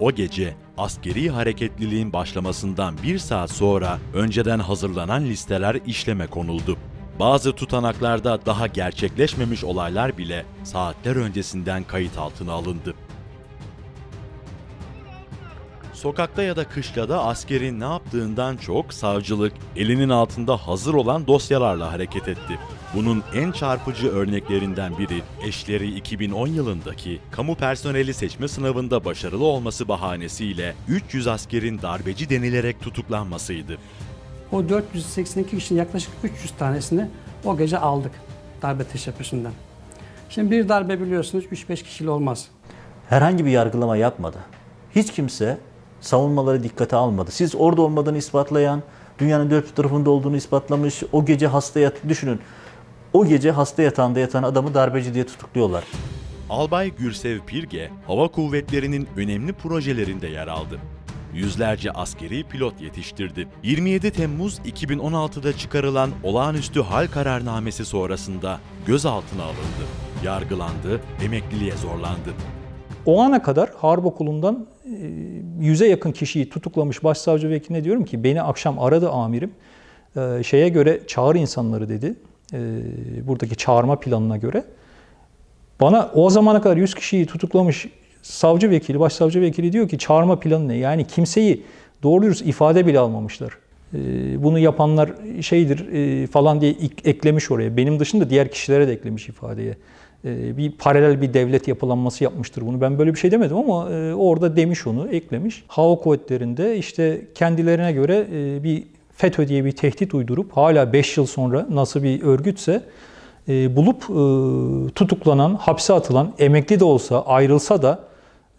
O 0.00 0.12
gece 0.12 0.54
askeri 0.78 1.30
hareketliliğin 1.30 2.12
başlamasından 2.12 2.94
bir 3.02 3.18
saat 3.18 3.50
sonra 3.50 3.98
önceden 4.14 4.58
hazırlanan 4.58 5.24
listeler 5.24 5.76
işleme 5.86 6.26
konuldu. 6.26 6.76
Bazı 7.20 7.52
tutanaklarda 7.52 8.46
daha 8.46 8.66
gerçekleşmemiş 8.66 9.64
olaylar 9.64 10.18
bile 10.18 10.44
saatler 10.64 11.16
öncesinden 11.16 11.84
kayıt 11.84 12.18
altına 12.18 12.52
alındı. 12.52 12.94
Sokakta 15.98 16.42
ya 16.42 16.56
da 16.56 16.64
kışlada 16.64 17.24
askerin 17.24 17.80
ne 17.80 17.84
yaptığından 17.84 18.56
çok 18.56 18.94
savcılık 18.94 19.52
elinin 19.76 20.08
altında 20.08 20.56
hazır 20.56 20.94
olan 20.94 21.26
dosyalarla 21.26 21.92
hareket 21.92 22.28
etti. 22.28 22.58
Bunun 22.94 23.22
en 23.34 23.52
çarpıcı 23.52 24.08
örneklerinden 24.08 24.98
biri 24.98 25.22
eşleri 25.46 25.94
2010 25.94 26.46
yılındaki 26.46 27.20
kamu 27.30 27.54
personeli 27.54 28.14
seçme 28.14 28.48
sınavında 28.48 29.04
başarılı 29.04 29.44
olması 29.44 29.88
bahanesiyle 29.88 30.74
300 30.88 31.26
askerin 31.26 31.82
darbeci 31.82 32.30
denilerek 32.30 32.80
tutuklanmasıydı. 32.80 33.78
O 34.52 34.68
482 34.68 35.56
kişinin 35.56 35.78
yaklaşık 35.78 36.12
300 36.22 36.50
tanesini 36.58 37.08
o 37.44 37.56
gece 37.56 37.78
aldık 37.78 38.12
darbe 38.62 38.84
teşebbüsünden. 38.84 39.52
Şimdi 40.30 40.50
bir 40.50 40.68
darbe 40.68 41.00
biliyorsunuz 41.00 41.44
3-5 41.44 41.82
kişiyle 41.82 42.10
olmaz. 42.10 42.48
Herhangi 43.08 43.44
bir 43.44 43.50
yargılama 43.50 43.96
yapmadı. 43.96 44.38
Hiç 44.94 45.12
kimse 45.12 45.58
savunmaları 46.00 46.62
dikkate 46.62 46.96
almadı. 46.96 47.30
Siz 47.30 47.54
orada 47.54 47.82
olmadığını 47.82 48.18
ispatlayan, 48.18 48.82
dünyanın 49.18 49.50
dört 49.50 49.76
tarafında 49.76 50.10
olduğunu 50.10 50.36
ispatlamış, 50.36 51.02
o 51.12 51.24
gece 51.24 51.46
hasta 51.46 51.80
yat 51.80 51.94
düşünün. 52.08 52.40
O 53.12 53.26
gece 53.26 53.50
hasta 53.50 53.82
yatağında 53.82 54.20
yatan 54.20 54.42
adamı 54.42 54.74
darbeci 54.74 55.14
diye 55.14 55.26
tutukluyorlar. 55.26 55.84
Albay 56.50 56.90
Gürsev 56.90 57.40
Pirge, 57.46 57.90
hava 58.06 58.28
kuvvetlerinin 58.28 59.08
önemli 59.16 59.52
projelerinde 59.52 60.26
yer 60.26 60.46
aldı. 60.46 60.78
Yüzlerce 61.34 61.92
askeri 61.92 62.44
pilot 62.44 62.80
yetiştirdi. 62.80 63.48
27 63.62 64.10
Temmuz 64.10 64.58
2016'da 64.58 65.56
çıkarılan 65.56 66.10
olağanüstü 66.22 66.82
hal 66.82 67.06
kararnamesi 67.06 67.84
sonrasında 67.84 68.60
gözaltına 68.86 69.42
alındı. 69.42 69.84
Yargılandı, 70.24 71.00
emekliliğe 71.24 71.76
zorlandı. 71.76 72.34
O 73.06 73.22
ana 73.22 73.42
kadar 73.42 73.70
harp 73.76 74.06
okulundan 74.06 74.66
yüze 75.60 75.88
yakın 75.88 76.12
kişiyi 76.12 76.50
tutuklamış 76.50 77.04
başsavcı 77.04 77.50
vekiline 77.50 77.84
diyorum 77.84 78.04
ki 78.04 78.24
beni 78.24 78.42
akşam 78.42 78.78
aradı 78.78 79.10
amirim. 79.10 79.50
Şeye 80.42 80.68
göre 80.68 81.00
çağır 81.06 81.34
insanları 81.34 81.88
dedi. 81.88 82.14
Buradaki 83.26 83.56
çağırma 83.56 84.00
planına 84.00 84.36
göre. 84.36 84.64
Bana 85.80 86.10
o 86.14 86.30
zamana 86.30 86.60
kadar 86.60 86.76
100 86.76 86.94
kişiyi 86.94 87.26
tutuklamış 87.26 87.86
savcı 88.22 88.70
vekili, 88.70 89.00
başsavcı 89.00 89.40
vekili 89.40 89.72
diyor 89.72 89.88
ki 89.88 89.98
çağırma 89.98 90.40
planı 90.40 90.68
ne? 90.68 90.76
Yani 90.76 91.06
kimseyi 91.06 91.62
doğru 92.02 92.22
dürüst 92.22 92.46
ifade 92.46 92.86
bile 92.86 92.98
almamışlar. 92.98 93.58
Bunu 94.36 94.58
yapanlar 94.58 95.10
şeydir 95.40 95.86
falan 96.26 96.60
diye 96.60 96.76
eklemiş 97.04 97.50
oraya. 97.50 97.76
Benim 97.76 98.00
dışında 98.00 98.30
diğer 98.30 98.50
kişilere 98.50 98.88
de 98.88 98.92
eklemiş 98.92 99.28
ifadeye. 99.28 99.76
Bir 100.24 100.72
paralel 100.72 101.22
bir 101.22 101.34
devlet 101.34 101.68
yapılanması 101.68 102.24
yapmıştır 102.24 102.66
bunu. 102.66 102.80
Ben 102.80 102.98
böyle 102.98 103.14
bir 103.14 103.18
şey 103.18 103.30
demedim 103.30 103.56
ama 103.56 103.84
orada 104.14 104.56
demiş 104.56 104.86
onu, 104.86 105.08
eklemiş. 105.08 105.64
Hava 105.68 105.96
kuvvetlerinde 105.96 106.76
işte 106.76 107.22
kendilerine 107.34 107.92
göre 107.92 108.26
bir 108.64 108.84
FETÖ 109.16 109.48
diye 109.48 109.64
bir 109.64 109.72
tehdit 109.72 110.14
uydurup 110.14 110.52
hala 110.52 110.92
5 110.92 111.16
yıl 111.16 111.26
sonra 111.26 111.66
nasıl 111.70 112.02
bir 112.02 112.22
örgütse 112.22 112.82
bulup 113.48 114.02
tutuklanan, 114.94 115.54
hapse 115.54 115.92
atılan, 115.92 116.32
emekli 116.38 116.80
de 116.80 116.84
olsa, 116.84 117.22
ayrılsa 117.22 117.82
da 117.82 118.08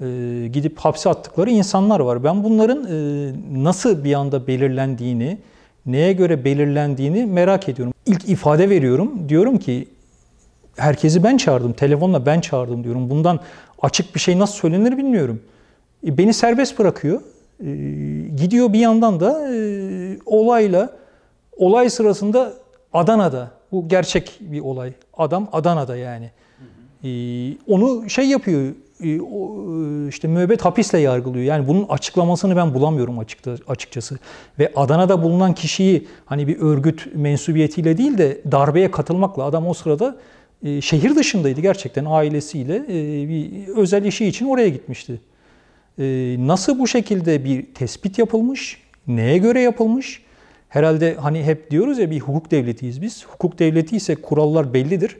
e, 0.01 0.47
gidip 0.53 0.79
hapse 0.79 1.09
attıkları 1.09 1.49
insanlar 1.49 1.99
var. 1.99 2.23
Ben 2.23 2.43
bunların 2.43 2.85
e, 2.85 3.31
nasıl 3.63 4.03
bir 4.03 4.13
anda 4.13 4.47
belirlendiğini, 4.47 5.37
neye 5.85 6.13
göre 6.13 6.45
belirlendiğini 6.45 7.25
merak 7.25 7.69
ediyorum. 7.69 7.93
İlk 8.05 8.29
ifade 8.29 8.69
veriyorum. 8.69 9.29
Diyorum 9.29 9.57
ki 9.57 9.87
herkesi 10.79 11.23
ben 11.23 11.37
çağırdım, 11.37 11.73
telefonla 11.73 12.25
ben 12.25 12.41
çağırdım 12.41 12.83
diyorum. 12.83 13.09
Bundan 13.09 13.39
açık 13.81 14.15
bir 14.15 14.19
şey 14.19 14.39
nasıl 14.39 14.53
söylenir 14.55 14.97
bilmiyorum. 14.97 15.41
E, 16.07 16.17
beni 16.17 16.33
serbest 16.33 16.79
bırakıyor. 16.79 17.21
E, 17.59 17.65
gidiyor 18.35 18.73
bir 18.73 18.79
yandan 18.79 19.19
da 19.19 19.55
e, 19.55 19.59
olayla, 20.25 20.89
olay 21.57 21.89
sırasında 21.89 22.53
Adana'da, 22.93 23.51
bu 23.71 23.87
gerçek 23.87 24.37
bir 24.39 24.59
olay. 24.59 24.93
Adam 25.17 25.49
Adana'da 25.51 25.97
yani. 25.97 26.31
E, 27.03 27.09
onu 27.67 28.09
şey 28.09 28.25
yapıyor, 28.25 28.61
e, 29.03 29.09
e, 29.09 30.07
işte 30.07 30.27
müebbet 30.27 30.65
hapisle 30.65 30.99
yargılıyor. 30.99 31.45
Yani 31.45 31.67
bunun 31.67 31.85
açıklamasını 31.89 32.55
ben 32.55 32.73
bulamıyorum 32.73 33.19
açıkta, 33.19 33.55
açıkçası. 33.67 34.19
Ve 34.59 34.71
Adana'da 34.75 35.23
bulunan 35.23 35.53
kişiyi 35.53 36.07
hani 36.25 36.47
bir 36.47 36.59
örgüt 36.59 37.15
mensubiyetiyle 37.15 37.97
değil 37.97 38.17
de 38.17 38.41
darbeye 38.51 38.91
katılmakla 38.91 39.43
adam 39.43 39.67
o 39.67 39.73
sırada 39.73 40.15
e, 40.63 40.81
şehir 40.81 41.15
dışındaydı 41.15 41.61
gerçekten 41.61 42.05
ailesiyle 42.05 42.75
e, 42.75 43.29
bir 43.29 43.67
özel 43.67 44.05
işi 44.05 44.25
için 44.25 44.45
oraya 44.45 44.69
gitmişti. 44.69 45.21
E, 45.99 46.35
nasıl 46.39 46.79
bu 46.79 46.87
şekilde 46.87 47.45
bir 47.45 47.65
tespit 47.65 48.19
yapılmış? 48.19 48.77
Neye 49.07 49.37
göre 49.37 49.61
yapılmış? 49.61 50.21
Herhalde 50.69 51.15
hani 51.19 51.43
hep 51.43 51.71
diyoruz 51.71 51.99
ya 51.99 52.11
bir 52.11 52.19
hukuk 52.19 52.51
devletiyiz 52.51 53.01
biz. 53.01 53.25
Hukuk 53.25 53.59
devleti 53.59 53.95
ise 53.95 54.15
kurallar 54.15 54.73
bellidir. 54.73 55.17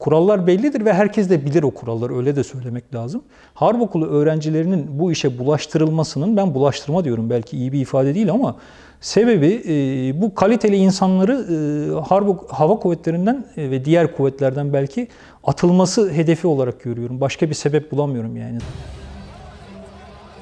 Kurallar 0.00 0.46
bellidir 0.46 0.84
ve 0.84 0.92
herkes 0.92 1.30
de 1.30 1.44
bilir 1.46 1.62
o 1.62 1.70
kuralları 1.70 2.16
öyle 2.16 2.36
de 2.36 2.44
söylemek 2.44 2.94
lazım. 2.94 3.22
Harp 3.54 3.82
okulu 3.82 4.06
öğrencilerinin 4.06 4.98
bu 4.98 5.12
işe 5.12 5.38
bulaştırılmasının 5.38 6.36
ben 6.36 6.54
bulaştırma 6.54 7.04
diyorum 7.04 7.30
belki 7.30 7.56
iyi 7.56 7.72
bir 7.72 7.80
ifade 7.80 8.14
değil 8.14 8.30
ama 8.30 8.56
sebebi 9.00 9.62
e, 9.68 9.72
bu 10.20 10.34
kaliteli 10.34 10.76
insanları 10.76 11.32
e, 11.32 12.08
harp 12.08 12.52
hava 12.52 12.78
kuvvetlerinden 12.78 13.44
e, 13.56 13.70
ve 13.70 13.84
diğer 13.84 14.16
kuvvetlerden 14.16 14.72
belki 14.72 15.08
atılması 15.44 16.10
hedefi 16.10 16.46
olarak 16.46 16.82
görüyorum. 16.82 17.20
Başka 17.20 17.48
bir 17.48 17.54
sebep 17.54 17.92
bulamıyorum 17.92 18.36
yani. 18.36 18.58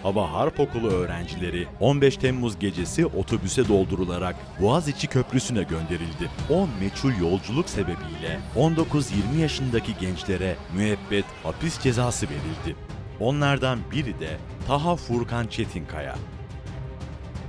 Hava 0.09 0.33
Harp 0.33 0.61
Okulu 0.61 0.89
öğrencileri 0.91 1.67
15 1.81 2.17
Temmuz 2.17 2.59
gecesi 2.59 3.07
otobüse 3.07 3.69
doldurularak 3.69 4.37
Boğaziçi 4.61 5.07
Köprüsü'ne 5.07 5.63
gönderildi. 5.63 6.31
O 6.51 6.69
meçhul 6.81 7.13
yolculuk 7.21 7.69
sebebiyle 7.69 8.41
19-20 8.57 9.41
yaşındaki 9.41 9.99
gençlere 10.01 10.57
müebbet 10.77 11.25
hapis 11.43 11.81
cezası 11.81 12.27
verildi. 12.27 12.77
Onlardan 13.21 13.79
biri 13.93 14.21
de 14.21 14.37
Taha 14.67 14.97
Furkan 14.97 15.47
Çetinkaya. 15.47 16.15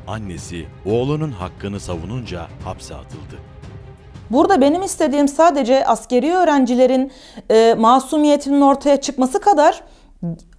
Annesi 0.07 0.68
oğlunun 0.86 1.32
hakkını 1.32 1.80
savununca 1.80 2.47
hapse 2.64 2.95
atıldı. 2.95 3.39
Burada 4.30 4.62
benim 4.62 4.82
istediğim 4.82 5.28
sadece 5.28 5.86
askeri 5.86 6.34
öğrencilerin 6.34 7.12
e, 7.51 7.74
masumiyetinin 7.74 8.62
ortaya 8.62 9.01
çıkması 9.01 9.41
kadar 9.41 9.84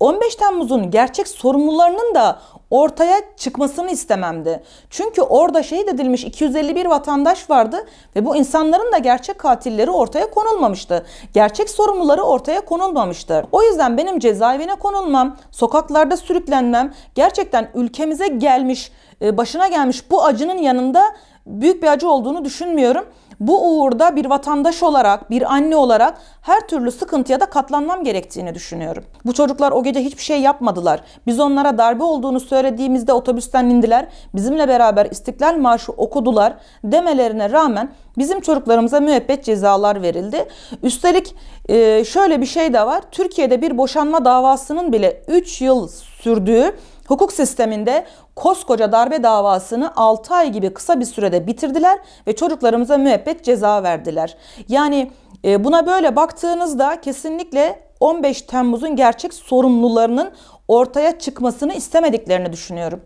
15 0.01 0.35
Temmuz'un 0.35 0.91
gerçek 0.91 1.29
sorumlularının 1.29 2.15
da 2.15 2.39
ortaya 2.71 3.21
çıkmasını 3.37 3.91
istememdi. 3.91 4.63
Çünkü 4.91 5.23
orada 5.23 5.63
şehit 5.63 5.89
edilmiş 5.89 6.25
251 6.25 6.87
vatandaş 6.87 7.51
vardı 7.51 7.87
ve 8.17 8.27
bu 8.27 8.37
insanların 8.37 8.93
da 8.93 8.99
gerçek 8.99 9.39
katilleri 9.39 9.91
ortaya 9.91 10.31
konulmamıştı. 10.31 11.07
Gerçek 11.35 11.71
sorumluları 11.71 12.23
ortaya 12.23 12.65
konulmamıştı. 12.65 13.47
O 13.53 13.63
yüzden 13.63 13.97
benim 13.97 14.19
cezaevine 14.19 14.75
konulmam, 14.75 15.37
sokaklarda 15.51 16.17
sürüklenmem 16.17 16.95
gerçekten 17.15 17.71
ülkemize 17.75 18.29
gelmiş, 18.29 18.93
e, 19.23 19.37
başına 19.37 19.69
gelmiş 19.69 20.11
bu 20.11 20.25
acının 20.25 20.59
yanında 20.59 21.03
büyük 21.47 21.83
bir 21.83 21.89
acı 21.89 22.09
olduğunu 22.09 22.45
düşünmüyorum. 22.45 23.07
Bu 23.41 23.69
uğurda 23.69 24.17
bir 24.17 24.27
vatandaş 24.27 24.83
olarak, 24.83 25.31
bir 25.31 25.53
anne 25.53 25.77
olarak 25.77 26.19
her 26.43 26.69
türlü 26.69 26.93
sıkıntıya 26.93 27.41
da 27.41 27.47
katlanmam 27.47 28.05
gerektiğini 28.05 28.55
düşünüyorum. 28.55 29.05
Bu 29.27 29.33
çocuklar 29.33 29.73
o 29.73 29.83
gece 29.83 30.01
hiçbir 30.01 30.23
şey 30.23 30.41
yapmadılar. 30.41 31.01
Biz 31.27 31.41
onlara 31.41 31.79
darbe 31.79 32.05
olduğunu 32.05 32.41
söylediğimizde 32.41 33.13
otobüsten 33.13 33.65
indiler. 33.65 34.09
Bizimle 34.35 34.69
beraber 34.69 35.07
İstiklal 35.11 35.57
Marşı 35.57 35.93
okudular 35.93 36.55
demelerine 36.85 37.51
rağmen 37.51 37.93
bizim 38.19 38.41
çocuklarımıza 38.41 39.01
müebbet 39.01 39.45
cezalar 39.45 40.03
verildi. 40.03 40.49
Üstelik 40.83 41.35
e, 41.69 42.05
şöyle 42.05 42.41
bir 42.41 42.47
şey 42.47 42.73
de 42.73 42.87
var. 42.87 43.03
Türkiye'de 43.11 43.63
bir 43.63 43.79
boşanma 43.79 44.25
davasının 44.25 44.93
bile 44.93 45.23
3 45.29 45.61
yıl 45.61 45.89
sürdüğü 45.89 46.73
Hukuk 47.11 47.33
sisteminde 47.33 48.05
koskoca 48.37 48.93
darbe 48.93 49.23
davasını 49.23 49.93
6 49.97 50.35
ay 50.35 50.53
gibi 50.53 50.75
kısa 50.75 51.01
bir 51.01 51.05
sürede 51.05 51.47
bitirdiler 51.47 51.99
ve 52.27 52.37
çocuklarımıza 52.37 52.99
müebbet 52.99 53.45
ceza 53.45 53.83
verdiler. 53.83 54.37
Yani 54.69 55.11
e, 55.45 55.65
buna 55.65 55.87
böyle 55.87 56.17
baktığınızda 56.17 57.01
kesinlikle 57.01 57.83
15 58.01 58.43
Temmuz'un 58.43 58.97
gerçek 58.97 59.35
sorumlularının 59.35 60.31
ortaya 60.69 61.19
çıkmasını 61.19 61.75
istemediklerini 61.75 62.53
düşünüyorum. 62.53 63.01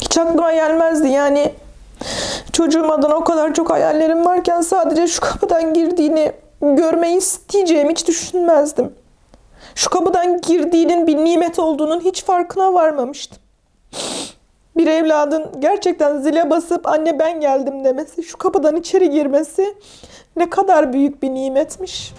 Hiç 0.00 0.18
aklıma 0.18 0.52
gelmezdi 0.52 1.08
yani 1.08 1.52
çocuğum 2.52 2.92
adına 2.92 3.14
o 3.14 3.24
kadar 3.24 3.54
çok 3.54 3.70
hayallerim 3.70 4.24
varken 4.24 4.60
sadece 4.60 5.06
şu 5.06 5.20
kapıdan 5.20 5.74
girdiğini 5.74 6.32
görmeyi 6.60 7.18
isteyeceğimi 7.18 7.90
hiç 7.90 8.08
düşünmezdim. 8.08 9.03
Şu 9.74 9.90
kapıdan 9.90 10.40
girdiğinin 10.40 11.06
bir 11.06 11.16
nimet 11.16 11.58
olduğunun 11.58 12.00
hiç 12.00 12.24
farkına 12.24 12.74
varmamıştım. 12.74 13.38
Bir 14.76 14.86
evladın 14.86 15.60
gerçekten 15.60 16.18
zile 16.18 16.50
basıp 16.50 16.86
anne 16.86 17.18
ben 17.18 17.40
geldim 17.40 17.84
demesi, 17.84 18.22
şu 18.22 18.38
kapıdan 18.38 18.76
içeri 18.76 19.10
girmesi 19.10 19.74
ne 20.36 20.50
kadar 20.50 20.92
büyük 20.92 21.22
bir 21.22 21.30
nimetmiş. 21.30 22.12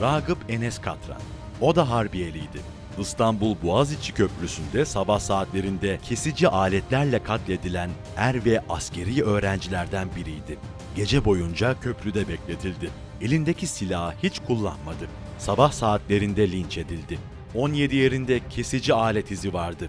Ragıp 0.00 0.38
Enes 0.48 0.78
Katran. 0.78 1.20
O 1.60 1.76
da 1.76 1.90
harbiyeliydi. 1.90 2.60
İstanbul 2.98 3.56
Boğaziçi 3.62 4.14
Köprüsü'nde 4.14 4.84
sabah 4.84 5.20
saatlerinde 5.20 5.98
kesici 6.02 6.48
aletlerle 6.48 7.22
katledilen 7.22 7.90
er 8.16 8.44
ve 8.44 8.62
askeri 8.68 9.24
öğrencilerden 9.24 10.08
biriydi. 10.16 10.58
Gece 10.96 11.24
boyunca 11.24 11.80
köprüde 11.80 12.28
bekletildi. 12.28 12.90
Elindeki 13.20 13.66
silahı 13.66 14.14
hiç 14.22 14.38
kullanmadı. 14.38 15.08
Sabah 15.38 15.72
saatlerinde 15.72 16.52
linç 16.52 16.78
edildi. 16.78 17.18
17 17.54 17.96
yerinde 17.96 18.40
kesici 18.50 18.94
alet 18.94 19.30
izi 19.30 19.52
vardı. 19.52 19.88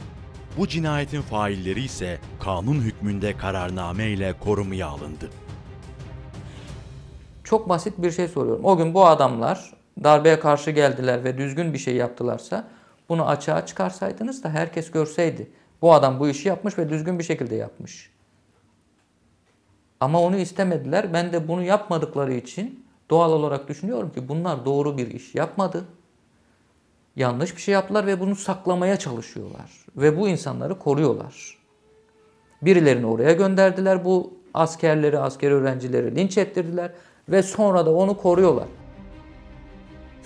Bu 0.58 0.68
cinayetin 0.68 1.22
failleri 1.22 1.84
ise 1.84 2.20
kanun 2.40 2.82
hükmünde 2.82 3.38
kararname 3.38 4.10
ile 4.10 4.34
korumaya 4.40 4.88
alındı. 4.88 5.30
Çok 7.44 7.70
basit 7.70 7.94
bir 7.98 8.12
şey 8.12 8.28
soruyorum. 8.28 8.66
O 8.66 8.78
gün 8.78 8.94
bu 8.94 9.06
adamlar 9.06 9.74
darbeye 10.04 10.40
karşı 10.40 10.72
geldiler 10.72 11.24
ve 11.24 11.38
düzgün 11.38 11.74
bir 11.74 11.78
şey 11.78 11.96
yaptılarsa 11.96 12.68
bunu 13.10 13.28
açığa 13.28 13.66
çıkarsaydınız 13.66 14.44
da 14.44 14.50
herkes 14.50 14.92
görseydi. 14.92 15.52
Bu 15.82 15.94
adam 15.94 16.20
bu 16.20 16.30
işi 16.30 16.48
yapmış 16.48 16.78
ve 16.78 16.90
düzgün 16.90 17.20
bir 17.20 17.24
şekilde 17.24 17.56
yapmış. 17.56 18.13
Ama 20.04 20.22
onu 20.22 20.38
istemediler. 20.38 21.14
Ben 21.14 21.34
de 21.34 21.48
bunu 21.48 21.64
yapmadıkları 21.64 22.34
için 22.34 22.86
doğal 23.10 23.32
olarak 23.32 23.68
düşünüyorum 23.68 24.12
ki 24.12 24.28
bunlar 24.28 24.66
doğru 24.66 24.98
bir 24.98 25.08
iş 25.08 25.36
yapmadı. 25.36 25.86
Yanlış 27.16 27.56
bir 27.56 27.62
şey 27.62 27.74
yaptılar 27.74 28.06
ve 28.06 28.20
bunu 28.20 28.36
saklamaya 28.36 28.98
çalışıyorlar. 28.98 29.86
Ve 29.98 30.20
bu 30.20 30.30
insanları 30.30 30.80
koruyorlar. 30.80 31.58
Birilerini 32.62 33.06
oraya 33.06 33.34
gönderdiler. 33.34 34.06
Bu 34.06 34.34
askerleri, 34.54 35.20
asker 35.20 35.52
öğrencileri 35.52 36.16
linç 36.16 36.38
ettirdiler. 36.38 36.92
Ve 37.30 37.44
sonra 37.44 37.86
da 37.86 37.94
onu 37.94 38.18
koruyorlar. 38.18 38.68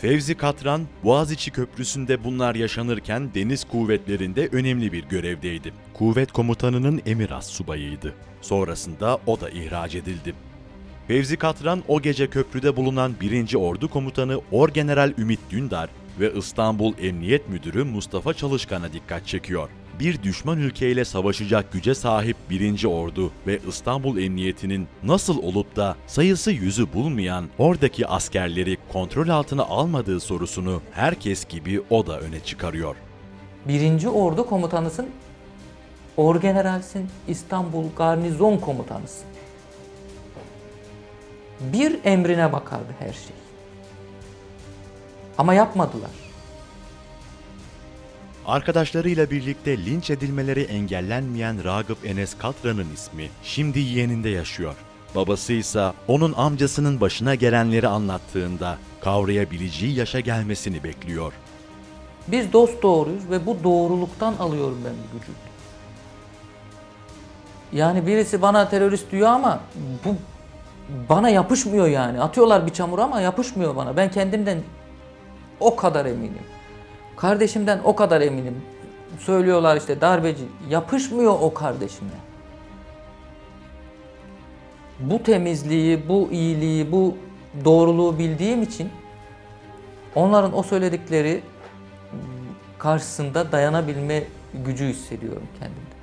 Fevzi 0.01 0.35
Katran, 0.35 0.81
Boğaziçi 1.03 1.51
Köprüsü'nde 1.51 2.23
bunlar 2.23 2.55
yaşanırken 2.55 3.29
deniz 3.35 3.63
kuvvetlerinde 3.63 4.49
önemli 4.51 4.91
bir 4.91 5.03
görevdeydi. 5.03 5.73
Kuvvet 5.93 6.31
komutanının 6.31 7.01
emir 7.05 7.31
as 7.31 7.47
subayıydı. 7.47 8.13
Sonrasında 8.41 9.19
o 9.27 9.41
da 9.41 9.49
ihraç 9.49 9.95
edildi. 9.95 10.33
Fevzi 11.07 11.37
Katran 11.37 11.83
o 11.87 12.01
gece 12.01 12.27
köprüde 12.27 12.75
bulunan 12.75 13.13
1. 13.21 13.55
Ordu 13.55 13.89
Komutanı 13.89 14.41
Orgeneral 14.51 15.13
Ümit 15.17 15.39
Dündar 15.49 15.89
ve 16.19 16.33
İstanbul 16.33 16.93
Emniyet 17.01 17.49
Müdürü 17.49 17.83
Mustafa 17.83 18.33
Çalışkan'a 18.33 18.93
dikkat 18.93 19.27
çekiyor 19.27 19.69
bir 19.99 20.23
düşman 20.23 20.57
ülkeyle 20.57 21.05
savaşacak 21.05 21.73
güce 21.73 21.95
sahip 21.95 22.37
1. 22.49 22.85
Ordu 22.85 23.31
ve 23.47 23.59
İstanbul 23.67 24.17
Emniyeti'nin 24.17 24.87
nasıl 25.03 25.37
olup 25.37 25.75
da 25.75 25.95
sayısı 26.07 26.51
yüzü 26.51 26.93
bulmayan 26.93 27.45
oradaki 27.57 28.07
askerleri 28.07 28.77
kontrol 28.97 29.29
altına 29.29 29.63
almadığı 29.63 30.19
sorusunu 30.19 30.81
herkes 30.91 31.45
gibi 31.45 31.81
o 31.89 32.07
da 32.07 32.19
öne 32.19 32.39
çıkarıyor. 32.39 32.95
1. 33.67 34.05
Ordu 34.05 34.45
komutanısın, 34.45 35.09
Orgeneralsin, 36.17 37.09
İstanbul 37.27 37.85
Garnizon 37.97 38.57
komutanısın. 38.57 39.25
Bir 41.59 41.99
emrine 42.03 42.53
bakardı 42.53 42.95
her 42.99 43.13
şey. 43.13 43.35
Ama 45.37 45.53
yapmadılar. 45.53 46.11
Arkadaşlarıyla 48.45 49.31
birlikte 49.31 49.85
linç 49.85 50.09
edilmeleri 50.09 50.61
engellenmeyen 50.61 51.63
Ragıp 51.63 52.05
Enes 52.05 52.37
Katra'nın 52.37 52.93
ismi 52.93 53.29
şimdi 53.43 53.79
yeğeninde 53.79 54.29
yaşıyor. 54.29 54.75
Babası 55.17 55.53
ise 55.53 55.91
onun 56.07 56.33
amcasının 56.33 57.01
başına 57.01 57.35
gelenleri 57.35 57.87
anlattığında 57.87 58.77
kavrayabileceği 59.01 59.95
yaşa 59.95 60.19
gelmesini 60.19 60.83
bekliyor. 60.83 61.33
Biz 62.27 62.53
dost 62.53 62.83
doğruyuz 62.83 63.29
ve 63.29 63.45
bu 63.45 63.57
doğruluktan 63.63 64.33
alıyorum 64.39 64.81
ben 64.85 64.93
bu 64.93 65.19
gücü. 65.19 65.31
Yani 67.71 68.07
birisi 68.07 68.41
bana 68.41 68.69
terörist 68.69 69.11
diyor 69.11 69.27
ama 69.27 69.59
bu 70.05 70.15
bana 71.09 71.29
yapışmıyor 71.29 71.87
yani. 71.87 72.21
Atıyorlar 72.21 72.65
bir 72.67 72.73
çamur 72.73 72.99
ama 72.99 73.21
yapışmıyor 73.21 73.75
bana. 73.75 73.97
Ben 73.97 74.11
kendimden 74.11 74.57
o 75.59 75.75
kadar 75.75 76.05
eminim. 76.05 76.43
Kardeşimden 77.15 77.79
o 77.83 77.95
kadar 77.95 78.21
eminim. 78.21 78.61
Söylüyorlar 79.19 79.77
işte 79.77 80.01
darbeci. 80.01 80.43
Yapışmıyor 80.69 81.37
o 81.41 81.53
kardeşime. 81.53 82.26
Bu 84.99 85.23
temizliği, 85.23 86.09
bu 86.09 86.29
iyiliği, 86.31 86.91
bu 86.91 87.17
doğruluğu 87.65 88.19
bildiğim 88.19 88.63
için 88.63 88.89
onların 90.15 90.57
o 90.57 90.63
söyledikleri 90.63 91.41
karşısında 92.77 93.51
dayanabilme 93.51 94.23
gücü 94.65 94.85
hissediyorum 94.85 95.47
kendimde. 95.59 95.97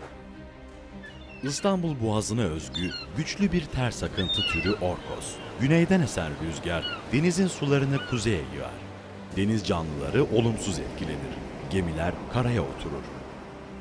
İstanbul 1.43 1.95
Boğazı'na 2.03 2.43
özgü 2.43 2.91
güçlü 3.17 3.53
bir 3.53 3.65
ters 3.65 4.03
akıntı 4.03 4.43
türü 4.53 4.73
orkos. 4.73 5.35
Güneyden 5.61 6.01
esen 6.01 6.33
rüzgar 6.43 6.85
denizin 7.13 7.47
sularını 7.47 7.99
kuzeye 8.11 8.41
yığar. 8.57 8.85
Deniz 9.37 9.67
canlıları 9.67 10.25
olumsuz 10.25 10.79
etkilenir. 10.79 11.35
Gemiler 11.71 12.13
karaya 12.33 12.63
oturur. 12.63 13.05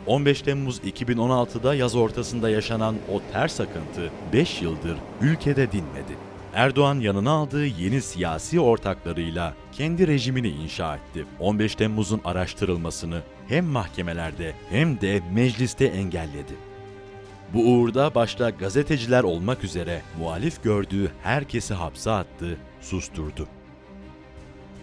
15 0.07 0.41
Temmuz 0.41 0.79
2016'da 0.79 1.75
yaz 1.75 1.95
ortasında 1.95 2.49
yaşanan 2.49 2.95
o 3.13 3.21
ters 3.33 3.59
akıntı 3.59 4.11
5 4.33 4.61
yıldır 4.61 4.97
ülkede 5.21 5.71
dinmedi. 5.71 6.17
Erdoğan 6.53 6.99
yanına 6.99 7.31
aldığı 7.31 7.65
yeni 7.65 8.01
siyasi 8.01 8.59
ortaklarıyla 8.59 9.53
kendi 9.71 10.07
rejimini 10.07 10.47
inşa 10.49 10.95
etti. 10.95 11.25
15 11.39 11.75
Temmuz'un 11.75 12.21
araştırılmasını 12.25 13.21
hem 13.47 13.65
mahkemelerde 13.65 14.53
hem 14.69 15.01
de 15.01 15.21
mecliste 15.33 15.85
engelledi. 15.85 16.53
Bu 17.53 17.59
uğurda 17.59 18.15
başta 18.15 18.49
gazeteciler 18.49 19.23
olmak 19.23 19.63
üzere 19.63 20.01
muhalif 20.19 20.63
gördüğü 20.63 21.11
herkesi 21.23 21.73
hapse 21.73 22.11
attı, 22.11 22.57
susturdu. 22.81 23.47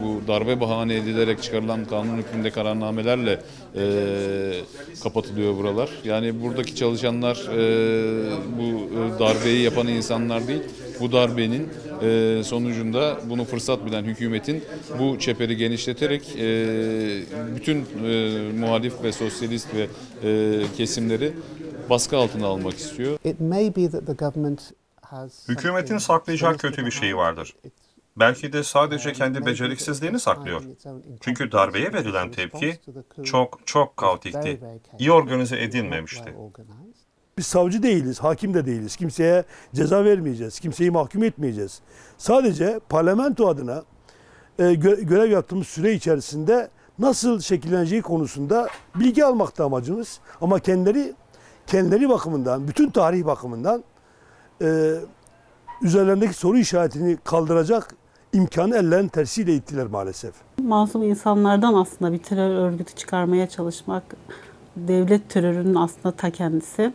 Bu 0.01 0.29
darbe 0.29 0.61
bahane 0.61 0.97
edilerek 0.97 1.43
çıkarılan 1.43 1.85
kanun 1.85 2.17
hükmünde 2.17 2.51
kararnamelerle 2.51 3.41
e, 3.77 3.83
kapatılıyor 5.03 5.57
buralar. 5.57 5.91
Yani 6.05 6.43
buradaki 6.43 6.75
çalışanlar 6.77 7.37
e, 7.37 7.61
bu 8.59 8.91
darbeyi 9.19 9.63
yapan 9.63 9.87
insanlar 9.89 10.49
değil, 10.49 10.63
bu 11.01 11.13
darbenin 11.13 11.69
e, 12.03 12.41
sonucunda 12.45 13.19
bunu 13.25 13.45
fırsat 13.45 13.87
bilen 13.87 14.05
hükümetin 14.05 14.65
bu 14.99 15.19
çeperi 15.19 15.57
genişleterek 15.57 16.37
e, 16.39 16.47
bütün 17.57 17.77
e, 18.05 18.53
muhalif 18.59 19.03
ve 19.03 19.13
sosyalist 19.13 19.69
ve 19.75 19.87
e, 20.29 20.63
kesimleri 20.77 21.33
baskı 21.91 22.17
altına 22.17 22.47
almak 22.47 22.75
istiyor. 22.79 23.19
Hükümetin 25.49 25.99
saklayacak 25.99 26.59
kötü 26.59 26.87
bir 26.87 26.91
şeyi 26.91 27.17
vardır. 27.17 27.55
Belki 28.17 28.53
de 28.53 28.65
sadece 28.65 29.13
kendi 29.13 29.47
beceriksizliğini 29.47 30.21
saklıyor. 30.21 30.63
Çünkü 31.21 31.53
darbeye 31.53 31.93
verilen 31.93 32.31
tepki 32.31 32.81
çok 33.25 33.67
çok 33.67 33.97
kaotikti. 33.97 34.61
İyi 34.99 35.13
organize 35.13 35.63
edilmemişti. 35.63 36.35
Biz 37.39 37.47
savcı 37.47 37.83
değiliz, 37.83 38.21
hakim 38.21 38.55
de 38.55 38.67
değiliz. 38.67 38.97
Kimseye 38.97 39.45
ceza 39.75 40.05
vermeyeceğiz, 40.05 40.61
kimseyi 40.61 40.91
mahkum 40.91 41.23
etmeyeceğiz. 41.25 41.81
Sadece 42.19 42.81
parlamento 42.89 43.49
adına 43.49 43.85
e, 44.59 44.63
gö- 44.63 45.01
görev 45.05 45.31
yaptığımız 45.31 45.67
süre 45.67 45.93
içerisinde 45.93 46.71
nasıl 46.99 47.41
şekilleneceği 47.41 48.03
konusunda 48.03 48.69
bilgi 48.95 49.25
almakta 49.25 49.65
amacımız. 49.65 50.21
Ama 50.41 50.59
kendileri 50.59 51.15
kendileri 51.67 52.09
bakımından, 52.09 52.69
bütün 52.69 52.91
tarih 52.91 53.27
bakımından 53.27 53.85
e, 54.63 54.95
üzerlerindeki 55.83 56.35
soru 56.35 56.59
işaretini 56.59 57.19
kaldıracak 57.25 57.95
imkanı 58.33 58.77
ellerin 58.77 59.09
tersiyle 59.09 59.55
ittiler 59.55 59.87
maalesef. 59.87 60.35
Masum 60.63 61.03
insanlardan 61.03 61.75
aslında 61.75 62.13
bir 62.13 62.19
terör 62.19 62.51
örgütü 62.51 62.95
çıkarmaya 62.95 63.49
çalışmak 63.49 64.17
devlet 64.77 65.31
terörünün 65.31 65.75
aslında 65.75 66.17
ta 66.17 66.31
kendisi. 66.31 66.93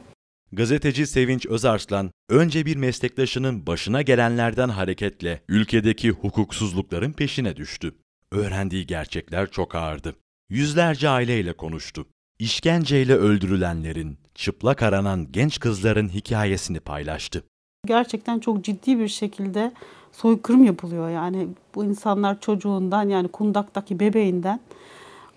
Gazeteci 0.52 1.08
Sevinç 1.08 1.46
Özarslan, 1.46 2.12
önce 2.30 2.66
bir 2.66 2.76
meslektaşının 2.76 3.68
başına 3.68 4.02
gelenlerden 4.02 4.70
hareketle 4.70 5.42
ülkedeki 5.50 6.12
hukuksuzlukların 6.12 7.12
peşine 7.12 7.56
düştü. 7.56 7.96
Öğrendiği 8.32 8.88
gerçekler 8.88 9.52
çok 9.52 9.76
ağırdı. 9.76 10.16
Yüzlerce 10.50 11.10
aileyle 11.10 11.54
konuştu. 11.54 12.06
İşkenceyle 12.40 13.16
öldürülenlerin, 13.16 14.18
çıplak 14.36 14.84
aranan 14.84 15.32
genç 15.32 15.60
kızların 15.60 16.10
hikayesini 16.10 16.80
paylaştı. 16.80 17.44
Gerçekten 17.86 18.40
çok 18.40 18.64
ciddi 18.64 19.00
bir 19.00 19.08
şekilde 19.08 19.72
soykırım 20.12 20.64
yapılıyor 20.64 21.10
yani 21.10 21.48
bu 21.76 21.84
insanlar 21.84 22.40
çocuğundan 22.40 23.10
yani 23.10 23.28
kundaktaki 23.28 24.00
bebeğinden 24.00 24.60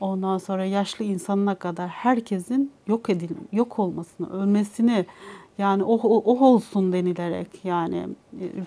ondan 0.01 0.39
sonra 0.39 0.65
yaşlı 0.65 1.05
insanına 1.05 1.55
kadar 1.55 1.89
herkesin 1.89 2.73
yok 2.87 3.11
edil 3.11 3.31
yok 3.53 3.79
olmasını, 3.79 4.33
ölmesini 4.33 5.07
yani 5.59 5.85
oh, 5.85 6.05
oh, 6.05 6.23
oh 6.25 6.43
olsun 6.43 6.93
denilerek 6.93 7.49
yani 7.65 8.03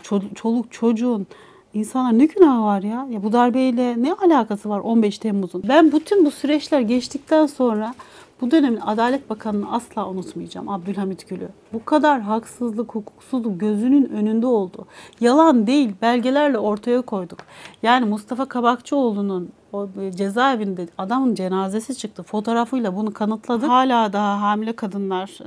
çoluk, 0.03 0.35
çoluk 0.35 0.71
çocuğun 0.71 1.27
insana 1.73 2.09
ne 2.09 2.25
günah 2.25 2.63
var 2.63 2.83
ya? 2.83 3.07
Ya 3.11 3.23
bu 3.23 3.33
darbeyle 3.33 4.03
ne 4.03 4.13
alakası 4.13 4.69
var 4.69 4.79
15 4.79 5.17
Temmuz'un? 5.17 5.63
Ben 5.67 5.91
bütün 5.91 6.25
bu 6.25 6.31
süreçler 6.31 6.81
geçtikten 6.81 7.45
sonra 7.45 7.93
bu 8.41 8.51
dönemin 8.51 8.79
Adalet 8.85 9.29
Bakanı'nı 9.29 9.71
asla 9.71 10.09
unutmayacağım 10.09 10.69
Abdülhamit 10.69 11.29
Gül'ü. 11.29 11.49
Bu 11.73 11.85
kadar 11.85 12.21
haksızlık, 12.21 12.95
hukuksuzluk 12.95 13.59
gözünün 13.59 14.05
önünde 14.05 14.47
oldu. 14.47 14.85
Yalan 15.19 15.67
değil, 15.67 15.93
belgelerle 16.01 16.57
ortaya 16.57 17.01
koyduk. 17.01 17.39
Yani 17.83 18.05
Mustafa 18.05 18.45
Kabakçıoğlu'nun 18.45 19.49
o 19.73 19.87
cezaevinde 20.15 20.87
adamın 20.97 21.35
cenazesi 21.35 21.95
çıktı. 21.97 22.23
Fotoğrafıyla 22.23 22.95
bunu 22.95 23.13
kanıtladık. 23.13 23.69
Hala 23.69 24.13
daha 24.13 24.41
hamile 24.41 24.75
kadınlar 24.75 25.39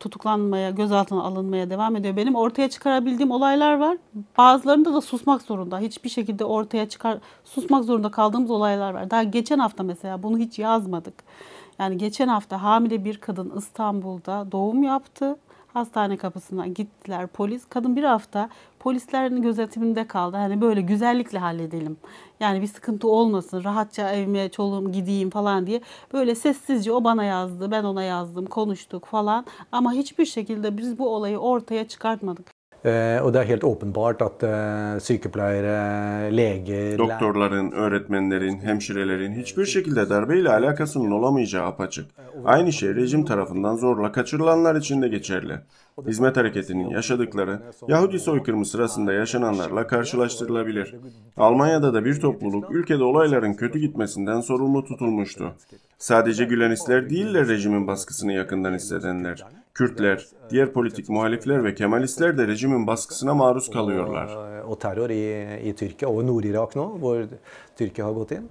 tutuklanmaya, 0.00 0.70
gözaltına 0.70 1.22
alınmaya 1.22 1.70
devam 1.70 1.96
ediyor. 1.96 2.16
Benim 2.16 2.34
ortaya 2.34 2.70
çıkarabildiğim 2.70 3.30
olaylar 3.30 3.78
var. 3.78 3.96
Bazılarında 4.38 4.94
da 4.94 5.00
susmak 5.00 5.42
zorunda. 5.42 5.78
Hiçbir 5.78 6.08
şekilde 6.08 6.44
ortaya 6.44 6.88
çıkar 6.88 7.18
susmak 7.44 7.84
zorunda 7.84 8.10
kaldığımız 8.10 8.50
olaylar 8.50 8.94
var. 8.94 9.10
Daha 9.10 9.22
geçen 9.22 9.58
hafta 9.58 9.82
mesela 9.82 10.22
bunu 10.22 10.38
hiç 10.38 10.58
yazmadık. 10.58 11.14
Yani 11.82 11.98
geçen 11.98 12.28
hafta 12.28 12.62
hamile 12.62 13.04
bir 13.04 13.18
kadın 13.18 13.52
İstanbul'da 13.58 14.52
doğum 14.52 14.82
yaptı. 14.82 15.36
Hastane 15.74 16.16
kapısına 16.16 16.66
gittiler 16.66 17.26
polis. 17.26 17.64
Kadın 17.68 17.96
bir 17.96 18.04
hafta 18.04 18.48
polislerin 18.80 19.42
gözetiminde 19.42 20.06
kaldı. 20.06 20.36
Hani 20.36 20.60
böyle 20.60 20.80
güzellikle 20.80 21.38
halledelim. 21.38 21.96
Yani 22.40 22.62
bir 22.62 22.66
sıkıntı 22.66 23.08
olmasın. 23.08 23.64
Rahatça 23.64 24.12
evime 24.12 24.48
çoluğum 24.48 24.92
gideyim 24.92 25.30
falan 25.30 25.66
diye. 25.66 25.80
Böyle 26.12 26.34
sessizce 26.34 26.92
o 26.92 27.04
bana 27.04 27.24
yazdı. 27.24 27.70
Ben 27.70 27.84
ona 27.84 28.02
yazdım. 28.02 28.46
Konuştuk 28.46 29.04
falan. 29.06 29.46
Ama 29.72 29.92
hiçbir 29.92 30.26
şekilde 30.26 30.76
biz 30.78 30.98
bu 30.98 31.08
olayı 31.08 31.38
ortaya 31.38 31.88
çıkartmadık. 31.88 32.51
Och 33.22 33.32
det 33.32 33.40
är 33.40 33.44
helt 33.44 33.64
uppenbart 33.64 34.22
att 34.22 34.44
sykepleiere, 35.02 36.30
leger... 36.30 36.98
Doktorların, 36.98 37.72
öğretmenlerin, 37.72 38.60
hemşirelerin 38.60 39.32
hiçbir 39.32 39.64
şekilde 39.64 40.10
darbeyle 40.10 40.50
alakasının 40.50 41.10
olamayacağı 41.10 41.66
apaçık. 41.66 42.06
Aynı 42.44 42.72
şey 42.72 42.94
rejim 42.94 43.24
tarafından 43.24 43.76
zorla 43.76 44.12
kaçırılanlar 44.12 44.76
için 44.76 45.02
de 45.02 45.08
geçerli. 45.08 45.54
Hizmet 46.06 46.36
hareketinin 46.36 46.88
yaşadıkları 46.88 47.62
Yahudi 47.88 48.18
soykırımı 48.18 48.66
sırasında 48.66 49.12
yaşananlarla 49.12 49.86
karşılaştırılabilir. 49.86 50.94
Almanya'da 51.36 51.94
da 51.94 52.04
bir 52.04 52.20
topluluk 52.20 52.70
ülkede 52.70 53.04
olayların 53.04 53.54
kötü 53.54 53.78
gitmesinden 53.78 54.40
sorumlu 54.40 54.84
tutulmuştu. 54.84 55.52
Sadece 55.98 56.44
Gülenistler 56.44 57.10
değiller 57.10 57.48
rejimin 57.48 57.86
baskısını 57.86 58.32
yakından 58.32 58.74
hissedenler. 58.74 59.44
Kürtler, 59.74 60.26
diğer 60.50 60.72
politik 60.72 61.08
muhalifler 61.08 61.64
ve 61.64 61.74
Kemalistler 61.74 62.38
de 62.38 62.46
rejimin 62.46 62.86
baskısına 62.86 63.34
maruz 63.34 63.70
kalıyorlar. 63.70 64.26
Och 64.62 64.80
terror 64.80 65.10
i, 65.10 65.60
i 65.68 65.74
Türkiye 65.76 66.10
och 66.10 66.24
Nordirak 66.24 66.76
nu, 66.76 66.98
hvor 67.00 67.24
Türkiye 67.76 68.06
har 68.06 68.12
gått 68.12 68.30
in. 68.32 68.48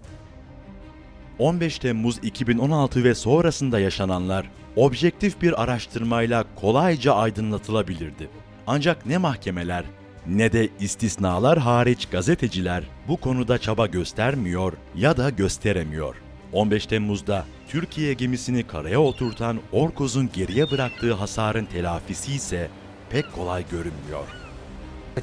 15 1.39 1.79
Temmuz 1.79 2.19
2016 2.23 3.03
ve 3.03 3.15
sonrasında 3.15 3.79
yaşananlar 3.79 4.51
objektif 4.75 5.41
bir 5.41 5.63
araştırmayla 5.63 6.45
kolayca 6.55 7.13
aydınlatılabilirdi. 7.13 8.29
Ancak 8.67 9.05
ne 9.05 9.17
mahkemeler 9.17 9.85
ne 10.27 10.51
de 10.51 10.69
istisnalar 10.79 11.59
hariç 11.59 12.05
gazeteciler 12.05 12.83
bu 13.07 13.17
konuda 13.17 13.57
çaba 13.57 13.85
göstermiyor 13.85 14.73
ya 14.95 15.17
da 15.17 15.29
gösteremiyor. 15.29 16.20
15 16.53 16.85
Temmuz'da 16.85 17.45
Türkiye 17.67 18.13
gemisini 18.13 18.67
karaya 18.67 19.01
oturtan 19.01 19.59
Orkoz'un 19.71 20.29
geriye 20.33 20.71
bıraktığı 20.71 21.13
hasarın 21.13 21.65
telafisi 21.65 22.33
ise 22.33 22.69
pek 23.09 23.35
kolay 23.35 23.65
görünmüyor. 23.71 24.27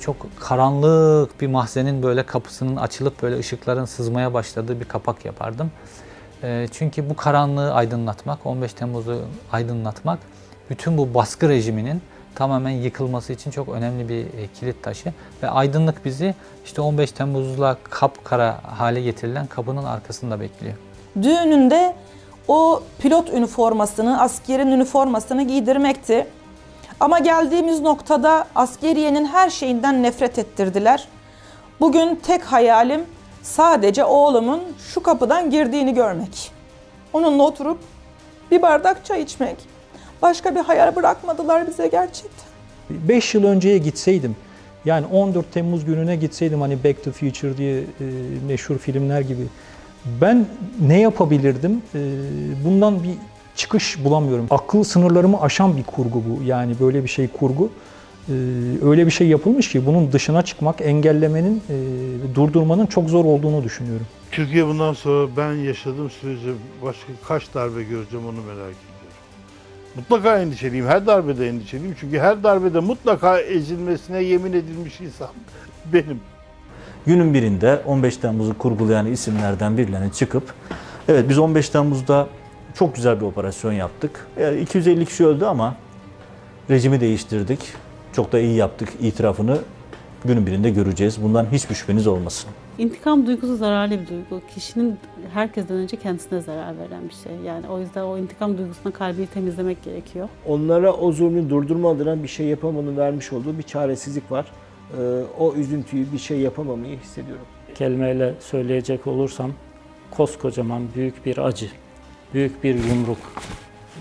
Çok 0.01 0.41
karanlık 0.41 1.41
bir 1.41 1.47
mahzenin 1.47 2.03
böyle 2.03 2.27
kapısının 2.27 2.77
açılıp 2.77 3.23
böyle 3.23 3.39
ışıkların 3.39 3.85
sızmaya 3.85 4.35
başladığı 4.35 4.81
bir 4.81 4.85
kapak 4.85 5.25
yapardım. 5.25 5.71
E, 6.43 6.69
çünkü 6.73 7.11
bu 7.11 7.17
karanlığı 7.17 7.75
aydınlatmak, 7.75 8.47
15 8.47 8.73
Temmuz'u 8.73 9.25
aydınlatmak 9.53 10.19
bütün 10.71 10.99
bu 10.99 11.15
baskı 11.15 11.49
rejiminin 11.49 12.03
tamamen 12.35 12.71
yıkılması 12.71 13.33
için 13.33 13.51
çok 13.51 13.69
önemli 13.69 14.09
bir 14.09 14.21
e, 14.21 14.49
kilit 14.61 14.83
taşı 14.83 15.13
ve 15.43 15.49
aydınlık 15.49 16.05
bizi 16.05 16.35
işte 16.65 16.81
15 16.81 17.13
Temmuz'la 17.13 17.77
kapkara 17.91 18.61
hale 18.79 19.03
getirilen 19.03 19.47
kapının 19.47 19.85
arkasında 19.85 20.41
bekliyor. 20.41 20.75
Düğününde 21.23 21.95
o 22.49 22.83
pilot 22.99 23.33
üniformasını, 23.33 24.21
askerin 24.21 24.69
üniformasını 24.69 25.43
giydirmekti. 25.43 26.27
Ama 27.01 27.19
geldiğimiz 27.19 27.81
noktada 27.81 28.47
askeriyenin 28.55 29.25
her 29.25 29.51
şeyinden 29.51 30.03
nefret 30.03 30.39
ettirdiler. 30.39 31.09
Bugün 31.81 32.15
tek 32.15 32.45
hayalim 32.45 33.01
sadece 33.43 34.05
oğlumun 34.05 34.61
şu 34.95 35.03
kapıdan 35.03 35.51
girdiğini 35.51 35.95
görmek. 35.95 36.53
Onunla 37.13 37.43
oturup 37.43 37.79
bir 38.51 38.63
bardak 38.63 39.05
çay 39.05 39.23
içmek. 39.23 39.57
Başka 40.23 40.55
bir 40.55 40.61
hayal 40.61 40.97
bırakmadılar 40.97 41.67
bize 41.67 41.87
gerçekten. 41.87 42.49
5 42.91 43.35
yıl 43.35 43.45
önceye 43.45 43.79
gitseydim, 43.79 44.37
yani 44.85 45.07
14 45.07 45.53
Temmuz 45.53 45.85
gününe 45.85 46.17
gitseydim 46.17 46.61
hani 46.61 46.85
Back 46.85 47.05
to 47.05 47.13
Future 47.13 47.57
diye 47.57 47.79
e, 47.81 47.85
meşhur 48.49 48.79
filmler 48.79 49.21
gibi 49.21 49.47
ben 50.21 50.47
ne 50.81 51.01
yapabilirdim? 51.01 51.83
E, 51.95 51.99
bundan 52.65 53.03
bir 53.03 53.15
çıkış 53.57 54.05
bulamıyorum. 54.05 54.47
Akıl 54.51 54.85
sınırlarımı 54.85 55.41
aşan 55.41 55.77
bir 55.77 55.83
kurgu 55.83 56.23
bu. 56.29 56.43
Yani 56.43 56.75
böyle 56.81 57.03
bir 57.05 57.09
şey 57.09 57.29
kurgu. 57.29 57.71
E, 58.29 58.33
öyle 58.83 59.07
bir 59.07 59.11
şey 59.11 59.29
yapılmış 59.29 59.71
ki 59.73 59.87
bunun 59.87 60.13
dışına 60.13 60.43
çıkmak, 60.43 60.81
engellemenin, 60.81 61.63
e, 61.71 61.75
durdurmanın 62.35 62.87
çok 62.87 63.09
zor 63.11 63.25
olduğunu 63.25 63.65
düşünüyorum. 63.65 64.07
Türkiye 64.31 64.67
bundan 64.67 64.93
sonra 64.93 65.29
ben 65.37 65.53
yaşadığım 65.53 66.11
sürece 66.11 66.51
başka 66.83 67.13
kaç 67.29 67.55
darbe 67.55 67.83
göreceğim 67.83 68.27
onu 68.27 68.37
merak 68.37 68.59
ediyorum. 68.59 68.89
Mutlaka 69.97 70.39
endişeliyim. 70.39 70.87
Her 70.87 71.07
darbede 71.07 71.49
endişeliyim. 71.49 71.97
Çünkü 72.01 72.19
her 72.19 72.43
darbede 72.43 72.81
mutlaka 72.81 73.41
ezilmesine 73.41 74.23
yemin 74.23 74.53
edilmiş 74.53 75.01
insan 75.01 75.29
benim. 75.93 76.21
Günün 77.09 77.35
birinde 77.35 77.83
15 77.87 78.17
Temmuz'u 78.17 78.59
kurgulayan 78.59 79.07
isimlerden 79.07 79.79
birilerine 79.79 80.13
çıkıp 80.13 80.55
evet 81.09 81.29
biz 81.29 81.39
15 81.39 81.69
Temmuz'da 81.69 82.29
çok 82.75 82.95
güzel 82.95 83.21
bir 83.21 83.25
operasyon 83.25 83.73
yaptık. 83.73 84.27
Yani 84.41 84.61
250 84.61 85.07
kişi 85.07 85.27
öldü 85.27 85.45
ama 85.45 85.75
rejimi 86.71 87.01
değiştirdik. 87.01 87.59
Çok 88.13 88.33
da 88.33 88.39
iyi 88.39 88.57
yaptık 88.57 88.89
itirafını 89.01 89.59
günün 90.25 90.47
birinde 90.47 90.71
göreceğiz. 90.71 91.23
Bundan 91.23 91.47
hiçbir 91.53 91.75
şüpheniz 91.75 92.07
olmasın. 92.07 92.51
İntikam 92.79 93.27
duygusu 93.27 93.57
zararlı 93.57 94.01
bir 94.01 94.07
duygu. 94.09 94.43
Kişinin 94.55 94.99
herkesten 95.35 95.77
önce 95.77 95.97
kendisine 95.97 96.41
zarar 96.41 96.79
veren 96.79 97.09
bir 97.09 97.15
şey. 97.15 97.33
Yani 97.47 97.69
o 97.69 97.81
yüzden 97.81 98.03
o 98.03 98.19
intikam 98.19 98.59
duygusuna 98.59 98.93
kalbi 98.93 99.27
temizlemek 99.27 99.83
gerekiyor. 99.85 100.29
Onlara 100.47 100.93
o 100.93 101.13
zulmü 101.13 101.51
durdurma 101.51 101.91
adına 101.91 102.23
bir 102.23 102.29
şey 102.29 102.47
yapamanın 102.47 102.97
vermiş 102.97 103.33
olduğu 103.33 103.59
bir 103.59 103.63
çaresizlik 103.63 104.33
var. 104.33 104.47
Ee, 104.93 105.23
o 105.39 105.55
üzüntüyü 105.55 106.13
bir 106.13 106.19
şey 106.19 106.39
yapamamayı 106.39 106.99
hissediyorum. 106.99 107.47
Kelimeyle 107.75 108.35
söyleyecek 108.41 109.07
olursam 109.07 109.53
koskocaman 110.11 110.83
büyük 110.95 111.27
bir 111.27 111.39
acı, 111.39 111.71
büyük 112.35 112.65
bir 112.65 112.75
yumruk 112.75 113.19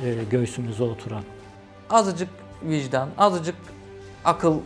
e, 0.06 0.16
göğsümüze 0.32 0.84
oturan. 0.84 1.24
Azıcık 1.90 2.30
vicdan, 2.64 3.10
azıcık 3.18 3.56
akıl 4.26 4.60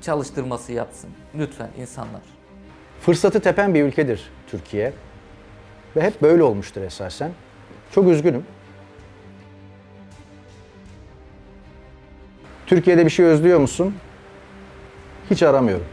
çalıştırması 0.00 0.72
yapsın 0.72 1.10
lütfen 1.38 1.70
insanlar. 1.78 2.22
Fırsatı 3.00 3.40
tepen 3.40 3.74
bir 3.74 3.82
ülkedir 3.82 4.30
Türkiye. 4.46 4.92
Ve 5.96 6.02
hep 6.02 6.22
böyle 6.22 6.42
olmuştur 6.42 6.82
esasen. 6.82 7.30
Çok 7.90 8.08
üzgünüm. 8.08 8.44
Türkiye'de 12.66 13.04
bir 13.04 13.10
şey 13.10 13.26
özlüyor 13.26 13.60
musun? 13.60 13.94
Hiç 15.30 15.42
aramıyorum. 15.42 15.86